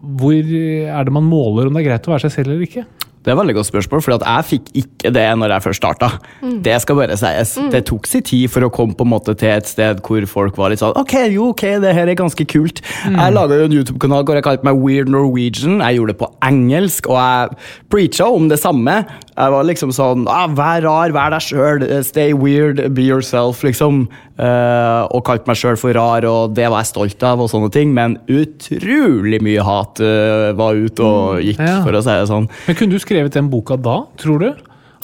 hvor 0.00 0.34
er 0.34 1.06
det 1.06 1.14
man 1.14 1.28
måler 1.28 1.68
om 1.68 1.76
det 1.76 1.84
er 1.84 1.90
greit 1.90 2.08
å 2.08 2.14
være 2.14 2.26
seg 2.26 2.36
selv 2.36 2.52
eller 2.52 2.66
ikke? 2.66 2.86
Det 3.20 3.28
er 3.28 3.34
et 3.34 3.40
veldig 3.42 3.54
godt 3.58 3.68
spørsmål, 3.68 4.00
for 4.00 4.16
jeg 4.16 4.46
fikk 4.48 4.68
ikke 4.80 5.10
det 5.12 5.26
når 5.36 5.52
jeg 5.52 5.64
først 5.66 5.82
starta. 5.82 6.08
Mm. 6.40 6.54
Det 6.64 6.76
skal 6.80 6.96
bare 6.96 7.18
sies. 7.20 7.52
Mm. 7.60 7.70
Det 7.74 7.82
tok 7.90 8.08
sin 8.08 8.24
tid 8.24 8.46
for 8.48 8.64
å 8.64 8.70
komme 8.72 8.96
på 8.96 9.04
en 9.04 9.12
måte 9.12 9.34
til 9.36 9.52
et 9.52 9.68
sted 9.68 10.00
hvor 10.06 10.24
folk 10.30 10.56
var 10.60 10.72
litt 10.72 10.80
sånn 10.80 10.96
Ok, 10.96 11.12
jo, 11.28 11.50
ok, 11.52 11.66
det 11.84 11.92
her 11.96 12.08
er 12.08 12.16
ganske 12.16 12.46
kult. 12.48 12.80
Mm. 13.04 13.18
Jeg 13.18 13.36
laga 13.36 13.58
en 13.66 13.76
YouTube-kanal 13.76 14.24
hvor 14.24 14.40
jeg 14.40 14.46
kalte 14.46 14.64
meg 14.64 14.80
Weird 14.80 15.12
Norwegian. 15.12 15.82
Jeg 15.84 15.98
gjorde 15.98 16.14
det 16.14 16.22
på 16.22 16.30
engelsk, 16.48 17.10
og 17.12 17.20
jeg 17.20 17.60
preacha 17.92 18.30
om 18.32 18.48
det 18.48 18.60
samme. 18.62 19.02
Jeg 19.40 19.54
var 19.54 19.68
liksom 19.68 19.92
sånn 19.94 20.26
ah, 20.28 20.48
Vær 20.56 20.82
rar, 20.84 21.12
vær 21.16 21.36
deg 21.36 21.44
sjøl. 21.44 21.84
Stay 22.06 22.32
weird, 22.36 22.82
be 22.96 23.04
yourself, 23.04 23.60
liksom. 23.66 24.06
Uh, 24.40 25.04
og 25.12 25.20
kalte 25.28 25.44
meg 25.50 25.58
sjøl 25.60 25.76
for 25.76 25.92
rar, 25.92 26.24
og 26.24 26.54
det 26.56 26.64
var 26.72 26.80
jeg 26.80 26.90
stolt 26.94 27.24
av, 27.28 27.42
og 27.44 27.50
sånne 27.52 27.68
ting. 27.74 27.92
Men 27.96 28.16
utrolig 28.32 29.40
mye 29.44 29.64
hat 29.66 30.00
uh, 30.00 30.50
var 30.56 30.80
ute 30.80 31.04
og 31.04 31.36
mm. 31.36 31.44
gikk, 31.50 31.60
ja. 31.60 31.78
for 31.84 31.96
å 31.96 32.02
si 32.04 32.16
det 32.16 32.30
sånn. 32.30 32.48
Men 32.68 32.78
kunne 32.78 32.96
du 32.96 33.04
skrevet 33.10 33.36
den 33.36 33.50
boka 33.52 33.76
da, 33.80 34.04
tror 34.20 34.40
du? 34.42 34.48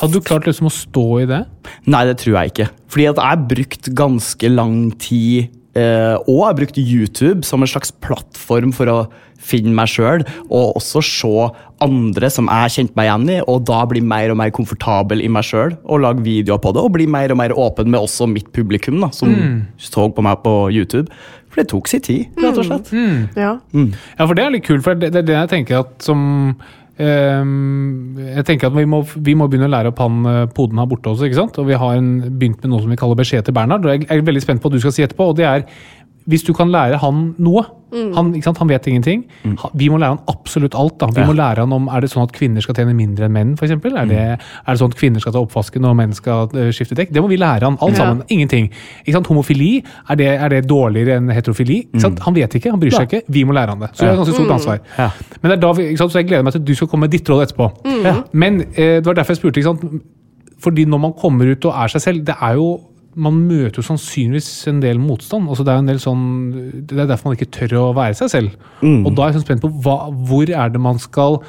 Hadde 0.01 0.13
du 0.17 0.25
klart 0.25 0.47
liksom 0.49 0.69
å 0.69 0.73
stå 0.73 1.07
i 1.23 1.29
det? 1.29 1.43
Nei, 1.89 2.03
det 2.09 2.19
tror 2.21 2.39
jeg 2.39 2.53
ikke. 2.53 2.71
Fordi 2.93 3.07
at 3.11 3.21
jeg 3.21 3.33
har 3.33 3.47
brukt 3.53 3.95
ganske 3.97 4.53
lang 4.53 4.81
tid 5.03 5.53
Uh, 5.77 6.17
og 6.25 6.37
jeg 6.39 6.47
har 6.47 6.57
brukt 6.57 6.79
YouTube 6.81 7.45
som 7.45 7.61
en 7.61 7.69
slags 7.69 7.91
plattform 8.01 8.71
for 8.73 8.89
å 8.89 9.01
finne 9.47 9.75
meg 9.77 9.91
sjøl, 9.93 10.23
og 10.49 10.79
også 10.79 11.03
se 11.05 11.49
andre 11.85 12.31
som 12.33 12.49
jeg 12.49 12.73
kjente 12.73 12.97
meg 12.97 13.11
igjen 13.11 13.27
i, 13.35 13.37
og 13.45 13.67
da 13.69 13.83
bli 13.89 14.01
mer 14.01 14.33
og 14.33 14.39
mer 14.41 14.55
komfortabel 14.57 15.21
i 15.21 15.29
meg 15.29 15.45
sjøl 15.45 15.75
og 15.85 16.01
lage 16.07 16.25
videoer 16.25 16.63
på 16.65 16.73
det, 16.73 16.81
og 16.81 16.95
bli 16.97 17.05
mer 17.11 17.35
og 17.35 17.41
mer 17.43 17.53
åpen 17.53 17.93
med 17.93 18.01
også 18.01 18.29
mitt 18.31 18.49
publikum, 18.57 18.97
da, 19.05 19.11
som 19.15 19.35
mm. 19.35 19.61
så 19.91 20.09
på 20.09 20.25
meg 20.25 20.41
på 20.47 20.55
YouTube. 20.73 21.13
For 21.53 21.61
det 21.61 21.69
tok 21.75 21.93
sin 21.93 22.05
tid, 22.09 22.41
rett 22.41 22.63
og 22.63 22.71
slett. 22.71 22.91
Mm. 22.97 23.21
Ja. 23.37 23.53
Mm. 23.77 23.93
ja. 23.93 24.25
for 24.25 24.35
det 24.39 24.47
er 24.47 24.57
litt 24.57 24.67
kult, 24.67 24.87
for 24.87 24.97
det, 24.97 25.13
det 25.13 25.27
er 25.27 25.29
det 25.29 25.39
jeg 25.43 25.53
tenker 25.53 25.85
at 25.85 26.09
som 26.09 26.25
jeg 26.97 28.45
tenker 28.49 28.71
at 28.71 28.77
vi 28.77 28.87
må, 28.89 29.03
vi 29.05 29.35
må, 29.37 29.51
begynne 29.53 29.69
å 29.69 29.73
lære 29.75 29.91
opp 29.93 29.99
han 30.01 30.23
uh, 30.25 30.37
poden 30.49 30.81
her 30.81 30.89
borte 30.89 31.11
også. 31.11 31.27
ikke 31.29 31.39
sant? 31.43 31.59
Og 31.61 31.69
vi 31.69 31.77
har 31.77 31.99
en, 31.99 32.09
begynt 32.41 32.63
med 32.65 32.73
noe 32.73 32.81
som 32.85 32.93
vi 32.93 32.97
kaller 32.97 33.19
beskjed 33.19 33.45
til 33.45 33.57
Bernhard. 33.57 33.85
og 33.85 33.93
Jeg 33.93 34.09
er 34.09 34.25
veldig 34.25 34.45
spent 34.45 34.63
på 34.63 34.71
hva 34.71 34.79
du 34.79 34.81
skal 34.81 34.95
si 34.97 35.05
etterpå. 35.05 35.29
og 35.29 35.37
det 35.37 35.45
er 35.45 35.67
hvis 36.27 36.45
du 36.47 36.53
kan 36.57 36.71
lære 36.73 36.99
han 37.03 37.29
noe 37.43 37.63
mm. 37.93 38.09
han, 38.17 38.31
han, 38.35 38.69
vet 38.69 38.87
ingenting. 38.91 39.25
Mm. 39.45 39.55
Vi 39.79 39.89
må 39.93 40.01
lære 40.03 40.17
han 40.17 40.23
absolutt 40.33 40.75
alt. 40.75 40.97
da. 41.01 41.09
Vi 41.15 41.23
ja. 41.23 41.27
må 41.29 41.37
lære 41.39 41.63
han 41.63 41.73
om, 41.73 41.89
Er 41.93 42.03
det 42.03 42.11
sånn 42.11 42.25
at 42.27 42.35
kvinner 42.35 42.65
skal 42.65 42.75
tjene 42.79 42.95
mindre 42.97 43.29
enn 43.29 43.35
menn? 43.35 43.53
For 43.59 43.69
eksempel? 43.69 43.95
er, 43.97 44.09
det, 44.11 44.25
mm. 44.27 44.49
er 44.65 44.75
det 44.75 44.83
sånn 44.83 44.93
at 44.95 44.99
kvinner 44.99 45.23
skal 45.23 45.37
ta 45.37 45.43
oppvasken 45.45 45.87
og 45.87 45.95
menn 45.99 46.17
skal 46.17 46.51
uh, 46.51 46.71
skifte 46.75 46.99
dekk? 46.99 47.13
Det 47.15 47.23
må 47.23 47.31
vi 47.31 47.39
lære 47.41 47.69
han. 47.69 47.79
Alt 47.85 47.95
ja. 47.95 48.03
sammen. 48.03 48.25
Ingenting. 48.33 48.69
Ikke 49.05 49.17
sant? 49.19 49.31
Homofili, 49.31 49.71
er 50.11 50.21
det, 50.21 50.29
er 50.35 50.55
det 50.57 50.63
dårligere 50.71 51.21
enn 51.21 51.31
heterofili? 51.35 51.85
Ikke 51.87 52.05
sant? 52.09 52.19
Mm. 52.19 52.27
Han 52.27 52.39
vet 52.41 52.59
ikke, 52.59 52.75
han 52.75 52.83
bryr 52.83 52.99
seg 52.99 53.09
ikke. 53.11 53.23
Vi 53.39 53.47
må 53.47 53.57
lære 53.57 53.77
han 53.77 53.87
det. 53.87 53.93
Så 53.95 54.03
det 54.03 54.11
er 54.11 54.17
et 54.17 54.23
ganske 54.25 54.37
stort 54.37 54.51
mm. 54.51 54.57
ansvar. 54.59 55.23
Men 55.39 55.51
det 55.51 55.57
er 55.57 55.65
da 55.65 55.73
vi, 55.79 55.89
ikke 55.93 56.03
sant? 56.03 56.17
Så 56.17 56.23
jeg 56.23 56.31
gleder 56.33 56.47
meg 56.49 56.57
til 56.59 56.65
at 56.65 56.69
du 56.69 56.75
skal 56.81 56.91
komme 56.91 57.07
med 57.07 57.15
ditt 57.15 57.31
råd 57.31 57.47
etterpå. 57.47 57.71
Men 58.35 58.61
eh, 58.75 58.99
det 58.99 59.07
var 59.07 59.21
derfor 59.21 59.37
jeg 59.37 59.45
spurte. 59.45 59.63
ikke 59.63 59.71
sant? 59.71 60.05
Fordi 60.67 60.87
når 60.89 60.99
man 60.99 61.15
kommer 61.15 61.53
ut 61.53 61.65
og 61.69 61.79
er 61.79 61.93
seg 61.93 62.03
selv, 62.03 62.27
det 62.27 62.35
er 62.43 62.59
jo 62.59 62.71
man 63.17 63.39
møter 63.49 63.81
jo 63.81 63.87
sannsynligvis 63.87 64.67
en 64.71 64.83
del 64.83 64.99
motstand. 65.01 65.49
Altså 65.49 65.65
det, 65.65 65.73
er 65.73 65.81
en 65.81 65.89
del 65.89 66.01
sånn, 66.03 66.27
det 66.85 66.99
er 66.99 67.09
derfor 67.09 67.31
man 67.31 67.39
ikke 67.39 67.53
tør 67.55 67.79
å 67.81 67.87
være 67.97 68.19
seg 68.19 68.33
selv. 68.33 68.69
Mm. 68.83 69.07
Og 69.07 69.17
da 69.17 69.25
er 69.25 69.31
jeg 69.31 69.39
sånn 69.39 69.47
spent 69.47 69.65
på 69.65 69.73
hva, 69.87 69.97
hvor 70.29 70.53
er 70.53 70.73
det 70.75 70.83
man 70.85 71.01
skal 71.01 71.41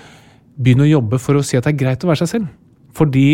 begynne 0.58 0.88
å 0.88 0.94
jobbe 0.94 1.20
for 1.22 1.38
å 1.38 1.44
si 1.46 1.60
at 1.60 1.68
det 1.68 1.76
er 1.76 1.82
greit 1.84 2.06
å 2.06 2.10
være 2.10 2.24
seg 2.24 2.32
selv. 2.38 2.50
Fordi 2.98 3.28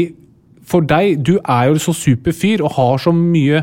for 0.67 0.85
deg, 0.87 1.21
du 1.21 1.35
er 1.37 1.69
jo 1.69 1.81
så 1.83 1.93
super 1.95 2.35
fyr 2.35 2.63
og 2.63 2.73
har 2.77 3.01
så 3.03 3.13
mye 3.15 3.61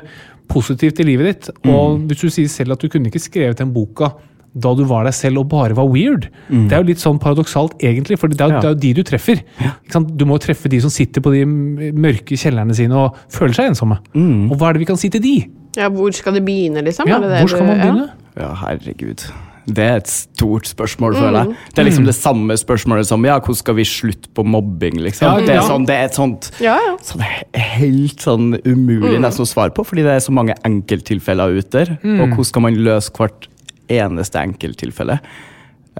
positivt 0.50 1.00
i 1.02 1.06
livet 1.08 1.30
ditt. 1.30 1.50
Og 1.64 1.96
mm. 1.96 2.06
hvis 2.10 2.22
du 2.22 2.30
sier 2.30 2.52
selv 2.52 2.76
at 2.76 2.82
du 2.82 2.90
kunne 2.92 3.10
ikke 3.10 3.22
skrevet 3.22 3.58
den 3.58 3.74
boka 3.74 4.12
da 4.52 4.72
du 4.74 4.82
var 4.90 5.06
deg 5.06 5.14
selv 5.14 5.44
og 5.44 5.50
bare 5.52 5.76
var 5.78 5.86
weird. 5.90 6.26
Mm. 6.48 6.66
Det 6.70 6.76
er 6.76 6.82
jo 6.82 6.88
litt 6.90 7.02
sånn 7.02 7.20
paradoksalt, 7.22 7.76
egentlig, 7.78 8.18
for 8.18 8.32
det 8.32 8.40
er, 8.40 8.50
jo, 8.50 8.58
ja. 8.58 8.62
det 8.62 8.70
er 8.70 8.74
jo 8.74 8.80
de 8.82 8.92
du 8.98 9.02
treffer. 9.06 9.44
Ja. 9.62 9.74
Du 10.10 10.26
må 10.26 10.38
jo 10.38 10.44
treffe 10.46 10.70
de 10.72 10.80
som 10.82 10.92
sitter 10.92 11.22
på 11.24 11.34
de 11.34 11.44
mørke 11.46 12.38
kjellerne 12.38 12.74
sine 12.76 12.98
og 12.98 13.20
føler 13.32 13.56
seg 13.56 13.70
ensomme. 13.72 14.00
Mm. 14.14 14.48
Og 14.50 14.56
hva 14.58 14.70
er 14.70 14.78
det 14.78 14.84
vi 14.84 14.90
kan 14.90 14.98
si 15.00 15.12
til 15.12 15.22
de? 15.24 15.36
Ja, 15.78 15.86
Hvor 15.94 16.10
skal 16.14 16.34
de 16.34 16.42
begynne, 16.42 16.82
liksom? 16.82 17.06
Ja, 17.06 17.20
det 17.22 17.30
det 17.30 17.44
hvor 17.44 17.54
skal 17.54 17.68
man 17.68 17.78
begynne? 17.78 18.10
Ja, 18.40 18.50
herregud. 18.64 19.28
Det 19.70 19.84
er 19.84 20.00
et 20.00 20.08
stort 20.10 20.66
spørsmål, 20.66 21.14
føler 21.14 21.36
jeg. 21.38 21.50
Mm. 21.50 21.68
Det 21.70 21.82
er 21.82 21.86
liksom 21.86 22.02
mm. 22.02 22.08
det 22.08 22.14
samme 22.16 22.56
spørsmålet 22.58 23.06
som 23.06 23.24
ja, 23.28 23.36
hvordan 23.38 23.58
skal 23.60 23.76
vi 23.76 23.84
slutte 23.86 24.32
på 24.34 24.42
mobbing, 24.42 24.98
liksom. 25.04 25.28
Ja, 25.28 25.46
det, 25.46 25.54
er 25.54 25.68
sånn, 25.68 25.86
det 25.86 25.94
er 25.94 26.08
et 26.08 26.18
sånt, 26.18 26.50
ja, 26.64 26.74
ja. 26.80 26.96
sånn 27.06 27.22
helt 27.54 28.24
sånn 28.24 28.48
umulig 28.64 29.18
mm. 29.18 29.22
nesten 29.22 29.46
å 29.46 29.50
svare 29.50 29.74
på, 29.76 29.84
fordi 29.86 30.06
det 30.06 30.16
er 30.16 30.24
så 30.24 30.34
mange 30.34 30.56
enkelttilfeller 30.66 31.60
ute 31.60 31.70
der. 31.76 31.94
Mm. 32.02 32.16
Og 32.16 32.34
hvordan 32.34 32.50
skal 32.50 32.66
man 32.66 32.80
løse 32.88 33.14
hvert 33.14 33.50
eneste 33.98 34.42
enkelttilfelle. 34.42 35.20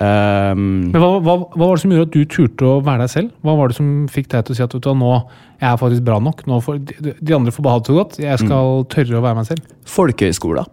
Um, 0.01 0.93
Men 0.95 1.03
hva, 1.03 1.09
hva, 1.19 1.35
hva, 1.43 1.67
var 1.67 1.75
det 1.75 1.83
som 1.83 1.93
gjorde 1.93 2.07
at 2.09 2.15
du 2.15 2.31
turte 2.31 2.65
å 2.67 2.81
være 2.87 3.05
deg 3.05 3.13
selv? 3.13 3.33
Hva 3.45 3.57
var 3.59 3.73
det 3.73 3.77
som 3.77 3.89
fikk 4.09 4.31
deg 4.33 4.47
til 4.47 4.55
å 4.55 4.59
si 4.59 4.65
at 4.65 4.77
du, 4.77 4.93
nå 4.97 5.15
jeg 5.61 5.67
er 5.69 5.81
faktisk 5.81 6.05
bra 6.07 6.21
nok? 6.25 6.45
Får, 6.65 6.79
de, 6.89 7.15
de, 7.19 7.35
andre 7.37 7.53
får 7.53 7.67
beha 7.67 7.81
det 7.81 7.91
så 7.91 7.97
godt. 7.99 8.21
Jeg 8.23 8.41
skal 8.41 8.77
mm. 8.79 8.87
tørre 8.95 9.19
å 9.19 9.25
være 9.27 9.41
meg 9.41 9.49
selv. 9.51 9.73
Folkehøyskoler. 9.99 10.71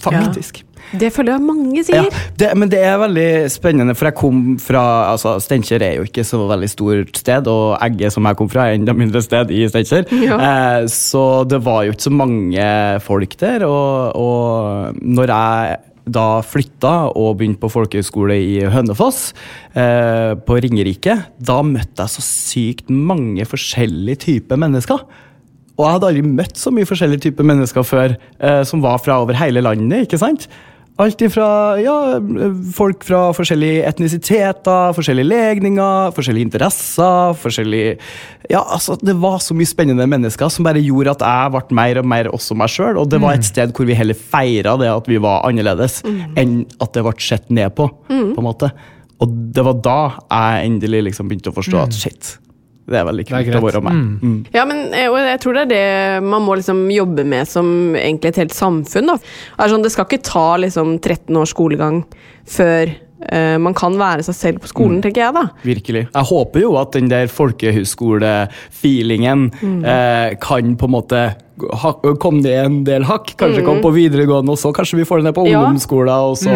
Faktisk. 0.00 0.60
Ja. 0.60 0.98
Det 1.00 1.10
føler 1.12 1.34
jeg 1.34 1.44
mange 1.44 1.82
sier. 1.84 2.06
Ja, 2.08 2.20
det, 2.40 2.48
men 2.56 2.70
det 2.72 2.80
er 2.82 2.96
veldig 3.02 3.28
spennende, 3.52 3.94
for 3.96 4.08
jeg 4.08 4.16
kom 4.16 4.38
fra 4.62 4.82
altså 5.10 5.34
Steinkjer 5.44 5.84
er 5.84 5.98
jo 5.98 6.06
ikke 6.08 6.24
så 6.24 6.40
veldig 6.48 6.70
stort 6.72 7.20
sted, 7.20 7.50
og 7.52 7.76
Egge, 7.84 8.08
som 8.12 8.28
jeg 8.28 8.38
kom 8.40 8.48
fra, 8.50 8.66
er 8.68 8.78
enda 8.78 8.94
mindre 8.96 9.20
sted 9.24 9.52
i 9.52 9.66
Steinkjer. 9.70 10.08
Ja. 10.24 10.40
Eh, 10.40 10.88
så 10.90 11.44
det 11.48 11.60
var 11.64 11.84
jo 11.84 11.94
ikke 11.94 12.08
så 12.08 12.14
mange 12.16 12.66
folk 13.04 13.36
der. 13.40 13.66
Og, 13.68 14.16
og 14.16 15.00
når 15.00 15.34
jeg 15.36 15.78
da 16.12 16.40
flytta 16.46 16.94
og 17.14 17.38
begynte 17.40 17.62
på 17.62 17.70
folkehøyskole 17.72 18.36
i 18.36 18.60
Hønefoss, 18.70 19.32
eh, 19.74 20.34
på 20.34 20.60
Ringerike, 20.60 21.16
da 21.38 21.60
møtte 21.62 22.04
jeg 22.04 22.14
så 22.16 22.24
sykt 22.26 22.90
mange 22.90 23.46
forskjellige 23.48 24.24
typer 24.26 24.60
mennesker. 24.60 25.04
Og 25.80 25.86
jeg 25.86 25.94
hadde 25.96 26.10
aldri 26.10 26.24
møtt 26.26 26.58
så 26.60 26.72
mye 26.74 26.88
forskjellige 26.88 27.24
typer 27.28 27.46
mennesker 27.48 27.86
før, 27.86 28.16
eh, 28.40 28.62
som 28.68 28.82
var 28.84 28.98
fra 28.98 29.20
over 29.22 29.34
hele 29.34 29.62
landet. 29.64 30.08
ikke 30.08 30.18
sant? 30.20 30.48
Alt 31.00 31.22
ifra 31.24 31.46
ja, 31.80 31.94
folk 32.76 33.04
fra 33.08 33.20
forskjellige 33.36 33.84
etnisiteter, 33.88 34.92
forskjellige 34.96 35.30
legninger, 35.30 36.10
forskjellige 36.16 36.48
interesser, 36.50 37.32
forskjellige 37.40 37.94
Ja, 38.50 38.60
altså, 38.60 38.98
det 39.00 39.14
var 39.22 39.38
så 39.40 39.54
mye 39.56 39.68
spennende 39.70 40.04
mennesker 40.10 40.50
som 40.52 40.66
bare 40.66 40.82
gjorde 40.82 41.14
at 41.14 41.24
jeg 41.24 41.54
ble 41.54 41.78
mer 41.78 42.02
og 42.02 42.08
mer 42.12 42.30
også 42.34 42.56
meg 42.58 42.72
sjøl. 42.72 42.98
Og 43.00 43.08
det 43.12 43.20
var 43.22 43.38
et 43.38 43.46
sted 43.46 43.72
hvor 43.76 43.88
vi 43.88 43.96
heller 43.96 44.18
feira 44.18 44.76
det 44.80 44.90
at 44.90 45.08
vi 45.08 45.20
var 45.22 45.46
annerledes, 45.48 46.00
enn 46.40 46.64
at 46.80 46.92
det 46.96 47.06
ble 47.06 47.16
sett 47.22 47.48
ned 47.48 47.72
på. 47.78 47.88
på 48.34 48.42
en 48.42 48.48
måte. 48.48 48.72
Og 49.20 49.32
det 49.54 49.64
var 49.64 49.80
da 49.84 49.98
jeg 50.26 50.68
endelig 50.68 51.04
liksom 51.10 51.28
begynte 51.30 51.52
å 51.52 51.56
forstå 51.56 51.80
at 51.80 51.96
shit, 51.96 52.34
det 52.90 52.98
er 53.00 53.06
veldig 53.08 53.24
er 53.30 53.44
kult 53.46 53.60
å 53.60 53.66
være 53.68 53.82
meg. 53.86 53.94
Mm. 54.20 54.40
Ja, 54.52 54.62
men 54.68 54.78
jeg, 54.90 55.08
jeg 55.30 55.40
tror 55.44 55.52
det 55.54 55.62
er 55.66 55.70
det 55.74 55.88
man 56.26 56.42
må 56.46 56.52
liksom 56.60 56.78
jobbe 56.90 57.22
med 57.24 57.44
som 57.48 57.66
egentlig 57.96 58.28
et 58.34 58.40
helt 58.44 58.56
samfunn. 58.56 59.06
Da. 59.14 59.18
Det, 59.22 59.62
er 59.64 59.68
sånn, 59.76 59.84
det 59.86 59.92
skal 59.94 60.06
ikke 60.10 60.26
ta 60.26 60.48
liksom 60.60 60.88
13 60.98 61.36
års 61.40 61.52
skolegang 61.54 61.96
før 62.50 62.84
uh, 63.30 63.56
man 63.62 63.74
kan 63.78 63.94
være 64.00 64.22
seg 64.26 64.34
selv 64.38 64.56
på 64.64 64.68
skolen, 64.72 64.96
Mm. 64.98 65.02
tenker 65.06 65.22
jeg 65.26 65.32
da. 65.36 65.44
Virkelig. 65.62 66.02
Jeg 66.10 66.24
håper 66.32 66.58
jo 66.64 66.70
at 66.80 66.90
den 66.96 67.08
der 67.12 67.26
folkehøyskolefeelingen 67.30 69.40
uh, 69.84 70.28
kan 70.42 70.72
på 70.80 70.84
en 70.88 70.94
måte 70.94 71.20
ha, 71.76 71.90
komme 72.22 72.40
ned 72.40 72.56
en 72.64 72.78
del 72.88 73.04
hakk. 73.08 73.34
Kanskje 73.40 73.64
komme 73.66 73.82
på 73.84 73.92
videregående, 73.94 74.50
og 74.54 74.58
så 74.60 74.68
kanskje 74.76 74.96
vi 75.02 75.06
får 75.08 75.16
det 75.20 75.26
ned 75.28 75.36
på 75.36 75.44
Ja. 75.50 75.58
ungdomsskolen. 75.60 76.14
Og 76.30 76.36
så, 76.40 76.54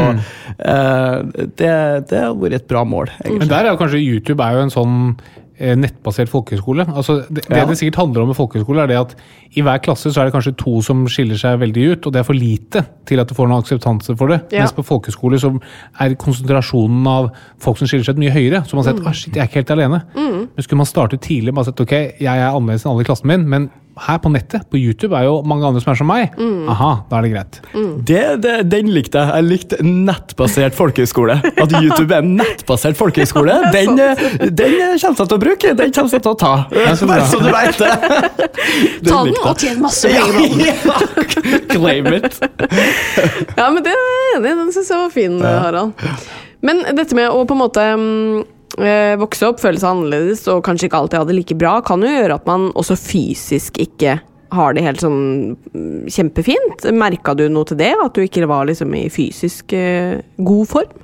eh, 0.56 1.16
det, 1.60 1.72
det 2.08 2.18
har 2.22 2.32
vært 2.40 2.56
et 2.62 2.68
bra 2.70 2.82
mål. 2.88 3.06
egentlig. 3.20 3.40
Men 3.42 3.50
der 3.50 3.60
er 3.66 3.70
jo 3.74 3.80
kanskje 3.82 4.00
YouTube 4.00 4.40
er 4.40 4.52
jo 4.56 4.62
en 4.64 4.72
sånn 4.72 4.94
eh, 5.12 5.43
nettbasert 5.58 6.28
folkehøyskole. 6.28 6.86
Altså, 6.90 7.20
det, 7.28 7.44
det 7.48 7.56
Ja. 7.56 7.64
det 7.64 7.76
sikkert 7.78 7.96
handler 8.00 8.22
om 8.22 8.28
med 8.32 8.36
folkehøyskole, 8.36 8.82
er 8.82 8.86
det 8.90 8.96
at 8.98 9.14
i 9.54 9.62
hver 9.62 9.78
klasse 9.78 10.10
så 10.10 10.20
er 10.20 10.24
det 10.26 10.34
kanskje 10.34 10.56
to 10.58 10.80
som 10.82 11.04
skiller 11.06 11.38
seg 11.38 11.60
veldig 11.60 11.84
ut, 11.92 12.06
og 12.06 12.12
det 12.12 12.20
er 12.20 12.26
for 12.26 12.34
lite 12.34 12.84
til 13.06 13.20
at 13.22 13.28
du 13.28 13.34
får 13.34 13.48
noen 13.48 13.62
akseptanse 13.62 14.16
for 14.18 14.28
det. 14.34 14.40
Ja. 14.50 14.64
Mens 14.64 14.72
på 14.74 14.82
folkehøyskole 14.82 15.38
så 15.38 15.52
er 16.00 16.16
konsentrasjonen 16.18 17.06
av 17.06 17.30
folk 17.62 17.78
som 17.78 17.86
skiller 17.86 18.04
seg 18.04 18.18
ut, 18.18 18.24
mye 18.24 18.34
høyere. 18.34 18.64
Så 18.66 18.74
man 18.74 18.84
har 18.84 18.92
sett 18.92 19.06
ah, 19.06 19.12
shit, 19.14 19.34
jeg 19.36 19.42
er 19.44 19.48
ikke 19.52 19.62
helt 19.62 19.70
alene. 19.76 20.02
Men 20.16 20.62
skulle 20.66 20.82
man 20.82 20.90
starte 20.90 21.16
tidlig 21.22 21.54
med 21.54 21.62
å 21.62 21.70
sett 21.70 21.80
ok, 21.80 21.94
jeg 22.18 22.26
er 22.26 22.50
annerledes 22.50 22.84
enn 22.84 22.92
alle 22.94 23.06
i 23.06 23.08
klassen 23.08 23.30
min, 23.30 23.46
men 23.48 23.70
her 24.06 24.18
på 24.18 24.30
nettet, 24.32 24.64
på 24.70 24.78
YouTube, 24.78 25.14
er 25.16 25.28
jo 25.28 25.36
mange 25.46 25.66
andre 25.68 25.82
som 25.82 25.92
er 25.92 25.98
som 26.00 26.08
meg. 26.10 26.34
Aha, 26.70 26.90
da 27.10 27.18
er 27.18 27.26
det 27.26 27.32
greit. 27.34 27.58
Det, 28.08 28.22
det, 28.42 28.54
den 28.72 28.90
likte 28.94 29.20
jeg. 29.22 29.34
Jeg 29.34 29.48
likte 29.48 29.78
nettbasert 29.84 30.76
folkehøyskole. 30.76 31.36
At 31.54 31.74
YouTube 31.78 32.10
er 32.10 32.24
en 32.24 32.34
nettbasert 32.40 32.98
folkehøyskole, 32.98 33.56
den, 33.76 34.00
eh, 34.02 34.24
den 34.50 34.76
kommer 35.00 35.24
jeg 35.24 35.28
til 35.30 35.36
å 35.38 35.42
bruke. 35.44 35.74
Den 35.78 35.94
kommer 35.94 36.18
jeg 36.18 36.24
til 36.26 36.32
å 36.32 36.38
ta. 36.40 36.54
så. 36.98 37.10
Bare 37.10 37.28
så 37.30 37.40
du 37.42 37.50
vet 37.54 37.82
det. 37.82 37.92
Ta 39.04 39.20
den 39.20 39.30
likte 39.30 39.52
og 39.52 39.62
tjen 39.62 39.82
masse 39.84 40.10
penger 40.10 40.32
på 40.34 40.48
den. 40.48 40.64
Ja, 40.64 40.74
Claim 41.74 42.10
it. 42.14 42.40
Ja, 43.58 43.68
men 43.70 43.82
det 43.84 43.94
er 43.94 44.00
jeg 44.00 44.40
enig 44.40 44.50
i. 44.50 44.58
Den 44.62 44.74
syns 44.74 44.90
jeg 44.90 45.04
var 45.04 45.14
fin, 45.14 45.38
Harald. 45.44 46.10
Men 46.64 46.80
dette 46.96 47.16
med 47.16 47.28
å 47.28 47.44
på 47.44 47.52
en 47.56 47.60
måte 47.60 47.82
mm, 48.00 48.38
eh, 48.40 48.53
vokse 49.20 49.46
opp, 49.46 49.60
føle 49.62 49.78
seg 49.78 49.90
annerledes 49.92 50.44
og 50.50 50.64
kanskje 50.66 50.88
ikke 50.88 50.98
alltid 50.98 51.20
ha 51.20 51.26
det 51.28 51.36
like 51.38 51.56
bra, 51.58 51.76
kan 51.86 52.02
jo 52.02 52.10
gjøre 52.10 52.38
at 52.40 52.48
man 52.48 52.70
også 52.74 52.96
fysisk 52.98 53.78
ikke 53.82 54.18
har 54.54 54.74
det 54.74 54.84
helt 54.84 55.02
sånn 55.02 55.54
mm, 55.74 56.06
kjempefint. 56.12 56.86
Merka 56.94 57.34
du 57.38 57.46
noe 57.52 57.68
til 57.68 57.80
det? 57.80 57.92
At 58.00 58.14
du 58.16 58.24
ikke 58.24 58.46
var 58.50 58.68
liksom 58.68 58.94
i 58.96 59.06
fysisk 59.12 59.74
eh, 59.76 60.20
god 60.38 60.70
form? 60.70 61.00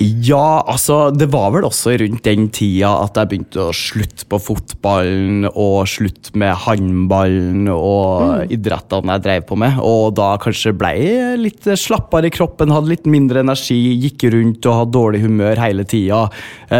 Ja, 0.00 0.62
altså, 0.64 1.10
det 1.12 1.26
var 1.28 1.50
vel 1.52 1.66
også 1.66 1.92
rundt 2.00 2.22
den 2.24 2.46
tida 2.54 2.88
at 3.02 3.18
jeg 3.18 3.28
begynte 3.28 3.66
å 3.66 3.72
slutte 3.76 4.24
på 4.30 4.38
fotballen 4.40 5.44
og 5.50 5.82
slutte 5.92 6.32
med 6.40 6.54
håndballen 6.62 7.68
og 7.74 8.54
idrettene 8.54 9.18
jeg 9.18 9.24
drev 9.26 9.44
på 9.50 9.58
med. 9.60 9.76
Og 9.84 10.14
da 10.16 10.30
kanskje 10.40 10.72
ble 10.78 10.94
jeg 10.96 11.40
litt 11.42 11.68
slappere 11.76 12.30
i 12.30 12.32
kroppen, 12.32 12.72
hadde 12.72 12.94
litt 12.94 13.08
mindre 13.10 13.42
energi, 13.44 13.76
gikk 14.06 14.24
rundt 14.32 14.68
og 14.70 14.78
hadde 14.78 14.94
dårlig 14.96 15.20
humør 15.26 15.60
hele 15.60 15.84
tida. 15.84 16.22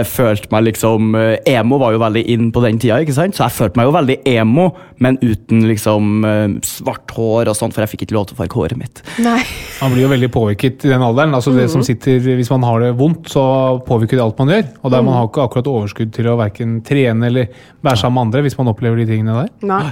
Følte 0.09 0.49
meg 0.55 0.71
liksom 0.71 1.13
eh, 1.19 1.37
Emo 1.51 1.81
var 1.83 1.93
jo 1.93 2.01
veldig 2.01 2.25
inn 2.33 2.49
på 2.55 2.63
den 2.65 2.81
tida, 2.81 3.03
ikke 3.03 3.17
sant? 3.17 3.37
så 3.37 3.49
jeg 3.49 3.57
følte 3.59 3.81
meg 3.81 3.91
jo 3.91 3.95
veldig 3.99 4.19
emo, 4.33 4.69
men 5.03 5.19
uten 5.21 5.67
liksom 5.69 6.25
eh, 6.25 6.57
svart 6.67 7.13
hår 7.17 7.51
og 7.51 7.59
sånt, 7.59 7.77
for 7.77 7.85
jeg 7.85 7.93
fikk 7.97 8.07
ikke 8.07 8.17
lov 8.17 8.31
til 8.31 8.39
å 8.39 8.41
farge 8.45 8.61
håret 8.63 8.81
mitt. 8.81 9.05
Nei. 9.21 9.43
Man 9.81 9.93
blir 9.93 10.07
jo 10.07 10.15
veldig 10.15 10.33
påvirket 10.33 10.87
i 10.87 10.95
den 10.95 11.05
alderen. 11.05 11.35
altså 11.37 11.53
det 11.57 11.69
som 11.73 11.85
sitter, 11.85 12.21
Hvis 12.21 12.53
man 12.53 12.65
har 12.65 12.81
det 12.81 12.95
vondt, 13.01 13.31
så 13.33 13.43
påvirker 13.87 14.19
det 14.19 14.25
alt 14.25 14.39
man 14.41 14.53
gjør. 14.53 14.69
Og 14.83 14.95
der 14.95 15.07
man 15.07 15.17
har 15.17 15.31
ikke 15.31 15.47
akkurat 15.47 15.73
overskudd 15.73 16.13
til 16.17 16.31
å 16.31 16.37
hverken 16.41 16.79
trene 16.87 17.31
eller 17.31 17.51
være 17.81 18.03
sammen 18.03 18.19
med 18.19 18.29
andre 18.29 18.45
hvis 18.47 18.59
man 18.61 18.71
opplever 18.73 19.03
de 19.03 19.09
tingene 19.11 19.41
der. 19.43 19.51
Nei. 19.71 19.91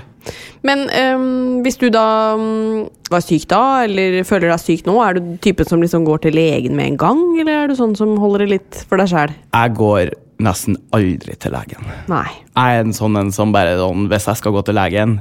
Men 0.66 0.84
um, 1.16 1.60
hvis 1.64 1.78
du 1.80 1.88
da 1.94 2.36
um, 2.36 2.86
var 3.08 3.24
syk 3.24 3.48
da, 3.50 3.62
eller 3.86 4.20
føler 4.28 4.52
deg 4.52 4.62
syk 4.62 4.86
nå, 4.88 4.98
er 5.02 5.18
du 5.18 5.34
typen 5.44 5.68
som 5.68 5.82
liksom 5.82 6.06
går 6.08 6.26
til 6.26 6.36
legen 6.36 6.76
med 6.76 6.92
en 6.92 7.02
gang, 7.02 7.26
eller 7.40 7.64
er 7.64 7.70
du 7.70 7.78
sånn 7.78 7.96
som 7.98 8.16
holder 8.20 8.44
det 8.44 8.54
litt 8.56 8.82
for 8.88 9.00
deg 9.00 9.12
sjæl? 9.12 9.36
Jeg 9.54 9.76
går 9.78 10.16
nesten 10.42 10.76
aldri 10.94 11.34
til 11.42 11.54
legen. 11.54 11.86
Nei. 12.10 12.26
Jeg 12.54 12.78
er 12.78 12.84
en 12.84 12.94
sånn 12.94 13.18
en 13.18 13.30
som 13.34 13.50
bare 13.54 13.74
sånn 13.78 14.06
Hvis 14.10 14.26
jeg 14.30 14.40
skal 14.40 14.54
gå 14.54 14.62
til 14.66 14.76
legen, 14.78 15.16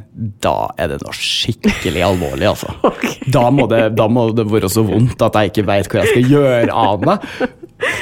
da 0.45 0.69
er 0.77 0.91
det 0.91 0.99
noe 1.03 1.15
skikkelig 1.17 2.03
alvorlig, 2.05 2.49
altså. 2.51 2.73
Da, 3.35 3.47
må 3.51 3.65
det, 3.69 3.81
da 3.97 4.07
må 4.09 4.29
det 4.35 4.45
være 4.47 4.69
så 4.71 4.83
vondt 4.87 5.21
at 5.25 5.35
jeg 5.37 5.51
ikke 5.51 5.65
vet 5.67 5.89
hva 5.91 6.03
jeg 6.03 6.13
skal 6.13 6.35
gjøre 6.35 6.77
av 6.85 7.03
meg. 7.05 7.25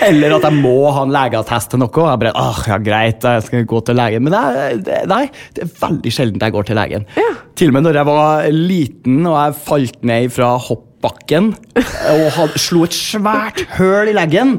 Eller 0.06 0.36
at 0.38 0.46
jeg 0.48 0.62
må 0.62 0.76
ha 0.94 1.04
en 1.06 1.14
legeattest 1.14 1.74
til 1.74 1.82
noe. 1.82 1.92
Jeg 1.92 2.22
bare, 2.22 2.34
ah, 2.40 2.60
ja 2.70 2.80
greit, 2.84 3.26
jeg 3.26 3.46
skal 3.48 3.68
gå 3.70 3.82
til 3.88 3.98
legen. 4.00 4.26
Men 4.26 4.36
det 4.36 4.42
er, 4.42 4.82
det, 4.88 5.00
nei, 5.12 5.24
det 5.56 5.66
er 5.66 5.72
veldig 5.82 6.14
sjelden 6.14 6.46
jeg 6.46 6.56
går 6.56 6.70
til 6.70 6.80
legen. 6.80 7.08
Til 7.56 7.72
og 7.72 7.78
med 7.78 7.88
når 7.88 8.00
jeg 8.02 8.10
var 8.10 8.50
liten 8.52 9.22
og 9.24 9.38
jeg 9.40 9.58
falt 9.68 10.06
ned 10.08 10.30
fra 10.36 10.54
hoppbakken 10.68 11.52
og 12.12 12.24
had, 12.38 12.56
slo 12.60 12.86
et 12.88 12.96
svært 12.96 13.66
høl 13.78 14.12
i 14.12 14.16
leggen. 14.16 14.58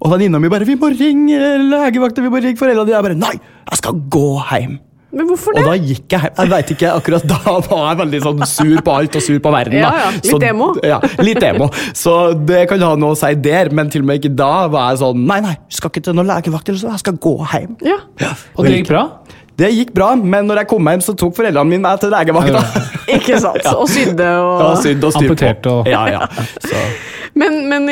Og 0.00 0.12
venninna 0.14 0.40
mi 0.42 0.50
bare 0.52 0.66
'Vi 0.66 0.78
må 0.80 0.92
ringe 0.94 1.38
legevakta, 1.70 2.22
vi 2.22 2.32
må 2.32 2.42
ringe 2.42 2.58
foreldrene 2.58 2.86
dine.' 2.86 2.96
Jeg 2.96 3.08
bare 3.08 3.20
'Nei, 3.22 3.36
jeg 3.70 3.78
skal 3.82 4.02
gå 4.10 4.28
hjem'. 4.50 4.85
Men 5.16 5.28
hvorfor 5.30 5.56
det? 5.56 5.62
Og 5.64 5.70
da 5.70 5.76
gikk 5.80 6.12
jeg. 6.12 6.30
Jeg 6.36 6.50
vet 6.52 6.72
ikke, 6.74 6.90
akkurat 7.00 7.24
da 7.32 7.38
var 7.70 7.84
jeg 7.88 8.00
veldig 8.02 8.20
sånn 8.26 8.42
sur 8.50 8.82
på 8.84 8.96
alt 9.00 9.16
og 9.16 9.24
sur 9.24 9.38
på 9.46 9.52
verden. 9.54 9.78
da. 9.80 9.88
Ja, 9.88 10.02
ja, 10.04 10.10
litt 10.18 10.28
Så- 10.34 10.40
emo. 10.50 10.68
Ja, 10.84 10.98
litt 11.24 11.42
emo. 11.48 11.70
Så 11.96 12.16
det 12.46 12.66
kan 12.68 12.84
ha 12.84 12.92
noe 13.00 13.16
å 13.16 13.18
si 13.18 13.32
der, 13.46 13.72
men 13.72 13.88
til 13.92 14.04
og 14.04 14.10
med 14.12 14.20
ikke 14.20 14.34
da 14.36 14.52
var 14.72 14.92
jeg 14.92 15.00
sånn 15.04 15.24
Nei, 15.26 15.40
nei, 15.40 15.56
skal 15.72 15.90
ikke 15.94 16.04
til 16.10 16.18
noen 16.18 16.28
legevakt, 16.28 16.68
eller 16.68 16.82
så 16.84 16.92
jeg 16.92 17.04
skal 17.06 17.18
gå 17.26 17.34
hjem. 17.54 17.74
Ja. 17.88 17.98
Og 18.56 18.64
det 18.68 18.76
gikk 18.82 18.92
bra? 18.92 19.06
Det 19.56 19.70
gikk 19.72 19.94
bra, 19.96 20.10
men 20.20 20.44
når 20.50 20.58
jeg 20.60 20.68
kom 20.74 20.84
hjem, 20.92 21.00
så 21.00 21.14
tok 21.16 21.32
foreldrene 21.38 21.70
mine 21.70 21.80
meg 21.86 22.00
til 22.02 22.10
legevakta. 22.12 22.60
Ikke 23.16 23.38
sant? 23.40 23.64
Og 23.72 23.86
sydde 23.88 24.26
og 24.42 24.60
Ja, 24.60 24.70
sydd 24.84 25.06
og 25.08 25.16
Amputerte. 25.22 25.72
Og- 25.80 25.88
Ja, 25.88 26.02
ja. 26.12 26.26
Så 26.60 26.76
Men, 27.36 27.56
men 27.68 27.86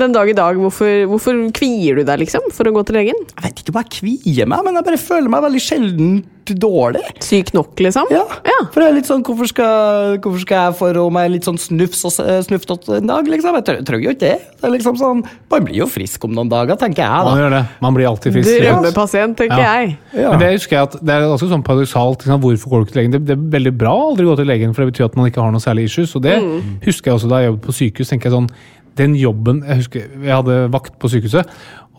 den 0.00 0.12
dag 0.12 0.28
i 0.28 0.34
dag, 0.36 0.56
hvorfor, 0.60 0.88
hvorfor 1.08 1.36
kvier 1.56 1.96
du 2.00 2.04
deg 2.08 2.20
liksom 2.20 2.48
for 2.52 2.68
å 2.68 2.72
gå 2.72 2.82
til 2.88 2.98
legen? 3.00 3.20
jeg 3.32 3.44
vet 3.46 3.62
ikke 3.62 3.72
om 3.74 3.78
jeg 3.82 3.92
kvier 3.96 4.48
meg, 4.48 4.64
men 4.64 4.76
jeg 4.80 4.84
bare 4.88 4.98
føler 5.00 5.28
meg 5.32 5.44
veldig 5.46 5.62
sjelden 5.64 6.10
dårlig. 6.54 7.02
Syk 7.22 7.52
nok, 7.54 7.74
liksom? 7.78 8.06
Ja, 8.10 8.24
Ja. 8.44 8.58
for 8.72 8.80
det 8.80 8.88
er 8.88 8.94
litt 8.94 9.06
sånn, 9.06 9.22
hvorfor 9.22 9.46
skal, 9.48 10.18
hvorfor 10.18 10.40
skal 10.40 10.70
jeg 10.70 10.78
få 10.80 11.10
meg 11.12 11.30
litt 11.30 11.44
sånn 11.44 11.58
snufs 11.58 12.04
og 12.04 12.12
s- 12.12 12.46
snuftete 12.48 12.96
en 12.98 13.06
dag, 13.06 13.26
liksom? 13.26 13.54
Jeg 13.54 13.84
trenger- 13.86 14.02
jo 14.04 14.10
ikke 14.10 14.18
det. 14.20 14.38
Det 14.60 14.64
er 14.64 14.70
liksom 14.78 14.96
sånn, 14.98 15.24
Man 15.50 15.64
blir 15.64 15.74
jo 15.76 15.86
frisk 15.86 16.24
om 16.24 16.32
noen 16.34 16.48
dager, 16.48 16.76
tenker 16.76 17.02
jeg 17.02 17.08
da. 17.10 17.24
Man 17.24 17.38
gjør 17.38 17.50
det. 17.50 17.68
Man 17.80 17.94
blir 17.94 18.06
alltid 18.06 18.32
frisk. 18.32 18.60
Drømmepasient, 18.62 19.36
tenker 19.36 19.58
Ja. 19.58 19.80
jeg. 19.84 19.98
Ja. 20.14 20.30
Men 20.30 20.38
det 20.38 20.52
husker 20.60 20.70
jeg 20.76 20.82
at 20.82 20.92
det 21.04 21.10
er 21.10 21.20
ganske 21.22 21.48
sånn 21.50 21.62
paradoksalt. 21.64 22.18
Liksom. 22.24 22.40
Hvorfor 22.40 22.70
går 22.70 22.78
du 22.80 22.84
ikke 22.86 22.92
til 22.92 23.02
legen? 23.02 23.10
Det, 23.12 23.24
det 23.26 23.36
er 23.38 23.58
veldig 23.58 23.78
bra 23.78 23.90
å 23.92 24.10
aldri 24.16 24.24
gå 24.26 24.36
til 24.36 24.46
legen, 24.46 24.74
for 24.74 24.84
det 24.84 24.94
betyr 24.94 25.04
at 25.06 25.16
man 25.16 25.30
ikke 25.30 25.42
har 25.42 25.50
noe 25.50 25.60
særlig 25.60 25.84
issues. 25.84 26.14
Og 26.16 26.22
det 26.22 26.38
husker 26.84 27.10
jeg 27.10 27.14
også 27.20 27.28
da 27.28 27.40
jeg 27.40 27.50
jobbet 27.52 27.62
på 27.66 27.72
sykehus. 27.74 28.08
tenker 28.10 28.30
jeg 28.30 28.32
sånn, 28.32 28.50
den 28.96 29.14
jobben, 29.14 29.62
Jeg 29.66 29.76
husker 29.76 30.00
jeg 30.22 30.34
hadde 30.34 30.70
vakt 30.70 30.98
på 30.98 31.08
sykehuset. 31.08 31.46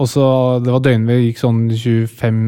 Og 0.02 0.10
så 0.10 0.26
Det 0.64 0.74
var 0.74 0.82
døgnet 0.84 1.10
vi 1.12 1.28
gikk 1.28 1.42
sånn 1.42 1.62
25 1.70 2.40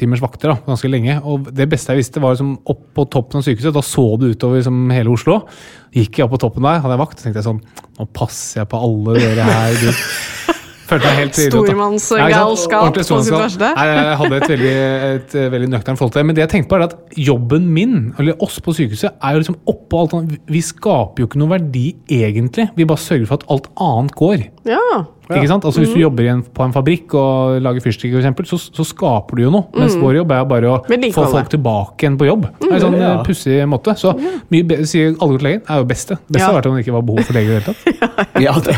timers 0.00 0.22
vakter 0.24 0.54
da, 0.54 0.56
ganske 0.66 0.90
lenge. 0.90 1.18
og 1.20 1.50
Det 1.52 1.68
beste 1.70 1.92
jeg 1.92 2.02
visste, 2.02 2.22
var 2.22 2.36
liksom 2.36 2.54
opp 2.72 2.86
på 2.96 3.06
toppen 3.12 3.42
av 3.42 3.46
sykehuset. 3.46 3.74
Da 3.76 3.84
så 3.84 4.06
du 4.20 4.30
utover 4.32 4.60
liksom 4.62 4.86
hele 4.94 5.12
Oslo. 5.12 5.42
Gikk 5.92 6.18
jeg 6.18 6.26
opp 6.26 6.34
på 6.36 6.42
toppen 6.46 6.64
der, 6.64 6.80
hadde 6.80 6.96
jeg 6.96 7.04
vakt, 7.04 7.20
tenkte 7.20 7.42
jeg 7.42 7.50
sånn 7.50 7.62
Nå 7.98 8.08
passer 8.16 8.62
jeg 8.62 8.72
på 8.72 8.80
alle 8.80 9.20
dere 9.20 9.46
her. 9.50 9.78
Du. 9.82 9.92
Følte 10.92 11.08
meg 11.08 11.18
helt. 11.22 11.38
Stormannsgalskap 11.38 12.98
på 12.98 13.04
sitt 13.24 13.34
verste. 13.34 13.70
Jeg 13.78 14.16
hadde 14.20 14.38
et 14.38 14.50
veldig, 14.52 14.74
et 15.08 15.36
eh, 15.38 15.48
veldig 15.54 15.70
nøkternt 15.72 16.00
forhold 16.00 16.14
til 16.14 16.22
det. 16.22 16.26
Men 16.28 16.38
det 16.38 16.44
jeg 16.44 16.52
tenkte 16.56 16.72
på 16.72 16.78
er 16.78 16.86
at 16.88 17.18
jobben 17.28 17.68
min, 17.72 17.96
eller 18.20 18.44
oss 18.44 18.58
på 18.64 18.74
sykehuset, 18.76 19.16
er 19.16 19.36
jo 19.36 19.42
liksom 19.44 19.58
oppå 19.72 20.02
alt 20.02 20.16
annet. 20.18 20.42
Vi 20.52 20.62
skaper 20.64 21.24
jo 21.24 21.30
ikke 21.30 21.40
noe 21.40 21.54
verdi 21.54 21.86
egentlig. 22.12 22.68
Vi 22.76 22.88
bare 22.88 23.04
sørger 23.04 23.30
for 23.30 23.40
at 23.40 23.48
alt 23.54 23.70
annet 23.88 24.16
går. 24.18 24.46
Ja. 24.68 25.04
Ikke 25.38 25.48
sant? 25.50 25.64
Altså 25.64 25.80
Hvis 25.82 25.92
du 25.94 26.00
jobber 26.00 26.24
i 26.24 26.28
en, 26.32 26.42
på 26.42 26.64
en 26.66 26.72
fabrikk 26.74 27.14
og 27.18 27.60
lager 27.62 27.80
fyrstikker, 27.84 28.16
for 28.18 28.22
eksempel, 28.22 28.46
så, 28.50 28.58
så 28.58 28.84
skaper 28.86 29.36
du 29.36 29.42
jo 29.46 29.50
noe. 29.54 29.64
Mens 29.76 29.96
vår 30.00 30.18
jobb 30.20 30.32
er 30.36 30.44
bare 30.50 30.72
å 30.72 30.76
få 31.14 31.26
folk 31.32 31.48
tilbake 31.54 32.04
igjen 32.06 32.18
på 32.20 32.28
jobb. 32.28 32.46
Det 32.60 32.68
er 32.70 32.74
en 32.78 32.84
sånn 32.86 32.98
Ja. 33.00 33.12
eh, 33.18 33.22
pussig 33.26 33.58
måte. 33.68 33.94
Så 33.98 34.14
mye 34.52 34.66
be 34.68 34.80
sier 34.86 35.14
alle 35.18 35.32
går 35.36 35.38
til 35.42 35.48
legen, 35.48 35.62
er 35.68 35.82
jo 35.82 35.88
beste. 35.92 36.18
Beste 36.28 36.42
Ja. 36.42 36.46
hadde 36.50 36.60
vært 36.60 36.70
om 36.70 36.76
det 36.76 36.84
ikke 36.86 36.96
var 36.98 37.02
behov 37.08 37.24
for 37.24 37.32
lege 37.38 37.48
i 37.48 37.52
det 37.52 37.62
hele 37.62 37.72
tatt. 37.72 38.32
Ja, 38.46 38.52
det. 38.60 38.76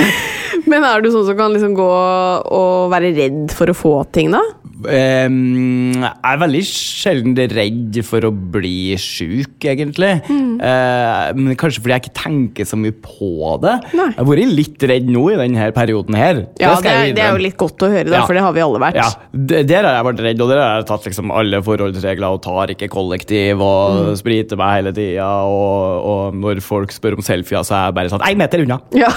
Men 0.70 0.82
er 0.82 1.00
du 1.04 1.10
sånn 1.14 1.26
som 1.28 1.36
kan 1.38 1.52
liksom 1.54 1.74
gå 1.78 1.86
og 1.86 2.90
være 2.90 3.12
redd 3.14 3.52
for 3.54 3.70
å 3.70 3.76
få 3.76 3.92
ting, 4.12 4.32
da? 4.34 4.40
Ehm, 4.84 5.94
jeg 5.96 6.10
er 6.28 6.40
veldig 6.42 6.60
sjelden 6.68 7.36
redd 7.56 7.96
for 8.04 8.26
å 8.28 8.30
bli 8.30 8.92
sjuk, 9.00 9.56
egentlig. 9.64 10.10
Eh, 10.28 11.32
men 11.38 11.56
kanskje 11.56 11.80
fordi 11.80 11.94
jeg 11.94 12.02
ikke 12.04 12.18
tenker 12.20 12.68
så 12.68 12.76
mye 12.80 12.92
på 13.00 13.54
det. 13.62 13.74
Nei. 13.96 14.08
Jeg 14.12 14.18
har 14.20 14.28
vært 14.28 14.52
litt 14.58 14.86
redd 14.90 15.08
nå 15.08 15.22
i 15.32 15.38
denne 15.40 15.70
perioden 15.76 16.18
her. 16.18 16.42
Ja, 16.60 16.74
det, 16.76 16.82
det, 16.84 16.92
er- 16.92 17.14
det 17.16 17.24
er 17.24 17.32
jo 17.38 17.42
litt 17.46 17.56
godt 17.56 17.86
å 17.86 17.90
høre, 17.92 18.04
da, 18.10 18.18
Ja. 18.20 18.26
for 18.26 18.34
det 18.36 18.42
har 18.44 18.52
vi 18.52 18.60
alle 18.66 18.78
vært. 18.82 18.94
Ja, 19.00 19.08
det- 19.32 19.66
Der 19.66 19.82
har 19.82 19.94
jeg 19.96 20.04
vært 20.14 20.24
redd, 20.28 20.40
og 20.40 20.48
der 20.52 20.60
har 20.60 20.76
jeg 20.82 20.86
tatt 20.86 21.04
liksom 21.08 21.30
alle 21.32 21.62
forholdsregler 21.62 22.28
og 22.36 22.42
tar 22.42 22.66
ikke 22.76 22.88
kollektiv 22.90 23.60
og 23.60 24.06
Mm. 24.12 24.16
spriter 24.16 24.56
meg 24.56 24.84
hele 24.84 24.92
tida. 24.92 25.24
Og, 25.46 26.04
og 26.04 26.34
når 26.34 26.60
folk 26.62 26.90
spør 26.92 27.14
om 27.14 27.22
selfier, 27.22 27.64
så 27.64 27.72
er 27.74 27.84
jeg 27.88 27.94
bare 27.94 28.08
sånn 28.10 28.20
Én 28.26 28.36
meter 28.36 28.60
unna! 28.62 28.80
Ja. 28.92 29.08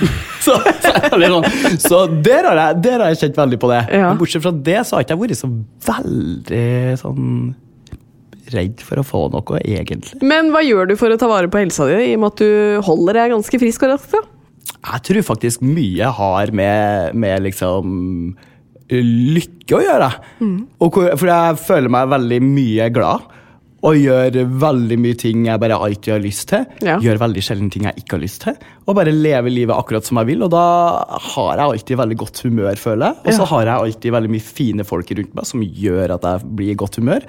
Så, 0.44 0.54
så, 0.62 0.92
sånn. 1.18 1.46
så 1.82 1.98
der, 2.24 2.46
har 2.46 2.58
jeg, 2.60 2.76
der 2.84 3.02
har 3.02 3.10
jeg 3.12 3.18
kjent 3.24 3.38
veldig 3.40 3.58
på 3.60 3.70
det. 3.72 3.80
Ja. 3.90 4.10
Men 4.10 4.20
bortsett 4.20 4.44
fra 4.44 4.52
det 4.54 4.76
så 4.86 4.96
har 4.96 5.02
jeg 5.02 5.08
ikke 5.08 5.18
vært 5.22 5.40
så 5.40 5.48
veldig 5.88 6.66
sånn 7.00 7.32
redd 8.54 8.82
for 8.84 9.00
å 9.00 9.04
få 9.04 9.22
noe, 9.32 9.60
egentlig. 9.60 10.18
Men 10.24 10.52
hva 10.54 10.62
gjør 10.64 10.90
du 10.90 10.94
for 11.00 11.12
å 11.12 11.18
ta 11.20 11.28
vare 11.30 11.50
på 11.52 11.60
helsa 11.60 11.88
di, 11.90 11.98
i 12.12 12.16
og 12.16 12.22
med 12.22 12.32
at 12.32 12.42
du 12.42 12.84
holder 12.86 13.18
deg 13.20 13.34
ganske 13.34 13.60
frisk 13.60 13.84
og 13.84 13.92
rask? 13.94 14.14
Jeg 14.78 15.04
tror 15.08 15.26
faktisk 15.34 15.64
mye 15.66 16.12
har 16.20 16.52
med, 16.56 17.18
med 17.18 17.44
liksom 17.48 17.98
lykke 18.88 19.76
å 19.76 19.82
gjøre. 19.84 20.08
Og 20.80 20.94
hvor, 20.94 21.10
for 21.18 21.28
jeg 21.28 21.58
føler 21.66 21.92
meg 21.92 22.12
veldig 22.14 22.40
mye 22.44 22.88
glad. 22.94 23.26
Og 23.86 23.94
gjør 23.94 24.34
veldig 24.58 24.96
mye 24.98 25.14
ting 25.20 25.44
jeg 25.46 25.60
bare 25.62 25.76
alltid 25.78 26.10
har 26.16 26.22
lyst 26.24 26.48
til. 26.50 26.64
Ja. 26.82 26.96
Gjør 26.98 27.20
veldig 27.22 27.42
sjelden 27.46 27.68
ting 27.70 27.84
jeg 27.86 28.00
ikke 28.00 28.16
har 28.16 28.22
lyst 28.24 28.40
til. 28.42 28.56
Og 28.88 28.96
bare 28.98 29.12
lever 29.14 29.52
livet 29.54 29.76
akkurat 29.76 30.04
som 30.08 30.18
jeg 30.18 30.26
vil. 30.32 30.42
Og 30.42 30.50
da 30.50 30.62
har 31.06 31.52
jeg 31.60 31.64
alltid 31.68 32.00
veldig 32.00 32.16
godt 32.24 32.42
humør, 32.42 32.74
føler 32.80 33.06
jeg. 33.12 33.16
Og 33.24 33.32
så 33.36 33.44
Ja. 33.44 33.50
har 33.52 33.64
jeg 33.70 33.74
alltid 33.86 34.12
veldig 34.16 34.30
mye 34.34 34.42
fine 34.42 34.84
folk 34.84 35.10
rundt 35.14 35.34
meg 35.34 35.46
som 35.46 35.62
gjør 35.62 36.14
at 36.16 36.22
jeg 36.22 36.56
blir 36.56 36.70
i 36.72 36.74
godt 36.74 36.96
humør. 36.96 37.22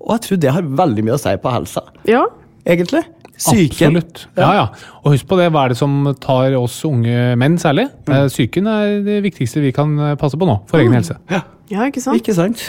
Og 0.00 0.10
jeg 0.16 0.20
tror 0.26 0.40
det 0.40 0.52
har 0.52 0.62
veldig 0.62 1.04
mye 1.04 1.14
å 1.14 1.20
si 1.22 1.36
på 1.36 1.52
helsa, 1.54 1.82
Ja. 2.04 2.26
egentlig. 2.66 3.04
Psyken. 3.36 3.96
Absolutt. 3.96 4.22
Ja, 4.38 4.48
ja. 4.56 4.92
Og 5.04 5.12
husk 5.12 5.26
på 5.28 5.36
det, 5.40 5.50
hva 5.52 5.66
er 5.66 5.74
det 5.74 5.78
som 5.80 5.98
tar 6.22 6.54
oss 6.58 6.78
unge 6.88 7.34
menn 7.38 7.58
særlig? 7.60 7.88
Eh, 8.08 8.26
Psyken 8.32 8.70
er 8.72 8.94
det 9.04 9.18
viktigste 9.26 9.60
vi 9.64 9.74
kan 9.76 9.92
eh, 10.00 10.14
passe 10.20 10.38
på 10.40 10.48
nå, 10.48 10.62
for 10.70 10.80
egen 10.80 10.96
helse. 10.96 11.18
Ja, 11.32 11.42
ja, 11.68 11.84
ikke 11.90 12.00
sant? 12.00 12.20
ikke 12.22 12.34
sant? 12.36 12.62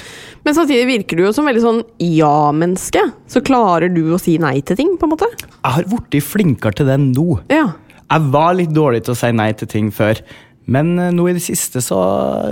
Men 0.43 0.57
samtidig 0.57 0.88
virker 0.89 1.20
du 1.20 1.26
jo 1.28 1.34
som 1.36 1.47
veldig 1.47 1.63
sånn 1.63 1.82
ja-menneske. 2.03 3.03
Så 3.32 3.43
klarer 3.45 3.91
du 3.93 4.03
å 4.11 4.20
si 4.22 4.36
nei 4.41 4.57
til 4.65 4.80
ting, 4.80 4.95
på 4.99 5.07
en 5.07 5.15
måte? 5.15 5.30
Jeg 5.39 5.74
har 5.78 5.88
blitt 5.91 6.20
flinkere 6.26 6.78
til 6.82 6.89
det 6.91 6.99
nå. 7.05 7.39
Ja. 7.53 7.70
Jeg 8.07 8.30
var 8.34 8.53
litt 8.55 8.76
dårlig 8.76 9.05
til 9.07 9.15
å 9.15 9.20
si 9.20 9.32
nei 9.36 9.51
til 9.59 9.72
ting 9.72 9.89
før. 9.95 10.20
Men 10.68 10.97
eh, 10.99 11.13
nå 11.15 11.30
i 11.32 11.36
det 11.38 11.45
siste 11.47 11.80
så 11.84 11.97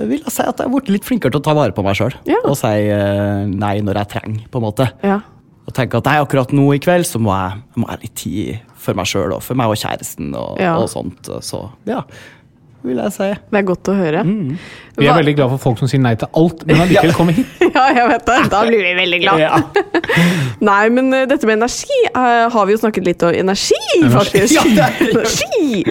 vil 0.08 0.22
jeg 0.22 0.32
si 0.32 0.44
at 0.46 0.56
jeg 0.56 0.70
har 0.70 0.72
blitt 0.72 0.92
litt 0.94 1.08
flinkere 1.08 1.36
til 1.36 1.44
å 1.44 1.48
ta 1.50 1.56
vare 1.58 1.76
på 1.76 1.84
meg 1.84 1.98
sjøl. 2.00 2.16
Ja. 2.30 2.40
Og 2.48 2.56
si 2.60 2.72
eh, 2.88 3.44
nei 3.52 3.78
når 3.84 4.00
jeg 4.06 4.14
trenger, 4.16 4.46
på 4.52 4.62
en 4.62 4.70
måte. 4.72 4.92
ja. 5.04 5.20
Og 5.66 5.74
tenke 5.74 5.98
at 5.98 6.06
nei, 6.06 6.20
akkurat 6.22 6.52
nå 6.54 6.68
i 6.76 6.80
kveld 6.84 7.08
så 7.10 7.18
må 7.22 7.34
jeg, 7.34 7.62
må 7.82 7.88
ha 7.90 7.96
litt 8.02 8.14
tid 8.22 8.60
for 8.86 8.94
meg 8.98 9.08
sjøl 9.10 9.34
og 9.34 9.42
for 9.42 9.58
meg 9.58 9.72
og 9.74 9.80
kjæresten 9.82 10.34
og, 10.38 10.60
Ja. 10.62 10.76
og 10.78 10.90
sånt. 10.92 11.26
Så 11.42 11.64
ja, 11.90 12.04
vil 12.86 12.98
jeg 13.02 13.16
si. 13.16 13.30
Det 13.50 13.58
er 13.62 13.66
godt 13.66 13.90
å 13.90 13.96
høre. 13.98 14.22
Vi 14.96 15.06
er 15.06 15.12
Hva- 15.12 15.18
veldig 15.20 15.36
glad 15.36 15.50
for 15.56 15.62
folk 15.66 15.82
som 15.82 15.90
sier 15.92 16.00
nei 16.04 16.14
til 16.20 16.30
alt, 16.40 16.62
men 16.70 16.80
allikevel 16.86 17.16
kommer 17.18 17.36
hit. 17.36 17.52
Ja, 17.76 17.90
jeg 17.92 18.08
vet 18.08 18.26
det. 18.30 18.38
Da 18.54 18.62
blir 18.64 18.80
vi 18.86 18.94
veldig 18.96 19.18
glad. 19.26 19.42
Ja. 19.42 19.58
Nei, 20.70 20.84
men 20.96 21.10
eh, 21.14 21.26
dette 21.28 21.44
med 21.50 21.58
energi 21.58 21.98
uh, 22.16 22.46
har 22.54 22.70
vi 22.70 22.76
jo 22.76 22.80
snakket 22.80 23.04
litt 23.10 23.26
om. 23.28 23.36
Energi, 23.36 23.82
faktisk! 24.14 24.56
Ja, 24.56 24.64
er- 24.86 25.02
energi 25.10 25.84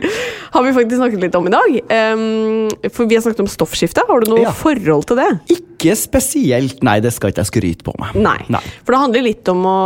har 0.54 0.62
vi 0.64 0.72
faktisk 0.76 0.96
snakket 1.02 1.20
litt 1.26 1.36
om 1.36 1.50
i 1.50 1.52
dag. 1.52 1.76
Um, 2.14 2.88
for 2.94 3.10
vi 3.10 3.18
har 3.18 3.24
snakket 3.26 3.44
om 3.44 3.50
stoffskifte. 3.52 4.06
Har 4.08 4.24
du 4.24 4.30
noe 4.32 4.46
Ja. 4.46 4.54
forhold 4.56 5.04
til 5.10 5.20
det? 5.20 5.28
Ikke 5.58 5.92
spesielt, 5.98 6.80
nei, 6.86 6.96
det 7.04 7.10
skal 7.12 7.32
ikke 7.34 7.42
jeg 7.42 7.50
skryte 7.50 7.84
på 7.84 7.92
meg. 8.00 8.14
Nei. 8.16 8.38
Nei. 8.54 8.62
For 8.86 8.94
det 8.94 9.00
handler 9.02 9.26
litt 9.26 9.50
om 9.52 9.64
å 9.68 9.76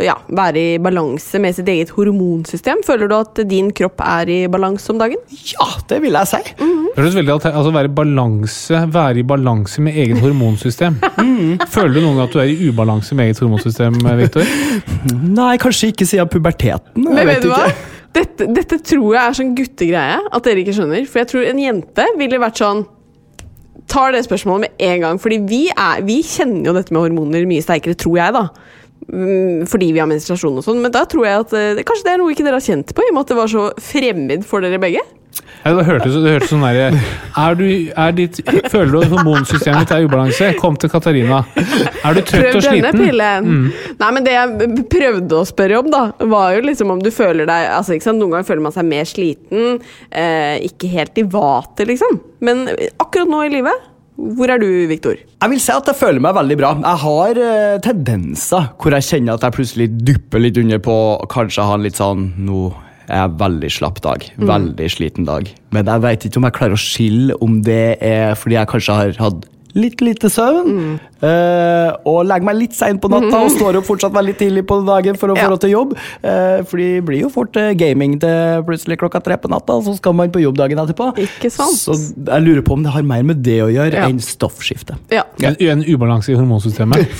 ja, 0.00 0.14
være 0.32 0.62
i 0.62 0.78
balanse 0.80 1.40
med 1.42 1.58
sitt 1.58 1.68
eget 1.68 1.92
hormonsystem. 1.96 2.80
Føler 2.86 3.10
du 3.10 3.16
at 3.18 3.42
din 3.50 3.68
kropp 3.76 4.00
er 4.06 4.30
i 4.32 4.40
balanse 4.48 4.88
om 4.94 5.02
dagen? 5.02 5.20
Ja, 5.52 5.68
det 5.90 6.00
vil 6.06 6.16
jeg 6.16 6.30
si. 6.32 6.40
Mm. 6.62 6.80
Det 6.94 7.02
høres 7.02 7.18
veldig 7.18 7.34
altså 7.36 7.74
være, 7.74 7.90
i 7.90 7.96
balanse, 8.00 8.53
være 8.70 9.20
i 9.20 9.24
balanse 9.26 9.82
med 9.84 9.96
eget 9.98 10.20
hormonsystem. 10.22 10.96
Føler 11.74 11.94
du 11.94 12.00
noen 12.00 12.18
gang 12.18 12.28
at 12.28 12.34
du 12.34 12.40
er 12.42 12.52
i 12.52 12.68
ubalanse 12.68 13.16
med 13.18 13.30
eget 13.30 13.42
hormonsystem, 13.42 13.98
Victor? 14.18 14.48
Nei, 15.24 15.54
kanskje 15.62 15.92
ikke 15.92 16.08
siden 16.08 16.30
puberteten. 16.32 17.04
jeg 17.04 17.14
Men 17.18 17.30
vet 17.30 17.44
du 17.44 17.50
hva? 17.52 17.68
Dette, 18.14 18.46
dette 18.54 18.78
tror 18.86 19.08
jeg 19.16 19.20
er 19.20 19.36
sånn 19.40 19.54
guttegreie 19.58 20.18
at 20.22 20.46
dere 20.46 20.62
ikke 20.62 20.76
skjønner. 20.76 21.06
For 21.10 21.22
jeg 21.22 21.30
tror 21.32 21.48
en 21.50 21.62
jente 21.62 22.06
ville 22.20 22.42
vært 22.42 22.62
sånn 22.62 22.84
Tar 23.90 24.14
det 24.14 24.22
spørsmålet 24.24 24.62
med 24.62 24.84
en 24.86 25.02
gang. 25.02 25.18
Fordi 25.20 25.36
vi, 25.44 25.66
er, 25.68 25.98
vi 26.06 26.22
kjenner 26.24 26.70
jo 26.70 26.72
dette 26.72 26.94
med 26.94 27.02
hormoner 27.04 27.44
mye 27.44 27.60
sterkere, 27.60 27.92
tror 28.00 28.14
jeg, 28.16 28.32
da. 28.32 28.46
Mm, 29.10 29.66
Fordi 29.68 29.90
vi 29.92 30.00
har 30.00 30.08
menstruasjon 30.08 30.56
og 30.56 30.64
sånn. 30.64 30.80
Men 30.80 30.94
da 30.94 31.02
tror 31.10 31.26
jeg 31.28 31.42
at 31.42 31.52
eh, 31.58 31.82
kanskje 31.84 32.06
det 32.06 32.14
er 32.14 32.22
noe 32.22 32.32
ikke 32.32 32.46
dere 32.46 32.62
har 32.62 32.64
kjent 32.64 32.94
på, 32.96 33.04
i 33.04 33.10
og 33.10 33.18
med 33.18 33.26
at 33.26 33.34
det 33.34 33.36
var 33.42 33.52
så 33.52 33.66
fremmed 33.90 34.46
for 34.48 34.64
dere 34.64 34.80
begge. 34.80 35.02
Ja, 35.64 35.72
det 35.72 35.84
hørtes 35.88 36.16
hørte 36.20 36.48
sånn 36.50 36.64
derre 36.64 36.90
er 37.40 37.54
du, 37.56 37.64
er 37.96 38.12
ditt, 38.16 38.40
Føler 38.70 38.90
du 38.92 38.98
at 39.00 39.12
hormonsystemet 39.14 39.86
ditt 39.86 39.94
er 39.96 40.02
i 40.02 40.08
ubalanse? 40.08 40.50
Kom 40.60 40.76
til 40.80 40.92
Katarina. 40.92 41.40
Er 41.56 42.18
du 42.18 42.20
trøtt 42.20 42.50
Prøv 42.50 42.58
og 42.58 42.66
denne 42.66 42.92
sliten? 42.92 43.48
Mm. 43.48 43.96
Nei, 44.02 44.10
men 44.16 44.26
det 44.26 44.34
jeg 44.36 44.84
prøvde 44.92 45.40
å 45.40 45.48
spørre 45.48 45.80
om, 45.80 45.88
da, 45.92 46.02
var 46.34 46.58
jo 46.58 46.66
liksom 46.68 46.92
om 46.94 47.00
du 47.02 47.08
føler 47.14 47.48
deg 47.48 47.70
altså, 47.78 47.96
ikke 47.96 48.10
sant? 48.10 48.20
Noen 48.20 48.36
ganger 48.36 48.50
føler 48.50 48.66
man 48.66 48.76
seg 48.76 48.86
mer 48.92 49.08
sliten, 49.08 49.80
eh, 50.12 50.60
ikke 50.68 50.92
helt 50.92 51.18
i 51.18 51.26
vater, 51.32 51.88
liksom. 51.88 52.20
Men 52.44 52.66
akkurat 53.00 53.30
nå 53.32 53.42
i 53.46 53.52
livet, 53.56 53.90
hvor 54.14 54.52
er 54.52 54.60
du, 54.62 54.68
Viktor? 54.86 55.16
Jeg 55.18 55.50
vil 55.50 55.60
si 55.64 55.72
at 55.74 55.88
jeg 55.90 55.98
føler 55.98 56.22
meg 56.22 56.36
veldig 56.36 56.58
bra. 56.60 56.76
Jeg 56.84 57.02
har 57.02 57.44
eh, 57.48 57.76
tendenser 57.82 58.68
hvor 58.78 58.94
jeg 58.94 59.08
kjenner 59.08 59.40
at 59.40 59.48
jeg 59.48 59.56
plutselig 59.56 59.90
dupper 59.96 60.44
litt 60.44 60.60
under 60.60 60.82
på 60.84 60.98
kanskje 61.32 61.66
ha 61.66 61.78
en 61.78 61.88
litt 61.88 61.98
sånn 61.98 62.28
Nå 62.44 62.68
jeg 63.08 63.34
veldig 63.40 63.70
slapp 63.72 64.00
dag. 64.04 64.24
Veldig 64.36 64.90
sliten 64.92 65.28
dag. 65.28 65.48
Men 65.74 65.90
jeg 65.90 66.04
vet 66.04 66.28
ikke 66.28 66.40
om 66.40 66.48
jeg 66.48 66.56
klarer 66.58 66.76
å 66.76 66.84
skille 66.84 67.38
om 67.44 67.58
det 67.66 67.96
er 68.04 68.38
fordi 68.38 68.58
jeg 68.58 68.70
kanskje 68.70 68.98
har 69.00 69.18
hatt 69.20 69.50
litt 69.74 70.00
lite 70.04 70.30
søvn. 70.30 70.98
eh, 71.24 71.90
og 72.06 72.24
legger 72.28 72.46
meg 72.46 72.58
litt 72.58 72.76
seint 72.76 73.00
på 73.02 73.08
natta 73.10 73.40
og 73.44 73.52
står 73.54 73.78
opp 73.80 73.88
fortsatt 73.88 74.14
veldig 74.14 74.34
tidlig 74.38 74.64
på 74.68 74.80
dagen 74.86 75.18
for 75.18 75.32
å 75.32 75.36
få 75.38 75.48
råd 75.50 75.64
til 75.64 75.74
jobb. 75.74 75.94
Uh, 76.24 76.60
for 76.68 76.80
det 76.80 77.04
blir 77.06 77.24
jo 77.24 77.30
fort 77.32 77.56
uh, 77.58 77.72
gaming 77.78 78.16
til 78.22 78.64
plutselig 78.68 78.98
klokka 79.00 79.22
tre 79.24 79.38
på 79.40 79.50
natta, 79.52 79.78
og 79.78 79.86
så 79.88 79.96
skal 79.98 80.16
man 80.16 80.32
på 80.34 80.42
jobb 80.44 80.58
dagen 80.60 80.80
etterpå. 80.82 81.10
Ikke 81.24 81.50
sant? 81.52 81.78
Så 81.80 81.96
jeg 81.96 82.44
lurer 82.46 82.62
på 82.66 82.76
om 82.76 82.84
det 82.84 82.92
har 82.94 83.06
mer 83.06 83.24
med 83.26 83.42
det 83.46 83.60
å 83.64 83.70
gjøre 83.72 84.04
Ja. 84.04 84.08
enn 84.10 84.20
stoffskifte. 84.22 84.98
Ja. 85.14 85.24
En, 85.42 85.56
en 85.58 85.84
ubalanse 85.86 86.32
i 86.32 86.38
hormonsystemet. 86.38 87.04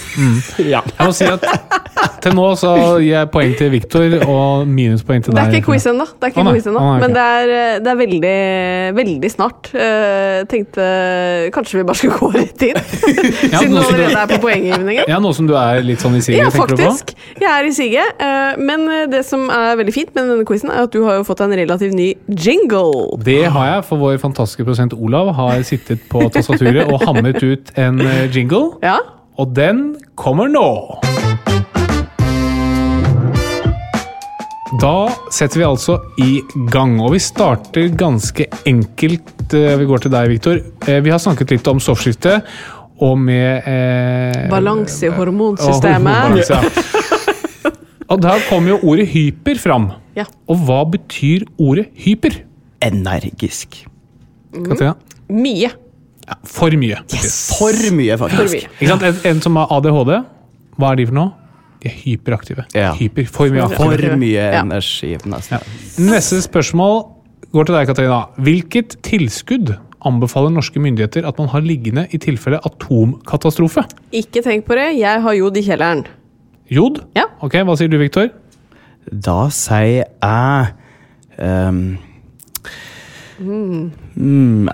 Ja. 0.64 0.80
Jeg 0.86 1.06
må 1.08 1.12
si 1.14 1.26
at 1.28 1.42
til 2.24 2.34
nå 2.36 2.44
så 2.58 2.72
gir 3.02 3.10
jeg 3.10 3.30
poeng 3.32 3.52
til 3.58 3.70
Viktor 3.72 4.14
og 4.24 4.68
minuspoeng 4.68 5.24
til 5.24 5.34
deg. 5.34 5.40
er 5.42 5.50
det 5.50 5.58
er 5.58 5.62
ikke 5.62 5.68
quiz 5.68 5.86
ennå. 5.90 6.80
oh, 6.80 6.88
oh, 6.94 6.98
men 7.02 7.14
det 7.14 7.24
er, 7.24 7.52
det 7.84 7.92
er 7.92 7.98
veldig, 8.00 8.34
veldig 8.96 9.30
snart. 9.32 9.70
Eh, 9.74 10.44
tenkte 10.50 10.86
kanskje 11.54 11.80
vi 11.80 11.86
bare 11.88 12.00
skulle 12.00 12.18
gå 12.18 12.43
rett 12.44 12.62
inn, 12.68 12.78
Ja, 13.52 13.58
siden 13.58 13.74
du- 13.74 13.80
allerede 13.82 14.20
er 14.22 14.30
på 14.30 14.38
poenggivningen. 14.44 15.04
Ja, 15.10 15.18
Nå 15.24 15.32
som 15.34 15.48
du 15.50 15.54
er 15.58 15.80
litt 15.82 16.00
sånn 16.04 16.14
i 16.18 16.22
siget, 16.24 16.44
Ja, 16.44 16.50
tenker 16.54 16.76
du 16.76 16.82
på? 16.84 16.90
faktisk. 16.92 17.14
Jeg 17.40 17.50
er 17.50 17.64
i 17.68 17.72
siget. 17.74 18.20
eh, 18.20 18.54
Men 18.60 18.86
det 19.10 19.24
som 19.26 19.48
er 19.50 19.74
veldig 19.80 19.94
fint 19.96 20.14
med 20.14 20.28
denne 20.30 20.44
quizen, 20.48 20.70
er 20.70 20.84
at 20.86 20.92
du 20.94 21.02
har 21.08 21.18
jo 21.18 21.24
fått 21.26 21.40
en 21.44 21.50
relativt 21.56 21.94
ny 21.98 22.12
jingle. 22.28 23.18
Det 23.24 23.40
har 23.50 23.66
jeg, 23.72 23.84
for 23.88 23.96
vår 24.04 24.18
fantastiske 24.22 24.64
prosent 24.68 24.92
Olav 24.94 25.32
har 25.34 25.62
sittet 25.66 26.04
på 26.12 26.28
tastaturet 26.34 26.86
og 26.92 27.02
hammet 27.08 27.42
ut 27.42 27.72
en 27.76 28.00
eh, 28.04 28.28
jingle. 28.30 28.76
Ja? 28.82 28.98
Og 29.38 29.50
den 29.56 29.96
kommer 30.14 30.46
nå! 30.48 30.68
Da 34.80 35.08
setter 35.32 35.60
vi 35.60 35.66
altså 35.66 35.96
i 36.20 36.40
gang, 36.72 36.96
og 37.02 37.12
vi 37.14 37.20
starter 37.22 37.90
ganske 37.98 38.46
enkelt. 38.66 39.52
eh, 39.54 39.76
Vi 39.78 39.84
går 39.86 40.00
til 40.04 40.10
deg, 40.14 40.28
Viktor. 40.32 40.58
Eh, 40.88 41.00
Vi 41.00 41.10
har 41.10 41.18
snakket 41.18 41.50
litt 41.50 41.68
om 41.68 41.78
stoffskifte 41.80 42.42
og 43.00 43.18
med 43.18 43.62
eh, 43.66 44.48
Balanse 44.50 45.06
i 45.06 45.08
og 45.10 45.14
hormonsystemet. 45.18 46.14
hormonbalanse, 46.14 46.54
ja. 46.54 47.70
Og 48.10 48.20
der 48.20 48.42
kommer 48.50 48.68
jo 48.74 48.78
ordet 48.90 49.08
hyper 49.08 49.56
fram. 49.58 49.88
Ja. 50.14 50.24
Og 50.48 50.58
hva 50.66 50.82
betyr 50.92 51.46
ordet 51.58 51.86
hyper? 52.04 52.42
Energisk. 52.84 53.84
Katrina? 54.52 54.94
Mye. 55.32 55.70
Ja, 56.28 56.34
for 56.44 56.70
mye. 56.70 56.98
Yes. 57.12 57.38
For 57.58 57.72
mye, 57.96 58.16
For 58.20 58.28
mye. 58.28 58.60
Ikke 58.78 58.88
sant? 58.90 59.02
En, 59.08 59.16
en 59.32 59.40
som 59.44 59.56
har 59.56 59.72
ADHD, 59.78 60.12
hva 60.78 60.92
er 60.92 60.96
de 61.00 61.06
for 61.08 61.16
noe? 61.16 61.32
De 61.84 61.90
er 61.90 61.96
hyperaktive. 62.00 62.64
Ja. 62.74 62.94
Hyper, 62.96 63.26
for 63.28 63.50
mye 63.52 63.66
For- 63.76 64.16
mye 64.16 64.40
Ja. 64.40 64.62
energi. 64.62 65.16
nesten. 65.28 65.58
Ja. 65.58 65.58
Neste 66.00 66.40
spørsmål 66.40 67.10
går 67.52 67.66
til 67.68 67.74
deg, 67.74 67.86
Katarina. 67.90 68.20
Hvilket 68.40 68.96
tilskudd 69.02 69.74
anbefaler 70.04 70.50
norske 70.52 70.80
myndigheter 70.80 71.26
at 71.28 71.38
man 71.38 71.48
har 71.48 71.60
liggende 71.60 72.06
i 72.12 72.18
tilfelle 72.18 72.58
atomkatastrofe? 72.64 73.84
Ikke 74.12 74.42
tenk 74.42 74.64
på 74.64 74.74
det, 74.74 74.98
jeg 74.98 75.20
har 75.22 75.32
jod 75.36 75.56
i 75.56 75.62
kjelleren. 75.62 76.06
Jod? 76.70 77.04
Ja. 77.14 77.24
Ok, 77.42 77.52
Hva 77.52 77.76
sier 77.76 77.88
du, 77.88 77.98
Viktor? 77.98 78.30
Da 79.12 79.48
sier 79.52 80.04
jeg 80.22 80.72
ehm, 81.38 81.98
Mm, 83.40 83.90
Mm, 84.14 84.68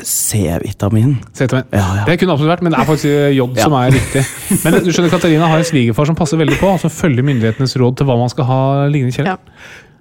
C-vitamin. 0.00 1.16
C-vitamin. 1.36 1.64
Ja, 1.72 1.86
ja. 2.00 2.04
Det 2.08 2.18
kunne 2.20 2.32
absolutt 2.32 2.52
vært, 2.54 2.62
men 2.64 2.72
det 2.72 2.80
er 2.80 2.88
faktisk 2.88 3.10
eh, 3.10 3.32
jod 3.36 3.56
Ja. 3.58 3.66
som 3.66 3.74
er 3.76 3.90
riktig. 3.92 4.22
Men 4.64 4.78
du 4.84 4.90
skjønner, 4.92 5.10
Katarina 5.12 5.48
har 5.50 5.58
en 5.60 5.68
svigerfar 5.68 6.06
som 6.08 6.16
passer 6.16 6.40
veldig 6.40 6.56
på, 6.60 6.70
og 6.72 6.80
som 6.80 6.90
følger 6.90 7.26
myndighetenes 7.26 7.76
råd 7.76 7.98
til 8.00 8.06
hva 8.08 8.16
man 8.20 8.32
skal 8.32 8.48
ha 8.48 8.60
liggende 8.88 9.12
i 9.12 9.16
kjelleren. 9.18 9.38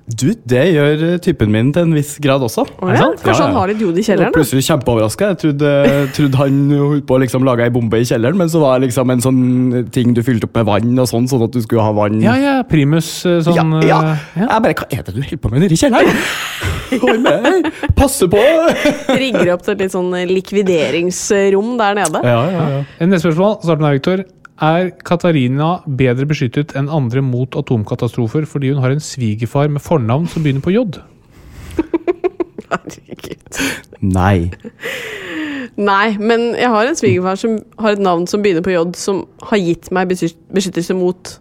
Du, 0.06 0.28
det 0.45 0.64
gjør 0.70 1.03
eh, 1.08 1.14
typen 1.18 1.49
min 1.49 1.72
til 1.74 1.88
en 1.88 1.93
viss 1.97 2.12
grad 2.22 2.43
også. 2.45 2.62
Oh, 2.78 2.91
ja, 2.93 3.08
Kanskje 3.24 3.47
han 3.47 3.56
har 3.58 3.72
litt 3.72 3.80
jod 3.82 3.95
i 3.97 4.03
kjelleren? 4.06 4.30
da? 4.30 4.38
plutselig 4.38 4.62
kjempeoverraska. 4.68 5.32
Jeg 5.32 5.39
trodde, 5.41 5.72
trodde 6.14 6.41
han 6.43 6.60
holdt 6.78 7.08
på 7.10 7.16
å 7.18 7.22
liksom 7.24 7.47
lage 7.47 7.66
ei 7.66 7.74
bombe 7.74 7.97
i 7.97 8.06
kjelleren, 8.06 8.38
men 8.38 8.51
så 8.53 8.62
var 8.62 8.78
det 8.78 8.91
liksom 8.91 9.10
en 9.16 9.24
sånn 9.26 9.41
ting 9.95 10.14
du 10.14 10.22
fylte 10.26 10.45
opp 10.45 10.60
med 10.60 10.68
vann, 10.70 10.93
og 11.01 11.10
sånn, 11.10 11.26
sånn 11.32 11.47
at 11.47 11.58
du 11.58 11.64
skulle 11.66 11.88
ha 11.88 11.95
vann 11.97 12.22
Ja, 12.22 12.36
ja, 12.38 12.53
primus 12.70 13.10
eh, 13.26 13.39
sånn 13.47 13.58
ja, 13.58 13.66
ja. 13.82 13.97
eh, 14.14 14.30
ja. 14.43 14.45
Jeg 14.51 14.66
bare, 14.68 14.78
Hva 14.78 14.88
er 14.91 15.01
det 15.10 15.16
du 15.16 15.22
holder 15.24 15.41
på 15.41 15.53
med 15.56 15.66
nedi 15.66 15.74
i 15.74 15.82
kjelleren? 15.82 16.24
Hold 17.01 17.26
med! 17.26 17.72
Passe 17.97 18.30
på! 18.30 18.45
Rigger 19.26 19.56
opp 19.56 19.66
til 19.66 19.74
et 19.74 19.86
litt 19.88 19.97
sånn 19.97 20.14
likvideringsrom 20.30 21.76
der 21.82 21.97
nede. 22.03 22.22
Ja, 22.30 22.41
ja, 22.53 22.66
ja. 22.78 22.82
Neste 23.10 23.32
spørsmål, 23.32 23.58
Starten 23.66 23.89
med 23.89 23.97
Viktor. 23.97 24.28
Er 24.64 24.91
Katarina 25.03 25.82
bedre 25.86 26.26
beskyttet 26.30 26.72
enn 26.80 26.88
andre 26.89 27.20
mot 27.26 27.56
atomkatastrofer 27.60 28.45
fordi 28.47 28.70
hun 28.72 28.80
har 28.84 28.93
en 28.95 29.01
svigerfar 29.03 29.68
med 29.70 29.84
fornavn 29.84 30.28
som 30.32 30.43
begynner 30.45 30.64
på 30.64 30.72
J? 30.72 30.86
Herregud. 32.72 33.60
Nei. 34.01 34.51
Nei, 35.76 36.16
men 36.24 36.53
jeg 36.56 36.70
har 36.72 36.88
en 36.88 36.95
svigerfar 36.95 37.36
som 37.41 37.58
har 37.84 37.97
et 37.97 38.03
navn 38.03 38.24
som 38.32 38.43
begynner 38.45 38.64
på 38.64 38.72
J, 38.72 38.86
som 38.95 39.26
har 39.49 39.60
gitt 39.60 39.89
meg 39.95 40.08
beskyttelse 40.14 40.95
mot 40.95 41.34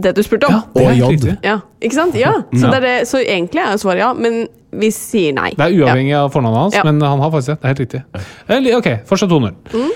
det 0.00 0.12
du 0.16 0.22
spurte 0.22 0.46
om. 0.48 0.60
er 0.78 0.86
Og 0.86 0.94
helt 0.94 1.26
J. 1.26 1.34
Ja, 1.44 1.56
ikke 1.82 1.98
sant? 1.98 2.14
Ja, 2.16 2.36
så, 2.54 2.62
Ja. 2.62 2.70
det 2.70 2.78
er 2.78 2.86
det, 2.86 3.08
så 3.10 3.18
egentlig 3.24 3.64
er 3.64 3.76
svaret 3.82 4.04
ja, 4.04 4.12
men 4.14 4.44
vi 4.70 4.92
sier 4.94 5.34
nei. 5.34 5.50
Det 5.58 5.66
er 5.66 5.74
uavhengig 5.82 6.14
av 6.14 6.30
fornavnet 6.32 6.62
hans, 6.62 6.74
Ja. 6.78 6.84
men 6.86 7.00
han 7.02 7.18
har 7.18 7.30
faktisk 7.34 7.46
det. 7.50 7.58
Det 7.58 7.64
er 7.64 7.74
helt 7.74 7.82
riktig. 7.82 8.04
Eh, 8.70 8.76
Ok, 8.78 8.88
fortsatt 9.10 9.28
2-0. 9.28 9.54
Mm. 9.74 9.90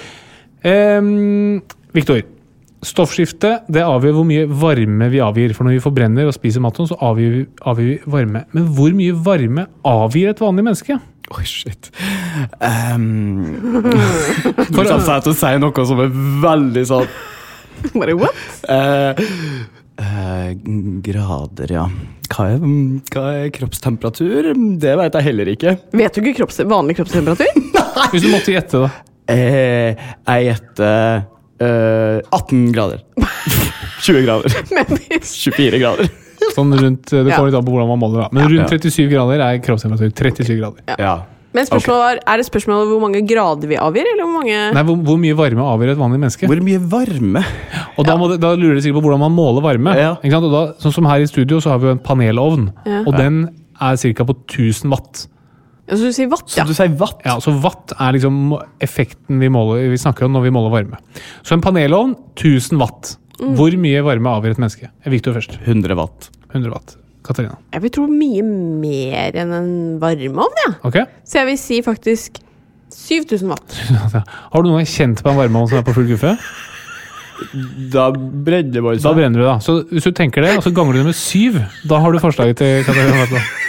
Ehm, 0.64 1.62
Victor. 1.95 2.24
Stoffskifte 2.84 3.62
det 3.72 3.84
avgjør 3.86 4.18
hvor 4.18 4.26
mye 4.28 4.45
varme 4.61 5.09
vi 5.12 5.22
avgir. 5.24 5.55
For 5.57 5.66
når 5.66 5.78
vi 5.78 5.84
forbrenner 5.84 6.28
og 6.28 6.36
spiser 6.36 6.62
maten, 6.64 6.88
så 6.90 6.99
avgir 7.07 7.32
vi, 7.32 7.42
avgir 7.64 7.90
vi 7.92 8.14
varme. 8.16 8.45
Men 8.53 8.68
hvor 8.76 8.97
mye 8.97 9.14
varme 9.24 9.68
avgir 9.88 10.32
et 10.32 10.42
vanlig 10.42 10.66
menneske? 10.66 10.99
Oi, 11.32 11.45
shit. 11.49 11.88
Um, 12.61 13.55
for 14.74 14.84
å 14.84 14.99
si 15.01 15.14
til 15.24 15.32
å 15.32 15.36
si 15.38 15.53
noe 15.62 15.86
som 15.88 16.03
er 16.05 16.11
veldig 16.42 16.82
sånn 16.90 17.07
Bare 18.01 18.14
what? 18.18 18.42
Uh, 18.68 19.16
uh, 20.01 20.51
Grader, 21.05 21.72
ja. 21.72 21.86
Hva 22.34 22.47
er, 22.53 22.62
hva 23.12 23.24
er 23.38 23.51
kroppstemperatur? 23.55 24.53
Det 24.80 24.95
vet 25.01 25.18
jeg 25.18 25.28
heller 25.30 25.51
ikke. 25.55 25.74
Vet 25.97 26.16
du 26.16 26.22
ikke 26.22 26.42
kropps, 26.42 26.61
vanlig 26.68 26.99
kroppstemperatur? 27.01 27.61
Hvis 28.12 28.24
du 28.24 28.30
måtte 28.32 28.55
gjette, 28.55 28.84
da. 28.84 28.92
Uh, 29.24 30.05
jeg 30.28 30.51
gjetter 30.51 31.24
eh, 31.64 32.20
18 32.32 32.72
grader. 32.74 33.02
20 34.04 34.24
grader. 34.26 34.50
24 35.24 35.78
grader. 35.82 36.10
Sånn 36.54 36.72
rundt, 36.76 37.06
Det 37.08 37.22
Ja. 37.24 37.36
kommer 37.38 37.48
litt 37.50 37.56
an 37.58 37.64
på 37.64 37.72
hvordan 37.72 37.88
man 37.88 38.00
måler, 38.02 38.24
da. 38.26 38.28
Men 38.36 38.50
rundt 38.52 38.68
37 38.74 39.08
grader 39.12 39.40
er 39.40 39.62
kroppstemperatur. 39.64 40.12
37 40.12 40.58
grader. 40.60 40.98
Ja. 41.00 41.14
Men 41.54 41.68
spørsmålet 41.68 42.02
var, 42.02 42.18
er 42.34 42.40
det 42.40 42.44
spørsmålet 42.48 42.88
hvor 42.90 43.00
mange 43.04 43.20
grader 43.30 43.68
vi 43.70 43.76
avgir, 43.78 44.08
eller 44.10 44.26
hvor 44.26 44.40
mange 44.42 44.56
Nei, 44.74 44.82
hvor, 44.88 44.96
hvor 45.06 45.18
mye 45.22 45.36
varme 45.38 45.62
avgir 45.62 45.92
et 45.92 46.00
vanlig 46.00 46.18
menneske? 46.18 46.48
Hvor 46.50 46.58
mye 46.66 46.80
varme? 46.90 47.44
Og 47.96 48.08
da, 48.08 48.16
må 48.18 48.26
det, 48.32 48.40
da 48.42 48.50
lurer 48.58 48.74
de 48.74 48.82
sikkert 48.82 48.98
på 48.98 49.04
hvordan 49.06 49.22
man 49.22 49.36
måler 49.36 49.62
varme. 49.62 49.94
Ja. 49.94 50.16
Ikke 50.18 50.34
sant? 50.34 50.48
Og 50.50 50.56
da, 50.56 50.62
sånn 50.82 50.96
som 50.96 51.06
her 51.06 51.22
i 51.22 51.28
studio 51.30 51.60
så 51.62 51.70
har 51.70 51.78
vi 51.78 51.86
jo 51.86 51.94
en 51.94 52.02
panelovn, 52.02 52.72
Ja. 52.84 53.04
og 53.06 53.14
den 53.16 53.44
er 53.80 53.94
ca. 54.02 54.24
på 54.26 54.34
1000 54.50 54.90
watt. 54.90 55.28
Ja, 55.85 55.99
Så 55.99 56.09
du 56.09 56.14
sier 56.16 56.30
watt, 56.32 56.47
Så 56.49 56.62
ja. 56.62 56.64
du 56.64 56.72
sier 56.76 56.93
watt? 57.01 57.20
Ja, 57.26 57.37
så 57.45 57.53
watt 57.61 57.93
er 58.01 58.16
liksom 58.16 58.55
effekten 58.82 59.43
vi, 59.43 59.51
måler, 59.53 59.85
vi 59.93 60.01
snakker 60.01 60.24
om 60.26 60.32
når 60.37 60.47
vi 60.47 60.53
måler 60.57 60.72
varme. 60.72 61.01
Så 61.45 61.57
en 61.57 61.64
panelovn 61.64 62.14
1000 62.39 62.80
watt. 62.80 63.16
Mm. 63.41 63.55
Hvor 63.59 63.76
mye 63.82 64.05
varme 64.07 64.32
avgjør 64.39 64.57
et 64.57 64.62
menneske? 64.62 64.91
Victor 65.12 65.37
først. 65.37 65.59
100 65.66 65.99
watt. 65.99 66.30
100 66.55 66.72
watt. 66.72 66.97
Katarina. 67.24 67.57
Jeg 67.72 67.85
vil 67.85 67.93
tro 67.97 68.05
mye 68.09 68.45
mer 68.45 69.37
enn 69.41 69.53
en 69.57 69.70
varmeovn, 70.01 70.61
ja. 70.66 70.72
Okay. 70.85 71.09
Så 71.24 71.41
jeg 71.41 71.51
vil 71.51 71.61
si 71.61 71.80
faktisk 71.85 72.41
7000 72.95 73.51
watt. 73.53 73.76
Har 74.53 74.62
du 74.62 74.68
noen 74.68 74.82
gang 74.82 74.89
kjent 74.89 75.24
på 75.24 75.32
en 75.32 75.41
varmeovn 75.41 75.70
som 75.72 75.80
er 75.80 75.87
på 75.87 75.97
full 75.97 76.09
guffe? 76.12 76.37
Da 77.93 78.11
brenner 78.14 78.85
man 78.85 79.01
Da 79.03 79.12
brenner 79.16 79.41
du, 79.41 79.45
da. 79.47 79.57
Så 79.64 79.80
hvis 79.91 80.07
du 80.07 80.12
tenker 80.16 80.45
det, 80.45 80.53
og 80.59 80.64
så 80.64 80.72
ganger 80.72 80.95
du 80.95 81.01
det 81.03 81.09
med 81.11 81.18
syv, 81.18 81.59
da 81.89 81.99
har 82.01 82.14
du 82.14 82.20
forslaget 82.22 82.61
til 82.61 82.85
Katarina. 82.87 83.24
Vatland. 83.24 83.63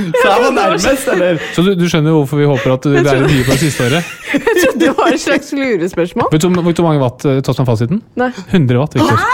Så 0.00 0.24
jeg 0.26 0.42
var 0.44 0.52
nærmest, 0.56 1.08
eller? 1.14 1.40
Så 1.56 1.64
du, 1.66 1.70
du 1.78 1.84
skjønner 1.90 2.14
hvorfor 2.16 2.40
vi 2.40 2.48
håper 2.50 2.74
at 2.74 2.86
du 2.86 2.94
lærer 2.96 3.24
mye 3.28 3.44
på 3.46 3.54
det 3.56 3.60
siste 3.64 3.86
året? 3.88 4.12
Jeg 4.32 4.42
trodde 4.46 4.80
det 4.84 4.92
var 4.98 5.12
et 5.14 5.22
slags 5.22 5.52
lurespørsmål. 5.56 6.28
Vet 6.32 6.44
du 6.44 6.48
hvor- 6.50 6.66
vet 6.68 6.76
du 6.78 6.82
hvor 6.82 6.90
mange 6.92 7.02
watt 7.04 7.24
eh, 7.30 7.40
tas 7.46 7.56
som 7.60 7.68
fasiten? 7.68 8.02
Nei. 8.20 8.30
100 8.50 8.78
watt, 8.80 8.94
Victor. 8.98 9.24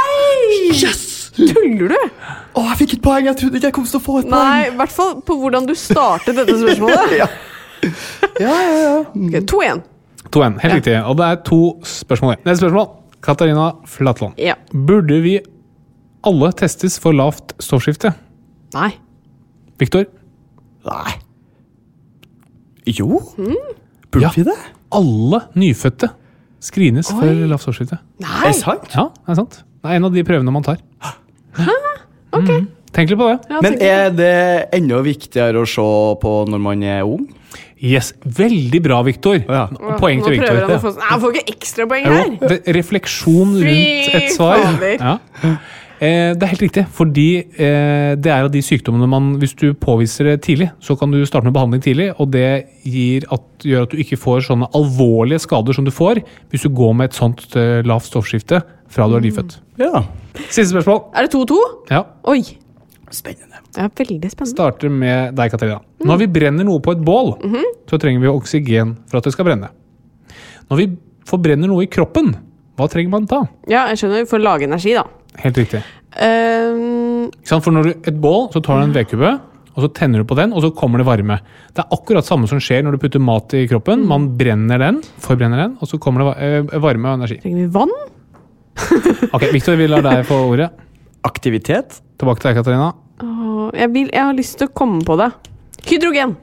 Yes! 0.72 1.04
Tuller 1.36 1.90
du? 1.92 1.96
Å, 2.56 2.62
jeg 2.70 2.76
fikk 2.80 2.94
et 2.96 3.02
poeng! 3.04 3.26
Jeg 3.28 3.36
trodde 3.42 3.58
ikke 3.60 3.68
jeg 3.68 3.76
kom 3.76 3.84
til 3.88 3.98
å 4.00 4.04
få 4.06 4.18
et 4.22 4.28
poeng. 4.30 4.36
Nei, 4.40 4.68
i 4.70 4.76
hvert 4.78 4.94
fall 4.94 5.10
på 5.26 5.36
hvordan 5.42 5.66
du 5.68 5.74
startet 5.76 6.38
dette 6.40 6.56
spørsmålet. 6.62 7.16
Ja. 7.22 7.28
Ja, 8.40 8.54
ja, 8.56 8.76
ja. 8.80 8.94
Ok, 9.04 9.34
2-1. 9.52 9.82
2-1. 10.32 10.54
Helt 10.62 10.74
riktig. 10.78 10.94
Og 11.06 11.18
det 11.20 11.26
er 11.28 11.36
to 11.46 11.58
spørsmål 11.86 12.32
igjen. 12.34 12.44
Neste 12.48 12.62
spørsmål. 12.64 12.88
Katarina 13.26 13.66
Flatland. 13.90 14.40
Ja. 14.40 14.56
Burde 14.72 15.18
vi 15.22 15.36
alle 16.26 16.48
testes 16.58 16.96
for 17.02 17.14
lavt 17.14 17.52
stoffskifte? 17.62 18.10
Nei. 18.74 18.88
Victor? 19.78 20.08
Nei. 20.87 21.16
Jo? 22.87 23.20
Burde 24.11 24.22
Ja. 24.22 24.30
vi 24.37 24.45
det? 24.47 24.55
Alle 24.95 25.41
nyfødte 25.59 26.11
screenes 26.62 27.11
for 27.11 27.26
lavt 27.51 27.62
stoffskifte. 27.66 27.99
Er 28.22 28.47
det 28.47 28.55
sant? 28.61 28.87
Ja, 28.95 29.09
det 29.11 29.32
er 29.34 29.34
sant. 29.43 29.62
Det 29.82 29.91
er 29.91 29.97
en 29.99 30.05
av 30.05 30.12
de 30.14 30.22
prøvene 30.24 30.53
man 30.55 30.62
tar. 30.66 30.78
Ok. 32.32 32.49
Mm. 32.49 32.68
Tenk 32.93 33.11
litt 33.11 33.18
på 33.18 33.26
det. 33.28 33.39
Ja, 33.51 33.61
Men 33.61 33.74
er 33.82 34.11
det 34.11 34.68
enda 34.72 35.03
viktigere 35.05 35.61
å 35.61 35.66
se 35.68 35.84
på 36.22 36.32
når 36.49 36.61
man 36.62 36.82
er 36.82 37.03
ung? 37.05 37.26
Yes, 37.82 38.14
Veldig 38.24 38.80
bra, 38.82 39.03
Victor. 39.05 39.37
Ja. 39.45 39.66
Poeng 40.01 40.22
til 40.24 40.39
å 40.41 40.78
få 40.80 40.95
jeg 40.97 41.20
får 41.20 41.34
ikke 41.37 41.53
ekstrapoeng 41.53 42.07
her! 42.09 42.62
refleksjon 42.72 43.53
rundt 43.61 44.14
et 44.16 44.30
svar. 44.32 44.62
fader. 44.64 44.97
Ja. 44.97 45.57
Eh, 45.97 46.34
det 46.36 46.44
er 46.44 46.51
helt 46.51 46.64
riktig, 46.66 46.82
fordi 46.92 47.28
eh, 47.40 48.12
det 48.20 48.28
er 48.28 48.44
av 48.44 48.51
de 48.53 48.61
sykdommene 48.61 49.07
man 49.09 49.30
Hvis 49.40 49.55
du 49.57 49.70
påviser 49.72 50.28
det 50.28 50.42
tidlig, 50.44 50.68
så 50.84 50.92
kan 50.99 51.11
du 51.14 51.22
starte 51.24 51.49
med 51.49 51.55
behandling 51.57 51.80
tidlig, 51.84 52.11
og 52.20 52.28
det 52.34 52.66
gir 52.84 53.24
at, 53.32 53.47
gjør 53.64 53.86
at 53.86 53.94
du 53.94 54.03
ikke 54.05 54.18
får 54.20 54.44
sånne 54.51 54.68
alvorlige 54.76 55.40
skader 55.47 55.76
som 55.76 55.86
du 55.86 55.92
får 55.94 56.20
hvis 56.53 56.66
du 56.66 56.68
går 56.76 56.92
med 56.99 57.11
et 57.11 57.16
sånt 57.16 57.47
eh, 57.57 57.80
lavt 57.86 58.11
stoffskifte 58.11 58.61
fra 58.92 59.09
du 59.09 59.16
er 59.16 59.24
nyfødt. 59.24 59.57
Ja. 59.80 60.05
Siste 60.51 60.68
spørsmål. 60.74 61.01
Er 61.16 61.26
det 61.26 61.32
2-2? 61.32 61.59
Ja, 61.90 62.05
Oi. 62.28 62.42
Spennende. 63.14 63.62
Ja, 63.76 63.86
veldig 63.86 64.28
spennende. 64.32 64.53
Starter 64.53 64.90
med 64.92 65.36
deg, 65.38 65.53
Katarina. 65.53 65.78
Når 66.05 66.20
vi 66.24 66.28
brenner 66.36 66.66
noe 66.66 66.82
på 66.82 66.92
et 66.92 67.03
bål, 67.07 67.36
så 67.88 67.99
trenger 68.03 68.24
vi 68.24 68.30
oksygen 68.32 68.97
for 69.07 69.20
at 69.20 69.28
det 69.28 69.32
skal 69.32 69.47
brenne. 69.47 69.70
Når 70.66 70.80
vi 70.80 70.88
forbrenner 71.26 71.70
noe 71.70 71.86
i 71.86 71.90
kroppen, 71.90 72.34
hva 72.76 72.88
trenger 72.92 73.14
man 73.14 73.28
da? 73.30 73.44
Ja, 73.70 73.86
jeg 73.92 74.03
skjønner. 74.03 74.24
Vi 74.26 74.30
får 74.34 74.42
lage 74.42 74.66
energi, 74.68 74.92
da. 74.99 75.07
Helt 75.43 75.61
riktig. 75.61 75.82
Um, 76.16 77.28
For 77.45 77.74
når 77.74 77.89
du 77.89 78.09
et 78.09 78.18
bål, 78.22 78.49
så 78.55 78.62
tar 78.64 78.80
du 78.80 78.87
en 78.87 78.95
vedkubbe, 78.97 79.34
og 79.76 79.84
så 79.84 79.91
tenner 79.93 80.22
du 80.22 80.28
på 80.28 80.37
den, 80.39 80.55
og 80.57 80.64
så 80.64 80.70
kommer 80.72 81.03
det 81.03 81.07
varme. 81.09 81.37
Det 81.76 81.84
er 81.84 81.93
akkurat 81.93 82.24
samme 82.24 82.49
som 82.49 82.61
skjer 82.62 82.87
når 82.87 82.97
du 82.97 83.03
putter 83.03 83.20
mat 83.20 83.53
i 83.59 83.66
kroppen. 83.68 84.07
Man 84.09 84.30
brenner 84.39 84.80
den, 84.80 85.03
forbrenner 85.20 85.66
den, 85.66 85.74
og 85.80 85.91
så 85.91 86.01
kommer 86.01 86.24
det 86.24 86.49
eh, 86.72 86.78
varme 86.80 87.12
og 87.12 87.20
energi. 87.20 87.41
trenger 87.45 87.66
vi 87.66 87.72
vann? 87.76 87.93
Ok, 89.37 89.47
Victor, 89.53 89.76
vi 89.76 89.89
lar 89.89 90.05
deg 90.05 90.24
få 90.28 90.39
ordet. 90.51 90.70
Aktivitet? 91.26 92.01
Tilbake 92.20 92.41
til 92.41 92.51
deg, 92.51 92.59
Katarina. 92.62 92.91
Oh, 93.24 93.68
jeg, 93.76 93.93
vil, 93.93 94.11
jeg 94.12 94.24
har 94.28 94.37
lyst 94.37 94.59
til 94.61 94.68
å 94.68 94.74
komme 94.76 95.05
på 95.05 95.16
det. 95.20 95.30
Hydrogen. 95.87 96.37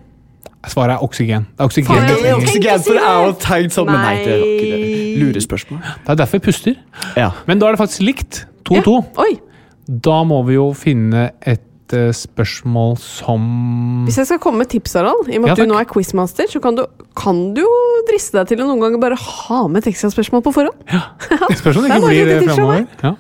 Svaret 0.70 0.96
er 0.96 1.04
oksygen. 1.04 1.46
Det 1.52 1.60
er 1.60 1.68
oksygen. 1.68 1.89
Faen, 1.89 2.06
det 2.08 2.16
er. 2.22 2.38
Oksygen, 2.38 2.84
for 2.86 2.96
det 2.96 3.04
er 3.04 3.26
jo 3.28 3.34
tenkt 3.44 3.76
sånn, 3.76 3.89
men 3.89 4.00
nei, 4.00 4.14
det 4.22 4.32
er 4.32 4.44
ikke 4.48 4.70
det. 4.70 4.94
Lurespørsmål. 5.20 5.82
Det 5.84 6.14
er 6.14 6.20
derfor 6.22 6.39
vi 6.39 6.46
puster. 6.46 6.78
Ja. 7.20 7.30
Men 7.50 7.60
da 7.60 7.68
er 7.68 7.76
det 7.76 7.82
faktisk 7.84 8.06
likt. 8.06 8.44
2-2. 8.70 8.95
Oi. 9.24 9.34
Da 10.07 10.24
må 10.28 10.39
vi 10.47 10.55
jo 10.55 10.70
finne 10.78 11.32
et 11.41 11.95
eh, 11.95 12.11
spørsmål 12.16 12.95
som 13.01 13.47
Hvis 14.07 14.22
jeg 14.22 14.30
skal 14.30 14.39
komme 14.43 14.64
med 14.64 14.72
tips, 14.72 14.95
Harald, 14.99 15.28
i 15.28 15.38
og 15.38 15.43
med 15.43 15.51
Ja, 15.51 15.57
at 15.57 15.64
du 15.64 15.72
nå 15.72 15.80
er 15.80 15.88
quizmaster, 15.89 16.47
så 16.51 16.61
kan 16.64 16.78
du, 16.80 16.86
kan 17.20 17.41
du 17.55 17.64
jo 17.66 17.74
driste 18.09 18.39
deg 18.39 18.53
til 18.53 18.64
å 18.64 18.70
noen 18.70 18.84
ganger 18.86 19.01
bare 19.03 19.20
ha 19.20 19.66
med 19.68 19.84
et 19.84 19.91
ekstraspørsmål 19.93 20.45
på 20.45 20.55
forhånd. 20.55 20.95
Spørs 21.61 21.82
om 21.82 21.88
det 21.88 21.91
ikke 21.91 22.07
blir 22.07 22.24
et 22.24 22.32
det 22.32 22.39
fra 22.47 22.55
framover. 22.55 22.88
Ja. 23.03 23.16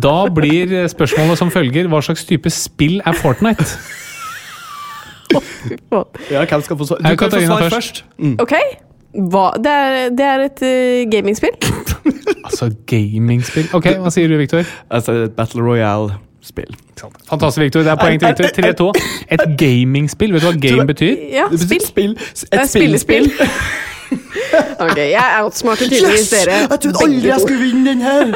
Da 0.00 0.16
blir 0.32 0.72
spørsmålet 0.90 1.38
som 1.40 1.52
følger 1.52 1.86
hva 1.92 2.00
slags 2.04 2.24
type 2.28 2.50
spill 2.52 2.98
er 3.04 3.16
Fortnite? 3.16 3.64
ja, 6.32 6.44
hvem 6.44 6.64
skal 6.64 6.78
få 6.78 6.88
svar? 6.88 7.00
Er 7.00 7.14
Du 7.14 7.16
kan 7.16 7.16
få 7.16 7.22
Katarina 7.24 7.54
svar 7.54 7.70
først? 7.70 8.04
først. 8.04 8.42
Ok? 8.42 8.54
Hva? 9.14 9.50
Det, 9.62 9.70
er, 9.72 10.08
det 10.10 10.24
er 10.26 10.44
et 10.48 10.62
uh, 10.66 11.10
gamingspill. 11.12 11.56
Altså 12.44 12.66
gamingspill. 12.86 13.68
Ok, 13.72 13.86
Hva 14.02 14.10
sier 14.12 14.28
du, 14.28 14.34
Victor? 14.36 14.66
Altså, 14.92 15.12
et 15.24 15.32
Battle 15.32 15.62
Royale-spill. 15.64 16.74
Fantastisk, 17.30 17.62
Victor. 17.62 17.80
Det 17.86 17.92
er 17.94 17.96
poeng 17.96 18.20
til 18.20 18.28
Victor. 18.28 18.92
3-2. 18.92 19.06
Et 19.32 19.44
gamingspill. 19.58 20.34
Vet 20.34 20.44
du 20.44 20.46
hva 20.50 20.58
game 20.60 20.84
betyr? 20.86 21.14
Ja, 21.32 21.46
Det 21.50 21.60
betyr 21.64 21.86
spill. 21.86 21.86
spill. 21.86 22.14
Det 22.50 22.52
er 22.52 22.62
Et 22.66 22.70
spillespill. 22.74 23.30
Ok, 24.84 24.96
jeg 24.98 25.38
outsmarter 25.42 25.88
tydeligvis 25.88 26.28
dere. 26.30 26.52
Jeg 26.70 26.80
trodde 26.84 26.98
aldri 27.04 27.28
jeg 27.28 27.40
skulle 27.40 27.60
vinne 27.64 27.90
den 27.90 28.02
her! 28.04 28.34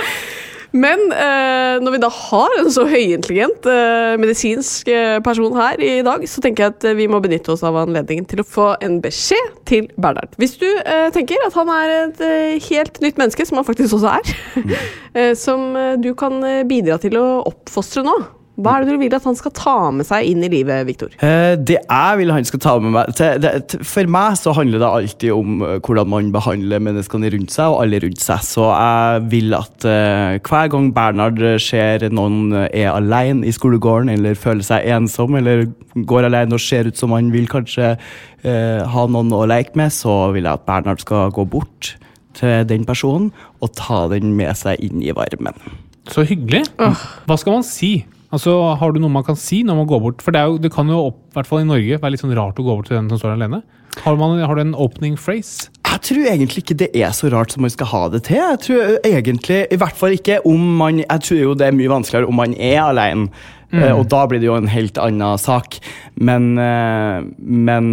Men 0.76 1.00
eh, 1.14 1.78
når 1.80 1.94
vi 1.94 2.00
da 2.02 2.10
har 2.12 2.56
en 2.60 2.68
så 2.72 2.84
høyintelligent 2.88 3.68
eh, 3.72 4.16
medisinsk 4.20 4.90
eh, 4.92 5.16
person 5.24 5.56
her 5.56 5.80
i 5.80 6.02
dag, 6.04 6.26
så 6.28 6.42
tenker 6.44 6.66
jeg 6.66 6.74
at 6.74 6.86
vi 6.98 7.06
må 7.08 7.22
benytte 7.24 7.54
oss 7.54 7.64
av 7.64 7.78
anledningen 7.80 8.28
til 8.28 8.42
å 8.42 8.46
få 8.46 8.68
en 8.84 8.98
beskjed 9.04 9.56
til 9.68 9.88
Bernhard. 9.96 10.34
Hvis 10.40 10.58
du 10.60 10.66
tenker 11.14 11.40
at 11.46 11.56
han 11.56 11.70
er 11.72 11.94
et 11.96 12.22
helt 12.68 13.00
nytt 13.04 13.20
menneske, 13.20 13.46
som 13.48 13.60
han 13.60 13.68
faktisk 13.68 13.96
også 13.98 14.18
er, 14.18 14.34
eh, 15.18 15.32
som 15.38 15.70
du 16.02 16.12
kan 16.18 16.42
bidra 16.68 16.98
til 17.00 17.16
å 17.20 17.26
oppfostre 17.48 18.04
nå, 18.06 18.18
hva 18.58 18.72
er 18.74 18.84
det 18.84 18.94
du 18.96 18.98
vil 18.98 19.14
at 19.14 19.26
han 19.28 19.36
skal 19.38 19.52
ta 19.54 19.76
med 19.94 20.06
seg 20.08 20.26
inn 20.26 20.42
i 20.42 20.50
livet, 20.50 20.82
Viktor? 20.88 21.12
Eh, 21.22 21.54
Det 21.54 21.78
jeg 21.78 22.18
vil 22.18 22.32
han 22.34 22.46
skal 22.48 22.62
ta 22.64 22.72
med 22.82 22.90
meg 22.96 23.12
til, 23.14 23.38
det, 23.44 23.52
til, 23.70 23.84
For 23.86 24.10
meg 24.10 24.34
så 24.40 24.54
handler 24.56 24.82
det 24.82 24.88
alltid 24.88 25.34
om 25.34 25.62
eh, 25.62 25.76
hvordan 25.78 26.10
man 26.10 26.32
behandler 26.34 26.82
menneskene 26.82 27.30
rundt 27.34 27.54
seg, 27.54 27.70
og 27.70 27.84
alle 27.84 28.00
rundt 28.02 28.24
seg. 28.24 28.42
Så 28.42 28.66
jeg 28.66 29.22
vil 29.30 29.54
at 29.54 29.86
uh, 29.86 30.40
hver 30.42 30.72
gang 30.74 30.90
Bernhard 30.96 31.38
ser 31.62 32.08
noen 32.10 32.50
er 32.66 32.90
alene 32.90 33.46
i 33.46 33.54
skolegården, 33.54 34.10
eller 34.16 34.38
føler 34.38 34.66
seg 34.66 34.90
ensom, 34.96 35.38
eller 35.38 35.68
går 35.94 36.26
alene 36.26 36.58
og 36.58 36.62
ser 36.62 36.90
ut 36.90 36.98
som 36.98 37.14
han 37.14 37.30
vil 37.34 37.46
kanskje 37.50 37.94
uh, 37.94 38.82
ha 38.90 39.06
noen 39.06 39.32
å 39.34 39.46
leke 39.48 39.78
med, 39.78 39.94
så 39.94 40.32
vil 40.34 40.48
jeg 40.48 40.58
at 40.58 40.66
Bernhard 40.66 41.06
skal 41.06 41.30
gå 41.34 41.46
bort 41.46 41.94
til 42.38 42.66
den 42.66 42.84
personen 42.88 43.30
og 43.62 43.74
ta 43.78 44.06
den 44.10 44.34
med 44.38 44.58
seg 44.58 44.82
inn 44.82 45.02
i 45.02 45.14
varmen. 45.14 45.54
Så 46.10 46.26
hyggelig. 46.26 46.64
Hva 46.78 47.36
skal 47.38 47.60
man 47.60 47.66
si? 47.66 48.00
Altså, 48.34 48.52
Har 48.76 48.92
du 48.92 49.00
noe 49.00 49.12
man 49.12 49.24
kan 49.24 49.38
si 49.40 49.62
når 49.64 49.80
man 49.80 49.88
går 49.88 50.04
bort? 50.04 50.22
For 50.24 50.36
det, 50.36 50.44
jo, 50.44 50.60
det 50.60 50.72
kan 50.74 50.90
jo, 50.90 51.08
opp, 51.10 51.20
i 51.30 51.38
hvert 51.38 51.48
fall 51.48 51.64
i 51.64 51.68
Norge, 51.68 52.00
være 52.02 52.14
litt 52.14 52.24
sånn 52.24 52.36
rart 52.36 52.60
å 52.60 52.66
gå 52.66 52.76
bort 52.76 52.90
til 52.90 52.98
den 52.98 53.08
som 53.12 53.20
står 53.22 53.36
alene. 53.38 53.62
Har, 54.04 54.16
man, 54.20 54.38
har 54.38 54.58
du 54.58 54.62
en 54.62 54.76
opening 54.78 55.16
phrase? 55.18 55.72
Jeg 55.88 56.02
tror 56.04 56.26
egentlig 56.28 56.62
ikke 56.62 56.76
det 56.84 56.88
er 57.00 57.14
så 57.16 57.30
rart 57.32 57.54
som 57.54 57.64
man 57.64 57.72
skal 57.72 57.88
ha 57.90 58.02
det 58.12 58.26
til. 58.28 58.36
Jeg 58.36 58.60
tror 58.66 58.98
egentlig, 59.08 59.62
I 59.72 59.78
hvert 59.80 59.96
fall 59.96 60.14
ikke 60.14 60.42
om 60.46 60.66
man 60.78 61.00
Jeg 61.00 61.24
tror 61.24 61.40
jo 61.40 61.54
det 61.56 61.66
er 61.66 61.78
mye 61.78 61.90
vanskeligere 61.90 62.28
om 62.28 62.36
man 62.38 62.52
er 62.54 62.82
alene. 62.84 63.30
Mm. 63.72 63.82
Og 63.98 64.06
da 64.08 64.22
blir 64.28 64.40
det 64.40 64.48
jo 64.48 64.56
en 64.56 64.70
helt 64.70 65.00
annen 65.00 65.40
sak. 65.40 65.80
Men, 66.16 66.54
men 66.56 67.90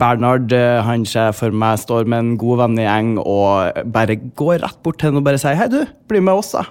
Bernhard 0.00 0.52
han 0.86 1.04
ser 1.08 1.34
for 1.36 1.52
meg 1.52 1.82
står 1.82 2.08
med 2.08 2.22
en 2.22 2.32
god 2.40 2.62
vennegjeng 2.62 3.16
og 3.20 3.84
bare 3.92 4.20
går 4.36 4.62
rett 4.64 4.80
bort 4.84 5.00
til 5.00 5.10
henne 5.10 5.20
og 5.24 5.28
bare 5.28 5.40
sier 5.40 5.58
Hei, 5.58 5.68
du, 5.72 5.82
bli 6.08 6.24
med 6.24 6.40
oss, 6.40 6.54
da. 6.56 6.68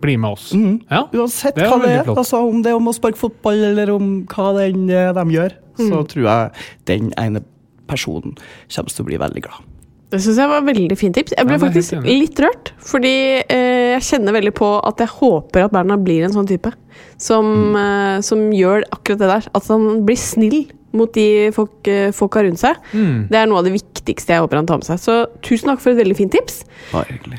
Bli 0.00 0.16
med 0.20 0.30
oss. 0.36 0.50
Mm. 0.52 0.80
Ja. 0.90 1.06
Uansett 1.12 1.54
Det 1.56 1.64
hva 1.70 1.78
det 1.82 1.92
er. 2.00 2.04
Altså, 2.12 2.42
om 2.48 2.60
det 2.62 2.70
er 2.70 2.76
om 2.76 2.88
å 2.90 2.94
sparke 2.94 3.16
fotball 3.16 3.62
eller 3.72 3.90
om 3.94 4.10
hva 4.26 4.50
den, 4.58 4.90
eh, 4.90 5.12
de 5.12 5.24
gjør, 5.36 5.52
så 5.78 5.92
Mm. 6.02 6.06
tror 6.08 6.24
jeg 6.24 6.50
den 6.84 7.12
ene 7.16 7.44
personen 7.88 8.36
kommer 8.68 8.90
til 8.90 9.04
å 9.04 9.06
bli 9.06 9.16
veldig 9.18 9.42
glad. 9.42 9.62
Det 10.10 10.20
syns 10.22 10.36
jeg 10.38 10.48
var 10.48 10.58
et 10.58 10.76
veldig 10.76 10.96
fint 10.98 11.14
tips. 11.16 11.32
Jeg 11.36 11.46
ble 11.46 11.54
Ja, 11.58 11.58
faktisk 11.66 12.04
litt 12.04 12.36
rørt, 12.38 12.70
fordi 12.78 13.42
eh, 13.48 13.98
jeg 13.98 14.02
kjenner 14.02 14.32
veldig 14.32 14.52
på 14.54 14.68
at 14.86 14.98
jeg 14.98 15.08
håper 15.08 15.64
at 15.64 15.72
Bernhard 15.72 16.04
blir 16.04 16.22
en 16.24 16.30
sånn 16.32 16.46
type. 16.46 16.72
Som, 17.18 17.44
Mm. 17.74 17.76
eh, 17.76 18.20
som 18.20 18.38
gjør 18.52 18.84
akkurat 18.92 19.18
det 19.18 19.28
der. 19.32 19.48
At 19.54 19.66
han 19.66 20.04
blir 20.06 20.16
snill 20.16 20.66
mot 20.96 21.10
de 21.12 21.50
folk, 21.52 21.88
folk 22.16 22.34
har 22.38 22.46
rundt 22.46 22.60
seg. 22.62 22.76
Mm. 22.94 23.26
Det 23.30 23.36
er 23.40 23.48
noe 23.50 23.58
av 23.60 23.66
det 23.66 23.74
viktigste 23.74 24.32
jeg 24.36 24.40
håper 24.44 24.60
han 24.60 24.68
tar 24.70 24.78
med 24.80 24.86
seg. 24.86 25.00
Så 25.02 25.16
tusen 25.44 25.68
takk 25.72 25.82
for 25.82 25.92
et 25.92 25.98
veldig 26.00 26.16
fint 26.16 26.32
tips. 26.32 26.62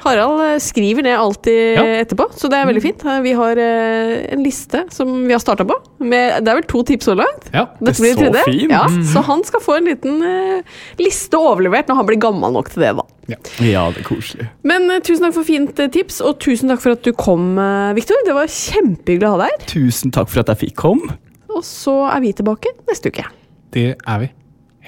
Harald 0.03 0.41
eh, 0.43 0.57
skriver 0.61 1.05
ned 1.07 1.15
alltid 1.17 1.77
Ja. 1.77 1.85
etterpå, 2.03 2.27
så 2.37 2.49
det 2.51 2.59
er 2.59 2.67
veldig 2.69 2.83
fint. 2.83 3.05
Eh, 3.05 3.21
Vi 3.25 3.33
har 3.37 3.57
eh, 3.57 4.27
en 4.35 4.43
liste 4.45 4.83
som 4.93 5.11
vi 5.25 5.33
har 5.33 5.39
starta 5.41 5.65
på. 5.65 5.77
Med, 6.03 6.43
det 6.43 6.51
er 6.51 6.59
vel 6.59 6.67
to 6.69 6.83
tips 6.85 7.07
så 7.09 7.15
langt. 7.17 7.47
Ja. 7.53 7.65
Dette 7.81 8.01
blir 8.03 8.13
det 8.13 8.19
Så 8.19 8.31
tredje. 8.31 8.43
fint. 8.45 8.71
Ja, 8.71 8.83
så 9.13 9.23
han 9.25 9.43
skal 9.47 9.63
få 9.63 9.77
en 9.79 9.85
liten 9.89 10.19
uh, 10.21 10.61
liste 11.01 11.37
overlevert 11.39 11.87
når 11.89 11.95
han 12.01 12.05
blir 12.09 12.19
gammel 12.21 12.53
nok 12.53 12.69
til 12.73 12.83
det, 12.85 12.91
da. 12.99 13.05
Ja, 13.27 13.87
det 13.91 14.03
er 14.03 14.05
koselig. 14.07 14.49
Men 14.67 14.85
uh, 14.91 14.99
tusen 14.99 15.25
takk 15.25 15.33
for 15.39 15.47
fint 15.47 15.79
uh, 15.81 15.87
tips, 15.91 16.19
og 16.21 16.37
tusen 16.43 16.69
takk 16.69 16.83
for 16.83 16.93
at 16.93 17.01
du 17.07 17.13
kom, 17.17 17.55
uh, 17.57 17.93
Viktor. 17.97 18.19
Det 18.27 18.35
var 18.37 18.51
kjempehyggelig 18.51 19.27
å 19.31 19.33
ha 19.37 19.41
deg 19.45 19.55
her. 19.55 19.65
Tusen 19.73 20.13
takk 20.15 20.29
for 20.29 20.43
at 20.43 20.53
jeg 20.53 20.61
fikk 20.67 20.75
komme. 20.83 21.17
Og 21.57 21.65
så 21.65 21.93
er 22.13 22.19
vi 22.21 22.31
tilbake 22.37 22.69
neste 22.89 23.09
uke. 23.09 23.25
Det 23.73 23.95
er 23.97 24.19
vi. 24.21 24.27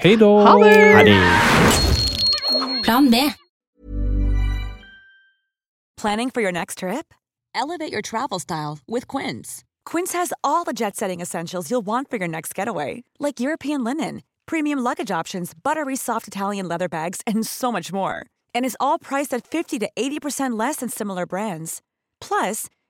Hei 0.02 0.14
da! 0.16 0.28
Ha 0.46 0.52
det! 0.62 0.74
Ha 0.94 1.02
det. 1.08 1.20
Plan 2.84 3.10
B. 3.10 3.14
Planning 5.96 6.30
for 6.30 6.40
your 6.40 6.52
next 6.52 6.78
trip? 6.78 7.12
Elevate 7.54 7.92
your 7.92 8.02
travel 8.02 8.38
style 8.38 8.78
with 8.88 9.06
Quince. 9.06 9.64
Quince 9.84 10.12
has 10.14 10.32
all 10.42 10.64
the 10.64 10.72
jet 10.72 10.96
setting 10.96 11.20
essentials 11.20 11.70
you'll 11.70 11.84
want 11.86 12.08
for 12.08 12.16
your 12.16 12.28
next 12.28 12.54
getaway, 12.54 13.02
like 13.18 13.40
European 13.40 13.84
linen, 13.84 14.22
premium 14.46 14.78
luggage 14.78 15.10
options, 15.10 15.52
buttery 15.52 15.96
soft 15.96 16.28
Italian 16.28 16.68
leather 16.68 16.88
bags, 16.88 17.20
and 17.26 17.46
so 17.46 17.72
much 17.72 17.92
more. 17.92 18.24
And 18.54 18.64
is 18.64 18.76
all 18.80 18.98
priced 18.98 19.34
at 19.34 19.46
50 19.46 19.78
to 19.80 19.90
80% 19.96 20.58
less 20.58 20.76
than 20.76 20.88
similar 20.88 21.26
brands. 21.26 21.82
Plus, 22.20 22.66